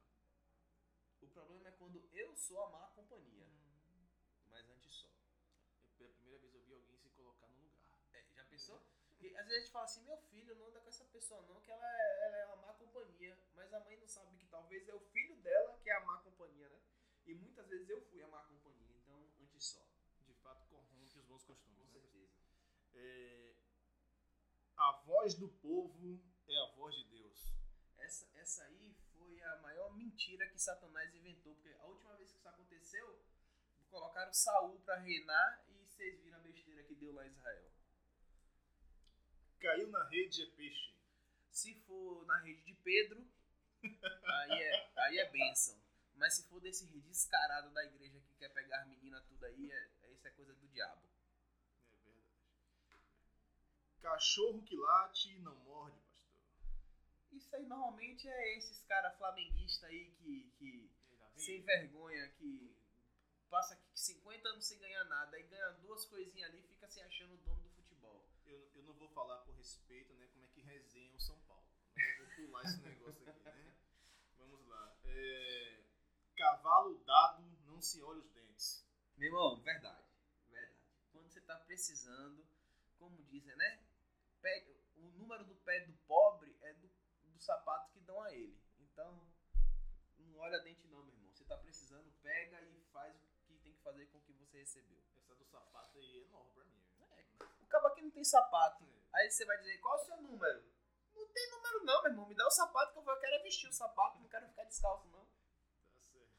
O 1.21 1.27
problema 1.27 1.67
é 1.67 1.71
quando 1.71 2.03
eu 2.13 2.35
sou 2.35 2.63
a 2.63 2.69
má 2.69 2.87
companhia, 2.95 3.47
mas 4.49 4.67
antes 4.69 4.91
só. 4.91 5.07
É 5.07 5.97
pela 5.97 6.13
primeira 6.13 6.39
vez 6.39 6.55
eu 6.55 6.63
vi 6.63 6.73
alguém 6.73 6.97
se 6.97 7.09
colocar 7.09 7.47
no 7.47 7.61
lugar. 7.61 7.87
É, 8.13 8.25
já 8.33 8.45
pensou? 8.45 8.81
Porque 9.09 9.35
às 9.35 9.45
vezes 9.47 9.51
a 9.51 9.59
gente 9.59 9.71
fala 9.71 9.85
assim, 9.85 10.03
meu 10.03 10.17
filho 10.17 10.55
não 10.55 10.67
anda 10.67 10.79
com 10.79 10.89
essa 10.89 11.05
pessoa 11.05 11.41
não, 11.43 11.59
que 11.61 11.71
ela 11.71 11.85
é, 11.85 12.25
ela 12.25 12.37
é 12.37 12.45
uma 12.45 12.67
má 12.67 12.73
companhia. 12.73 13.37
Mas 13.55 13.73
a 13.73 13.79
mãe 13.81 13.97
não 13.97 14.07
sabe 14.07 14.35
que 14.37 14.47
talvez 14.47 14.87
é 14.87 14.93
o 14.93 14.99
filho 14.99 15.35
dela 15.37 15.77
que 15.79 15.89
é 15.89 15.93
a 15.93 16.05
má 16.05 16.17
companhia, 16.19 16.69
né? 16.69 16.79
E 17.25 17.33
muitas 17.35 17.67
vezes 17.67 17.89
eu 17.89 18.01
fui 18.01 18.21
a 18.23 18.27
má 18.27 18.41
companhia, 18.43 18.95
então 18.95 19.15
antes 19.41 19.63
só. 19.63 19.85
De 20.25 20.33
fato, 20.35 20.65
corrompe 20.69 21.19
os 21.19 21.25
bons 21.25 21.43
costumes. 21.43 21.77
Com 21.91 21.99
né? 21.99 22.16
É, 22.97 23.53
A 24.77 24.91
voz 25.05 25.35
do 25.35 25.49
povo 25.49 26.19
é 26.47 26.57
a 26.63 26.75
voz 26.75 26.95
de 26.95 27.03
Deus. 27.05 27.53
Essa, 27.97 28.27
essa 28.35 28.63
aí 28.63 28.95
foi 29.13 29.41
a 29.43 29.57
maior 29.57 29.95
mentira 29.95 30.47
que 30.49 30.59
Satanás 30.59 31.13
inventou, 31.13 31.53
porque 31.55 31.73
a 31.79 31.85
última 31.85 32.15
vez 32.15 32.31
que 32.31 32.37
isso 32.37 32.47
aconteceu, 32.49 33.21
colocaram 33.89 34.33
Saul 34.33 34.79
pra 34.81 34.97
reinar 34.97 35.63
e 35.67 35.73
vocês 35.73 36.19
viram 36.21 36.37
a 36.37 36.41
besteira 36.41 36.83
que 36.83 36.95
deu 36.95 37.13
lá 37.13 37.25
em 37.25 37.31
Israel. 37.31 37.71
Caiu 39.59 39.89
na 39.89 40.03
rede 40.05 40.43
é 40.43 40.45
peixe. 40.51 40.95
Se 41.49 41.73
for 41.81 42.25
na 42.25 42.37
rede 42.39 42.61
de 42.61 42.73
Pedro, 42.75 43.27
aí 43.83 44.51
é, 44.51 44.91
aí 44.97 45.17
é 45.17 45.29
bênção. 45.31 45.75
Mas 46.15 46.35
se 46.35 46.47
for 46.47 46.59
desse 46.61 46.85
descarado 46.87 47.71
da 47.71 47.83
igreja 47.85 48.19
que 48.19 48.33
quer 48.35 48.49
pegar 48.49 48.81
as 48.81 48.87
meninas 48.87 49.25
tudo 49.25 49.43
aí, 49.45 49.71
é, 49.71 49.89
é, 50.03 50.11
isso 50.11 50.27
é 50.27 50.31
coisa 50.31 50.53
do 50.53 50.67
diabo. 50.67 51.01
Cachorro 54.01 54.63
que 54.63 54.75
late 54.75 55.33
e 55.33 55.39
não 55.39 55.55
morde, 55.57 55.99
pastor. 55.99 56.41
Isso 57.31 57.55
aí 57.55 57.65
normalmente 57.65 58.27
é 58.27 58.57
esses 58.57 58.81
caras 58.85 59.17
flamenguistas 59.17 59.83
aí 59.89 60.11
que, 60.11 60.51
que 60.57 60.89
sem 61.35 61.61
vergonha, 61.61 62.29
que 62.29 62.75
passa 63.49 63.73
aqui 63.73 63.87
50 63.93 64.49
anos 64.49 64.65
sem 64.65 64.79
ganhar 64.79 65.03
nada, 65.05 65.35
aí 65.35 65.43
ganha 65.43 65.69
duas 65.81 66.05
coisinhas 66.05 66.49
ali 66.49 66.59
e 66.59 66.67
fica 66.67 66.87
se 66.89 66.99
achando 67.01 67.35
o 67.35 67.37
dono 67.37 67.61
do 67.61 67.69
futebol. 67.69 68.27
Eu, 68.45 68.69
eu 68.75 68.83
não 68.83 68.93
vou 68.93 69.09
falar 69.09 69.37
por 69.39 69.55
respeito, 69.55 70.13
né, 70.15 70.27
como 70.33 70.45
é 70.45 70.47
que 70.49 70.61
resenha 70.61 71.13
o 71.15 71.19
São 71.19 71.37
Paulo. 71.41 71.65
Mas 71.95 72.19
eu 72.19 72.25
vou 72.25 72.35
pular 72.35 72.63
esse 72.63 72.81
negócio 72.81 73.29
aqui, 73.29 73.43
né? 73.43 73.75
Vamos 74.37 74.67
lá. 74.67 74.97
É, 75.05 75.83
cavalo 76.35 77.03
dado 77.03 77.43
não 77.65 77.81
se 77.81 78.01
olha 78.01 78.19
os 78.19 78.29
dentes. 78.31 78.85
Meu 79.15 79.27
irmão, 79.27 79.61
verdade. 79.61 80.05
Verdade. 80.49 80.77
Quando 81.11 81.29
você 81.29 81.41
tá 81.41 81.55
precisando, 81.55 82.47
como 82.97 83.23
dizem, 83.25 83.55
né? 83.55 83.86
Pega, 84.41 84.71
o 84.95 85.11
número 85.11 85.43
do 85.45 85.55
pé 85.57 85.81
do 85.81 85.93
pobre 86.07 86.55
é 86.61 86.73
do, 86.73 86.87
do 87.23 87.39
sapato 87.39 87.91
que 87.91 87.99
dão 88.01 88.21
a 88.21 88.33
ele. 88.33 88.57
Então, 88.79 89.27
não 90.17 90.39
olha 90.39 90.59
dente 90.59 90.87
não, 90.87 91.03
meu 91.03 91.13
irmão. 91.13 91.31
Você 91.33 91.43
tá 91.45 91.57
precisando, 91.57 92.11
pega 92.21 92.61
e 92.61 92.81
faz 92.91 93.15
o 93.15 93.45
que 93.45 93.57
tem 93.59 93.73
que 93.73 93.81
fazer 93.81 94.05
com 94.07 94.17
o 94.17 94.21
que 94.21 94.33
você 94.33 94.59
recebeu. 94.59 95.03
Essa 95.17 95.35
do 95.35 95.45
sapato 95.45 95.99
aí 95.99 96.21
é 96.21 96.25
nova 96.25 96.49
pra 96.51 96.63
mim. 96.65 96.83
É. 97.11 97.25
O 97.61 97.67
cabo 97.67 97.87
aqui 97.87 98.01
não 98.01 98.11
tem 98.11 98.23
sapato. 98.23 98.85
Aí 99.13 99.29
você 99.29 99.45
vai 99.45 99.57
dizer, 99.57 99.77
qual 99.79 99.97
é 99.97 100.01
o 100.01 100.05
seu 100.05 100.21
número? 100.21 100.63
Não 101.15 101.27
tem 101.29 101.51
número 101.51 101.83
não, 101.83 102.01
meu 102.03 102.11
irmão. 102.11 102.27
Me 102.27 102.35
dá 102.35 102.45
o 102.47 102.51
sapato 102.51 102.93
que 102.93 102.99
eu, 102.99 103.03
vou, 103.03 103.13
eu 103.13 103.19
quero 103.19 103.35
é 103.35 103.39
vestir 103.39 103.67
o 103.69 103.73
sapato, 103.73 104.19
não 104.19 104.29
quero 104.29 104.47
ficar 104.49 104.63
descalço 104.65 105.07
não. 105.07 105.25
Tá 105.25 105.99
certo. 105.99 106.37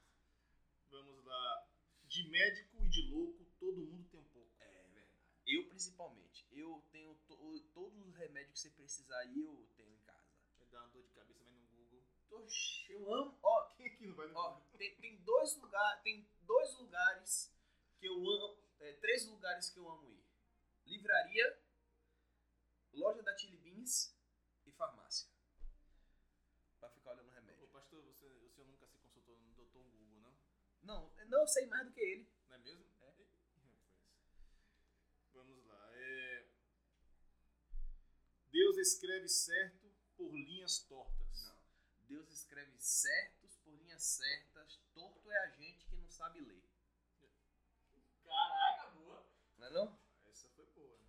Vamos 0.91 1.25
lá. 1.25 1.69
De 2.05 2.29
médico 2.29 2.85
e 2.85 2.89
de 2.89 3.03
louco, 3.11 3.45
todo 3.59 3.85
mundo 3.85 4.09
tem 4.09 4.21
um 4.21 4.29
pouco. 4.29 4.51
É 4.61 4.69
verdade. 4.89 5.19
Eu 5.47 5.69
principalmente. 5.69 6.47
Eu 6.53 6.83
tenho 6.91 7.15
to- 7.27 7.69
todos 7.75 8.07
os 8.07 8.15
remédios 8.15 8.53
que 8.55 8.61
você 8.61 8.71
precisar 8.71 9.19
aí, 9.19 9.43
eu 9.43 9.69
tenho 9.77 9.93
em 9.93 9.99
casa. 9.99 10.29
Vai 10.59 10.69
dar 10.69 10.81
uma 10.83 10.89
dor 10.89 11.03
de 11.03 11.11
cabeça, 11.11 11.45
vai 11.45 11.53
no 11.53 11.67
Eu 12.89 13.15
amo. 13.15 13.39
Ó, 13.43 13.65
Quem 13.77 13.87
aqui 13.87 14.07
não 14.07 14.15
vai 14.15 14.27
no 14.29 14.39
ó, 14.39 14.61
tem, 14.77 14.95
tem 14.97 15.17
dois 15.23 15.57
lugares, 15.57 16.03
tem 16.03 16.29
dois 16.43 16.75
lugares 16.79 17.55
que 17.99 18.07
eu 18.07 18.15
amo, 18.15 18.59
é, 18.81 18.93
três 18.95 19.27
lugares 19.27 19.71
que 19.71 19.79
eu 19.79 19.89
amo 19.89 20.11
ir. 20.11 20.25
Livraria, 20.85 21.63
loja 22.93 23.23
da 23.23 23.37
Chili 23.37 23.57
Beans 23.59 24.17
e 24.67 24.73
farmácia. 24.73 25.29
Pra 26.79 26.91
ficar 26.91 27.13
olhando 27.13 27.29
o 27.29 27.33
remédio. 27.33 27.65
Ô, 27.65 27.69
pastor, 27.69 28.03
você, 28.03 28.27
o 28.27 28.49
senhor 28.51 28.67
nunca 28.67 28.87
se 28.87 28.97
consultou 28.99 29.37
no 29.39 29.55
doutor 29.55 29.85
Google, 29.85 30.19
não? 30.21 30.37
Não, 30.83 31.13
não 31.27 31.41
eu 31.41 31.47
sei 31.47 31.67
mais 31.67 31.87
do 31.87 31.93
que 31.93 32.01
ele. 32.01 32.31
Não 32.49 32.57
é 32.57 32.59
mesmo? 32.59 32.87
É. 33.01 33.13
Vamos 35.33 35.65
lá. 35.67 35.91
É... 35.93 36.49
Deus 38.51 38.77
escreve 38.79 39.29
certo 39.29 39.95
por 40.17 40.35
linhas 40.35 40.79
tortas. 40.81 41.18
Deus 42.09 42.31
escreve 42.33 42.77
certos 42.79 43.57
por 43.59 43.75
linhas 43.75 44.03
certas, 44.03 44.81
torto 44.95 45.31
é 45.31 45.39
a 45.45 45.51
gente 45.51 45.87
que 45.87 45.97
não 45.97 46.09
sabe 46.11 46.41
ler. 46.41 46.63
Caraca, 48.25 48.91
boa. 48.91 49.27
Não 49.59 49.67
é 49.67 49.71
não? 49.71 49.99
Essa 50.27 50.49
foi 50.51 50.67
boa, 50.67 50.97
né? 50.99 51.09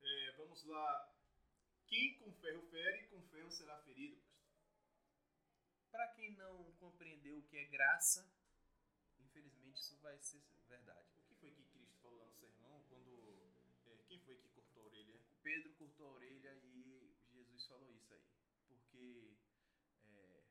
É, 0.00 0.32
vamos 0.32 0.64
lá. 0.64 1.14
Quem 1.86 2.18
com 2.18 2.32
ferro 2.32 2.62
fere, 2.70 3.08
com 3.08 3.22
ferro 3.28 3.50
será 3.50 3.78
ferido, 3.82 4.16
pastor. 4.16 4.48
Para 5.90 6.08
quem 6.08 6.32
não 6.36 6.72
compreendeu 6.72 7.38
o 7.38 7.42
que 7.42 7.56
é 7.56 7.64
graça, 7.64 8.30
infelizmente 9.18 9.80
isso 9.80 9.96
vai 9.98 10.18
ser 10.18 10.42
verdade. 10.68 11.08
O 11.18 11.22
que 11.22 11.34
foi 11.34 11.50
que 11.50 11.64
Cristo 11.64 11.98
falou 12.00 12.18
lá 12.18 12.26
no 12.26 12.34
sermão 12.34 12.82
quando. 12.88 13.52
é, 13.86 13.96
quem 14.06 14.20
foi 14.20 14.36
que 14.36 14.48
cortou 14.48 14.82
a 14.82 14.86
orelha? 14.86 15.20
Pedro 15.42 15.72
cortou 15.74 16.08
a 16.08 16.12
orelha 16.12 16.54
e 16.62 17.14
Jesus 17.32 17.66
falou 17.66 17.90
isso 17.94 18.12
aí. 18.14 18.22
Porque 18.68 19.34
é, 20.04 20.42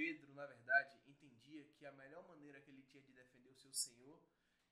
Pedro, 0.00 0.32
na 0.32 0.46
verdade, 0.46 0.98
entendia 1.06 1.62
que 1.76 1.84
a 1.84 1.92
melhor 1.92 2.26
maneira 2.26 2.58
que 2.62 2.70
ele 2.70 2.82
tinha 2.84 3.02
de 3.02 3.12
defender 3.12 3.50
o 3.50 3.54
seu 3.54 3.70
Senhor 3.70 4.18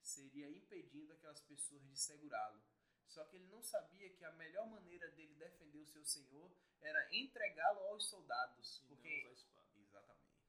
seria 0.00 0.48
impedindo 0.48 1.12
aquelas 1.12 1.42
pessoas 1.42 1.86
de 1.86 1.98
segurá-lo. 1.98 2.62
Só 3.06 3.22
que 3.26 3.36
ele 3.36 3.46
não 3.48 3.62
sabia 3.62 4.08
que 4.08 4.24
a 4.24 4.32
melhor 4.32 4.66
maneira 4.70 5.06
dele 5.10 5.34
defender 5.34 5.80
o 5.80 5.86
seu 5.86 6.02
Senhor 6.02 6.50
era 6.80 7.14
entregá-lo 7.14 7.78
aos 7.88 8.08
soldados. 8.08 8.80
E 8.84 8.86
Porque... 8.86 9.22
não 9.22 9.32
usar 9.32 9.34
espada. 9.34 9.68
Exatamente. 9.76 10.48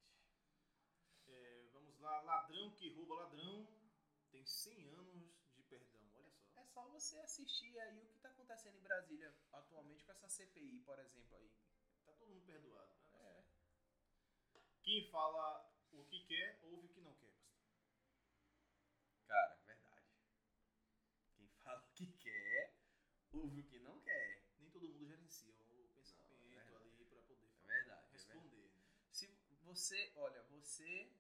É, 1.27 1.67
vamos 1.73 1.99
lá. 1.99 2.21
Ladrão 2.21 2.71
que 2.71 2.89
rouba 2.93 3.15
ladrão 3.15 3.67
tem 4.32 4.45
100 4.45 4.88
anos 4.91 5.30
de 5.57 5.63
perdão. 5.63 6.09
Olha 6.13 6.32
só. 6.32 6.47
É 6.55 6.63
só 6.63 6.88
você 6.88 7.19
assistir 7.19 7.77
aí 7.82 8.01
o 8.01 8.07
que 8.07 8.15
está 8.15 8.30
acontecendo 8.30 8.77
em 8.77 8.82
Brasília 8.82 9.36
atualmente 9.51 10.05
com 10.05 10.13
essa 10.13 10.30
CPI, 10.30 10.80
por 10.86 10.97
exemplo, 10.99 11.36
aí. 11.36 11.51
Tá 12.05 12.13
todo 12.13 12.30
mundo 12.30 12.45
perdoado. 12.45 12.98
É. 14.89 14.91
Quem 14.91 15.05
fala 15.11 15.71
o 15.91 16.03
que 16.05 16.25
quer, 16.25 16.59
ouve 16.63 16.87
o 16.87 16.89
que 16.89 17.01
não 17.01 17.13
quer, 17.13 17.31
pastor. 17.33 17.61
Cara, 19.27 19.55
verdade. 19.63 20.07
Quem 21.37 21.47
fala 21.63 21.79
o 21.85 21.93
que 21.93 22.07
quer, 22.13 22.73
ouve 23.31 23.61
o 23.61 23.67
que 23.67 23.77
não 23.81 23.99
quer. 24.01 24.47
Nem 24.57 24.71
todo 24.71 24.89
mundo 24.89 25.05
gerencia 25.05 25.53
o 25.53 25.89
pensamento 25.93 26.41
Não, 26.41 26.59
é 26.59 26.63
verdade. 26.63 26.89
ali 26.89 27.05
para 27.05 27.21
poder 27.21 27.45
É 27.45 27.49
falar, 27.51 27.67
verdade. 27.67 28.07
é 28.07 28.09
verdade. 28.09 28.13
responder. 28.13 28.67
né? 28.69 28.81
Se 29.11 29.27
você, 29.61 30.11
olha, 30.15 30.41
você. 30.45 31.13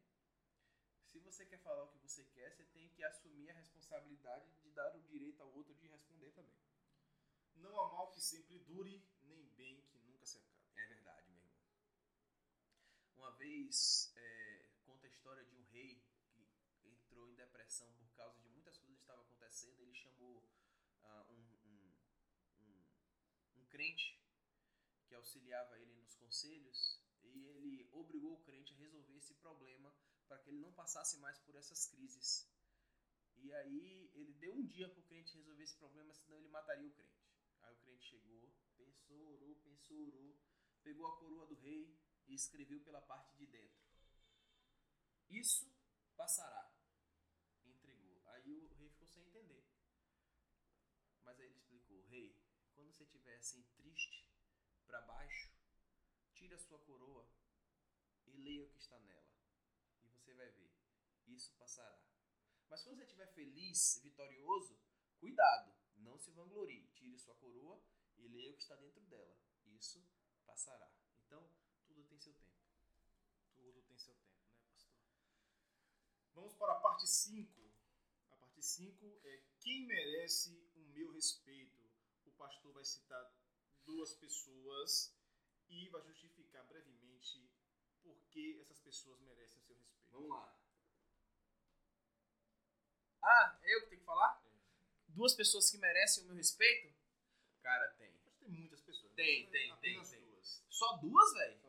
Se 1.05 1.19
você 1.19 1.45
quer 1.45 1.59
falar 1.59 1.83
o 1.83 1.89
que 1.89 1.99
você 1.99 2.23
quer, 2.25 2.49
você 2.51 2.63
tem 2.65 2.89
que 2.89 3.03
assumir 3.03 3.51
a 3.51 3.53
responsabilidade 3.53 4.49
de 4.63 4.71
dar 4.71 4.95
o 4.95 5.01
direito 5.03 5.41
ao 5.43 5.51
outro 5.53 5.75
de 5.75 5.87
responder 5.87 6.31
também. 6.31 6.57
Não 7.55 7.79
há 7.79 7.87
mal 7.91 8.09
que 8.11 8.19
sempre 8.21 8.57
dure, 8.59 9.03
nem 9.21 9.47
bem 9.49 9.81
que 9.83 9.99
nunca 9.99 10.25
se 10.25 10.37
acabe. 10.39 10.71
É 10.75 10.87
verdade, 10.87 11.29
meu 11.29 11.37
irmão. 11.37 11.59
Uma 13.19 13.31
vez, 13.31 14.13
é, 14.15 14.69
conta 14.85 15.05
a 15.05 15.09
história 15.09 15.43
de 15.43 15.53
um 15.53 15.63
rei 15.73 16.01
que 16.31 16.87
entrou 16.87 17.27
em 17.27 17.35
depressão 17.35 17.91
por 17.97 18.09
causa 18.13 18.39
de 18.39 18.47
muitas 18.47 18.77
coisas 18.77 18.95
que 18.95 19.03
estavam 19.03 19.25
acontecendo. 19.25 19.81
Ele 19.81 19.93
chamou 19.93 20.49
ah, 21.03 21.25
um, 21.29 21.57
um, 21.67 21.93
um, 22.61 22.85
um 23.57 23.65
crente 23.65 24.23
que 25.05 25.13
auxiliava 25.15 25.77
ele 25.79 25.93
nos 25.95 26.15
conselhos 26.15 27.03
e 27.21 27.45
ele 27.47 27.89
obrigou 27.91 28.35
o 28.35 28.43
crente 28.43 28.71
a 28.71 28.77
resolver 28.77 29.17
esse 29.17 29.33
problema 29.33 29.93
para 30.25 30.39
que 30.39 30.49
ele 30.49 30.61
não 30.61 30.71
passasse 30.71 31.19
mais 31.19 31.37
por 31.39 31.55
essas 31.55 31.87
crises. 31.87 32.49
E 33.35 33.51
aí 33.53 34.11
ele 34.13 34.31
deu 34.35 34.53
um 34.55 34.65
dia 34.65 34.87
para 34.87 35.01
o 35.01 35.07
crente 35.07 35.35
resolver 35.35 35.63
esse 35.63 35.75
problema, 35.75 36.13
senão 36.13 36.37
ele 36.37 36.47
mataria 36.47 36.87
o 36.87 36.93
crente. 36.93 37.29
Aí 37.63 37.73
o 37.73 37.79
crente 37.79 38.05
chegou, 38.05 38.49
pensou, 38.77 39.33
orou, 39.33 39.55
pensou, 39.57 40.07
orou, 40.07 40.39
pegou 40.81 41.05
a 41.05 41.17
coroa 41.17 41.45
do 41.45 41.55
rei 41.55 41.99
e 42.29 42.35
escreveu 42.35 42.79
pela 42.81 43.01
parte 43.01 43.35
de 43.35 43.47
dentro. 43.47 43.83
Isso 45.29 45.69
passará. 46.15 46.71
Entregou. 47.65 48.21
Aí 48.27 48.61
o 48.61 48.73
rei 48.75 48.89
ficou 48.89 49.07
sem 49.07 49.23
entender. 49.23 49.65
Mas 51.23 51.39
aí 51.39 51.47
ele 51.47 51.57
explicou: 51.57 52.01
Rei, 52.05 52.39
quando 52.73 52.93
você 52.93 53.03
estiver 53.03 53.35
assim 53.35 53.63
triste, 53.75 54.29
para 54.85 55.01
baixo, 55.01 55.51
tira 56.33 56.55
a 56.55 56.59
sua 56.59 56.79
coroa 56.79 57.27
e 58.25 58.37
leia 58.37 58.63
o 58.63 58.69
que 58.69 58.79
está 58.79 58.99
nela. 58.99 59.29
E 60.03 60.07
você 60.09 60.33
vai 60.33 60.49
ver. 60.51 60.71
Isso 61.27 61.53
passará. 61.55 62.01
Mas 62.69 62.83
quando 62.83 62.97
você 62.97 63.03
estiver 63.03 63.27
feliz, 63.33 63.99
vitorioso, 64.03 64.79
cuidado, 65.19 65.73
não 65.97 66.17
se 66.17 66.31
vanglorie. 66.31 66.87
Tire 66.93 67.17
sua 67.17 67.35
coroa 67.35 67.83
e 68.17 68.27
leia 68.27 68.51
o 68.51 68.55
que 68.55 68.61
está 68.61 68.75
dentro 68.75 69.01
dela. 69.05 69.35
Isso 69.65 70.03
passará. 70.45 70.91
Então, 71.25 71.47
seu 72.19 72.33
tempo. 72.33 72.59
Tudo 73.55 73.81
tem 73.83 73.97
seu 73.97 74.13
tempo, 74.15 74.51
né, 74.53 74.63
pastor? 74.71 74.95
Vamos 76.33 76.55
para 76.55 76.73
a 76.73 76.79
parte 76.79 77.07
5. 77.07 77.71
A 78.31 78.35
parte 78.35 78.61
5 78.61 79.19
é 79.23 79.43
quem 79.59 79.85
merece 79.85 80.69
o 80.75 80.79
meu 80.89 81.11
respeito. 81.11 81.79
O 82.25 82.31
pastor 82.31 82.73
vai 82.73 82.83
citar 82.83 83.33
duas 83.85 84.13
pessoas 84.13 85.15
e 85.69 85.89
vai 85.89 86.01
justificar 86.03 86.65
brevemente 86.67 87.49
por 88.01 88.15
que 88.29 88.59
essas 88.59 88.79
pessoas 88.79 89.19
merecem 89.21 89.59
o 89.59 89.63
seu 89.63 89.75
respeito. 89.75 90.09
Vamos 90.11 90.29
lá. 90.29 90.55
Ah, 93.21 93.59
eu 93.63 93.81
que 93.81 93.89
tenho 93.89 93.99
que 93.99 94.05
falar? 94.05 94.41
Duas 95.07 95.33
pessoas 95.33 95.69
que 95.69 95.77
merecem 95.77 96.23
o 96.23 96.27
meu 96.27 96.35
respeito? 96.35 96.93
Cara, 97.61 97.89
tem. 97.97 98.13
Mas 98.23 98.35
tem 98.37 98.49
muitas 98.49 98.81
pessoas. 98.81 99.13
Tem, 99.13 99.49
tem, 99.49 99.71
apenas 99.71 100.09
tem, 100.09 100.19
tem. 100.19 100.29
duas. 100.29 100.63
Só 100.69 100.97
duas, 100.97 101.33
velho? 101.33 101.68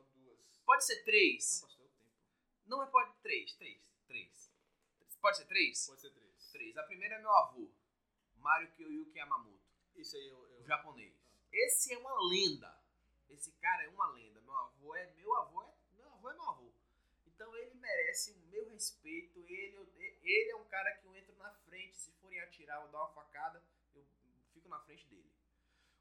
Pode 0.71 0.85
ser 0.87 0.99
Não, 0.99 1.05
três. 1.05 1.61
pastor, 1.63 1.81
é 1.81 1.85
o 1.85 1.89
tempo. 1.89 2.13
Não 2.67 2.81
é 2.81 2.87
pode 2.87 3.13
três, 3.23 3.53
três, 3.57 3.83
três. 4.07 4.53
Pode 5.21 5.37
ser 5.39 5.47
três? 5.47 5.85
Pode 5.85 6.01
ser 6.01 6.11
três. 6.11 6.51
Três. 6.53 6.77
A 6.77 6.85
primeira 6.85 7.17
é 7.17 7.19
meu 7.19 7.33
avô, 7.33 7.69
Mario 8.37 8.71
Kyoyuki 8.75 9.19
Yamamoto, 9.19 9.69
Esse 9.97 10.17
aí 10.17 10.29
eu. 10.29 10.39
eu... 10.49 10.65
japonês. 10.65 11.13
Esse 11.53 11.93
é 11.93 11.99
uma 11.99 12.15
lenda. 12.29 12.81
Esse 13.29 13.51
cara 13.55 13.83
é 13.83 13.89
uma 13.89 14.11
lenda. 14.11 14.41
Meu 14.43 14.57
avô 14.57 14.95
é 14.95 15.13
meu 15.15 15.35
avô 15.39 15.61
é 15.61 15.75
meu 15.97 16.09
avô 16.09 16.31
é 16.31 16.35
meu 16.35 16.49
avô. 16.49 16.73
Então 17.27 17.57
ele 17.57 17.75
merece 17.75 18.31
o 18.31 18.39
meu 18.47 18.69
respeito. 18.71 19.41
Ele, 19.49 19.77
ele 20.23 20.51
é 20.53 20.55
um 20.57 20.67
cara 20.67 20.97
que 20.99 21.05
eu 21.05 21.17
entro 21.17 21.35
na 21.37 21.53
frente. 21.53 21.97
Se 21.97 22.13
forem 22.13 22.39
atirar 22.43 22.81
ou 22.85 22.93
dar 22.93 23.01
uma 23.01 23.13
facada, 23.13 23.61
eu 23.93 24.07
fico 24.53 24.69
na 24.69 24.79
frente 24.85 25.05
dele. 25.09 25.33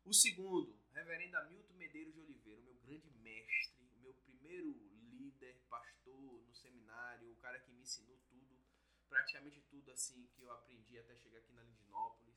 O 0.06 0.14
segundo, 0.14 0.78
Reverendo 0.94 1.38
Hamilton 1.38 1.74
Medeiros 1.74 2.14
de 2.14 2.20
Oliveira, 2.22 2.62
meu 2.62 2.76
grande 2.76 3.10
mestre, 3.24 3.89
meu 4.10 4.14
primeiro 4.16 4.72
líder, 5.12 5.60
pastor 5.70 6.41
no 6.47 6.53
seminário, 6.55 7.32
o 7.32 7.36
cara 7.38 7.60
que 7.60 7.72
me 7.72 7.82
ensinou 7.82 8.18
tudo, 8.28 8.57
praticamente 9.07 9.62
tudo 9.70 9.91
assim 9.91 10.28
que 10.34 10.41
eu 10.41 10.51
aprendi 10.51 10.97
até 10.97 11.16
chegar 11.16 11.39
aqui 11.39 11.53
na 11.53 11.62
Lindinópolis. 11.62 12.36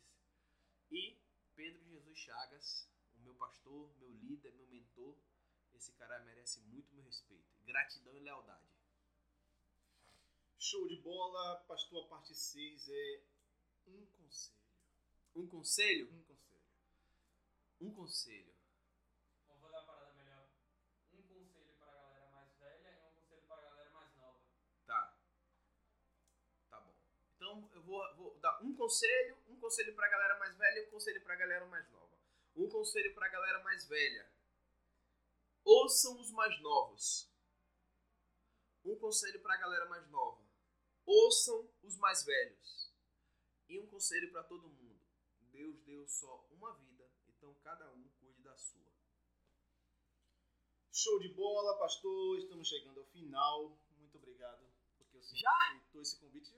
E 0.91 1.19
Pedro 1.55 1.83
Jesus 1.85 2.19
Chagas, 2.19 2.89
o 3.17 3.21
meu 3.21 3.35
pastor, 3.35 3.95
meu 3.99 4.11
líder, 4.11 4.53
meu 4.55 4.67
mentor. 4.69 5.17
Esse 5.75 5.93
cara 5.93 6.23
merece 6.25 6.61
muito 6.61 6.95
meu 6.95 7.05
respeito. 7.05 7.51
Gratidão 7.65 8.15
e 8.15 8.21
lealdade. 8.21 8.69
Show 10.59 10.87
de 10.87 10.97
bola, 10.97 11.57
pastor. 11.67 12.05
A 12.05 12.09
parte 12.09 12.35
6 12.35 12.89
é 12.89 13.23
um 13.87 14.07
conselho. 14.07 14.61
Um 15.35 15.47
conselho? 15.47 16.13
Um 16.13 16.23
conselho. 16.23 16.63
Um 17.81 17.91
conselho. 17.91 18.55
Então 19.43 19.59
vou 19.59 19.71
dar 19.71 19.81
uma 19.81 19.87
parada 19.87 20.13
melhor. 20.15 20.47
Um 21.13 21.23
conselho 21.23 21.75
para 21.79 21.91
a 21.91 22.01
galera 22.01 22.31
mais 22.31 22.55
velha 22.59 22.91
e 22.91 22.99
um 22.99 23.13
conselho 23.13 23.43
para 23.43 23.57
a 23.57 23.65
galera 23.65 23.91
mais 23.91 24.17
nova. 24.17 24.41
Tá. 24.87 25.19
Tá 26.71 26.81
bom. 26.81 26.95
Então 27.37 27.71
eu 27.73 27.82
vou, 27.93 28.17
vou 28.17 28.39
dar 28.41 28.59
um 28.63 28.75
conselho, 28.75 29.37
um 29.49 29.57
conselho 29.61 29.95
pra 29.95 30.09
galera 30.09 30.39
mais 30.39 30.57
velha 30.57 30.79
e 30.81 30.87
um 30.87 30.91
conselho 30.91 31.23
pra 31.23 31.37
galera 31.37 31.67
mais 31.67 31.89
nova. 31.91 32.19
Um 32.57 32.69
conselho 32.69 33.15
pra 33.15 33.29
galera 33.29 33.63
mais 33.63 33.87
velha. 33.87 34.33
Ouçam 35.65 36.19
os 36.19 36.31
mais 36.33 36.59
novos. 36.61 37.31
Um 38.85 38.97
conselho 38.97 39.41
pra 39.43 39.59
galera 39.59 39.87
mais 39.87 40.09
nova. 40.09 40.43
Ouçam 41.05 41.71
os 41.83 41.97
mais 41.99 42.25
velhos. 42.25 42.93
E 43.69 43.79
um 43.79 43.87
conselho 43.87 44.31
pra 44.33 44.43
todo 44.45 44.69
mundo. 44.69 45.01
Deus 45.53 45.79
deu 45.83 46.09
só 46.09 46.47
uma 46.51 46.75
vida, 46.79 47.09
então 47.29 47.55
cada 47.63 47.93
um 47.93 48.09
cuide 48.19 48.43
da 48.43 48.57
sua. 48.57 48.91
Show 50.91 51.19
de 51.21 51.29
bola, 51.35 51.79
pastor. 51.79 52.39
Estamos 52.39 52.69
chegando 52.69 53.01
ao 53.01 53.07
final. 53.07 53.79
Muito 53.99 54.17
obrigado. 54.17 54.67
Porque 54.97 55.19
o 55.19 55.23
senhor 55.23 55.49
aceitou 55.49 56.03
esse 56.03 56.19
convite. 56.19 56.53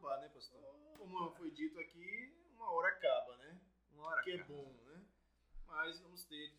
Acabar, 0.00 0.18
né, 0.22 0.30
pastor? 0.30 0.58
Como 0.96 1.30
foi 1.32 1.50
dito 1.50 1.78
aqui, 1.78 2.34
uma 2.54 2.70
hora 2.72 2.88
acaba, 2.88 3.36
né? 3.36 3.60
Uma 3.92 4.06
hora, 4.06 4.22
que 4.22 4.30
é 4.30 4.38
cara. 4.38 4.48
bom, 4.48 4.72
né? 4.84 5.06
Mas 5.66 6.00
vamos 6.00 6.24
ter 6.24 6.56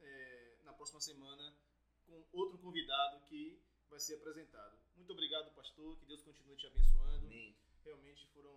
é, 0.00 0.56
na 0.62 0.72
próxima 0.72 1.00
semana 1.00 1.58
com 2.06 2.24
outro 2.32 2.56
convidado 2.58 3.20
que 3.26 3.60
vai 3.90 3.98
ser 3.98 4.14
apresentado. 4.14 4.78
Muito 4.94 5.12
obrigado, 5.12 5.52
pastor. 5.56 5.98
Que 5.98 6.06
Deus 6.06 6.22
continue 6.22 6.56
te 6.56 6.68
abençoando. 6.68 7.26
Amém. 7.26 7.56
Realmente 7.84 8.28
foram 8.28 8.56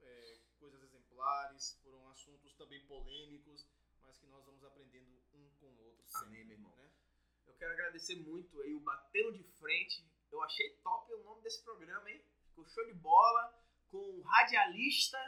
é, 0.00 0.40
coisas 0.58 0.82
exemplares, 0.82 1.78
foram 1.84 2.10
assuntos 2.10 2.52
também 2.54 2.84
polêmicos, 2.86 3.64
mas 4.02 4.18
que 4.18 4.26
nós 4.26 4.44
vamos 4.44 4.64
aprendendo 4.64 5.22
um 5.34 5.48
com 5.60 5.66
o 5.66 5.84
outro 5.84 6.04
sempre. 6.04 6.26
Amém, 6.26 6.44
meu 6.46 6.56
irmão. 6.56 6.74
Né? 6.74 6.90
Eu 7.46 7.54
quero 7.54 7.72
agradecer 7.74 8.16
muito 8.16 8.60
aí 8.62 8.74
o 8.74 8.80
Batendo 8.80 9.32
de 9.32 9.44
Frente. 9.44 10.04
Eu 10.32 10.42
achei 10.42 10.68
top 10.82 11.12
o 11.14 11.22
nome 11.22 11.42
desse 11.42 11.62
programa, 11.62 12.10
hein? 12.10 12.24
Ficou 12.52 12.68
show 12.68 12.84
de 12.84 12.94
bola. 12.94 13.58
Com 13.90 13.98
o 13.98 14.22
radialista 14.22 15.18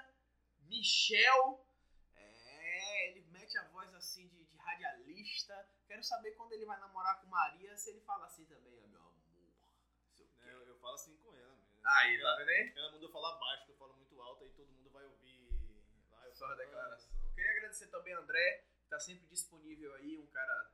Michel. 0.68 1.66
É, 2.14 3.10
ele 3.10 3.22
mete 3.30 3.56
a 3.58 3.64
voz 3.68 3.92
assim 3.94 4.28
de, 4.28 4.44
de 4.44 4.56
radialista. 4.58 5.68
Quero 5.86 6.02
saber 6.02 6.32
quando 6.32 6.52
ele 6.52 6.66
vai 6.66 6.78
namorar 6.78 7.20
com 7.20 7.26
Maria, 7.26 7.76
se 7.76 7.90
ele 7.90 8.00
fala 8.00 8.26
assim 8.26 8.44
também, 8.44 8.78
ó, 8.82 8.86
meu 8.86 9.00
amor. 9.00 9.14
Eu, 10.42 10.66
eu 10.66 10.78
falo 10.78 10.94
assim 10.94 11.16
com 11.16 11.34
ela 11.34 11.54
mesmo. 11.56 11.80
Aí, 11.84 12.20
tá 12.20 12.36
vendo 12.36 12.48
aí? 12.48 12.72
ela 12.76 12.92
mandou 12.92 13.10
falar 13.10 13.38
baixo, 13.38 13.66
que 13.66 13.72
eu 13.72 13.76
falo 13.76 13.94
muito 13.94 14.20
alto, 14.20 14.44
aí 14.44 14.50
todo 14.50 14.72
mundo 14.72 14.90
vai 14.90 15.04
ouvir 15.04 15.48
lá. 16.10 16.26
Eu 16.26 16.34
Só 16.34 16.44
a 16.44 16.48
falo, 16.48 16.60
declaração. 16.60 17.14
Queria 17.34 17.50
agradecer 17.50 17.86
também 17.88 18.14
ao 18.14 18.22
André, 18.22 18.64
que 18.82 18.88
tá 18.88 18.98
sempre 18.98 19.26
disponível 19.26 19.94
aí, 19.94 20.18
um 20.18 20.26
cara 20.26 20.72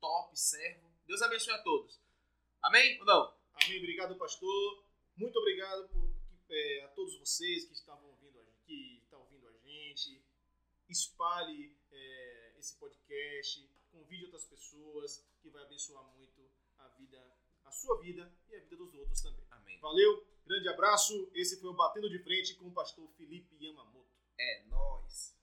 top, 0.00 0.38
servo. 0.38 0.92
Deus 1.06 1.22
abençoe 1.22 1.54
a 1.54 1.62
todos. 1.62 2.00
Amém 2.62 2.98
ou 3.00 3.06
não? 3.06 3.36
Amém, 3.54 3.78
obrigado, 3.78 4.16
pastor. 4.16 4.85
Muito 5.16 5.38
obrigado 5.38 5.88
por, 5.88 6.14
é, 6.50 6.84
a 6.84 6.88
todos 6.88 7.18
vocês 7.18 7.64
que 7.64 7.72
estavam 7.72 8.06
ouvindo 8.10 8.38
a 8.38 8.42
gente, 8.42 8.64
que 8.66 8.98
estão 9.02 9.20
ouvindo 9.20 9.48
a 9.48 9.52
gente. 9.56 10.22
Espalhe 10.88 11.74
é, 11.90 12.54
esse 12.58 12.76
podcast, 12.76 13.66
convide 13.90 14.26
outras 14.26 14.44
pessoas, 14.44 15.26
que 15.40 15.48
vai 15.48 15.62
abençoar 15.62 16.04
muito 16.14 16.46
a 16.78 16.88
vida, 16.88 17.18
a 17.64 17.70
sua 17.70 17.98
vida 17.98 18.30
e 18.50 18.56
a 18.56 18.60
vida 18.60 18.76
dos 18.76 18.94
outros 18.94 19.22
também. 19.22 19.46
Amém. 19.50 19.78
Valeu, 19.80 20.26
grande 20.44 20.68
abraço. 20.68 21.30
Esse 21.34 21.58
foi 21.58 21.70
o 21.70 21.74
Batendo 21.74 22.10
de 22.10 22.18
Frente 22.18 22.54
com 22.54 22.66
o 22.66 22.72
pastor 22.72 23.08
Felipe 23.16 23.56
Yamamoto. 23.58 24.14
É 24.38 24.64
nóis. 24.66 25.34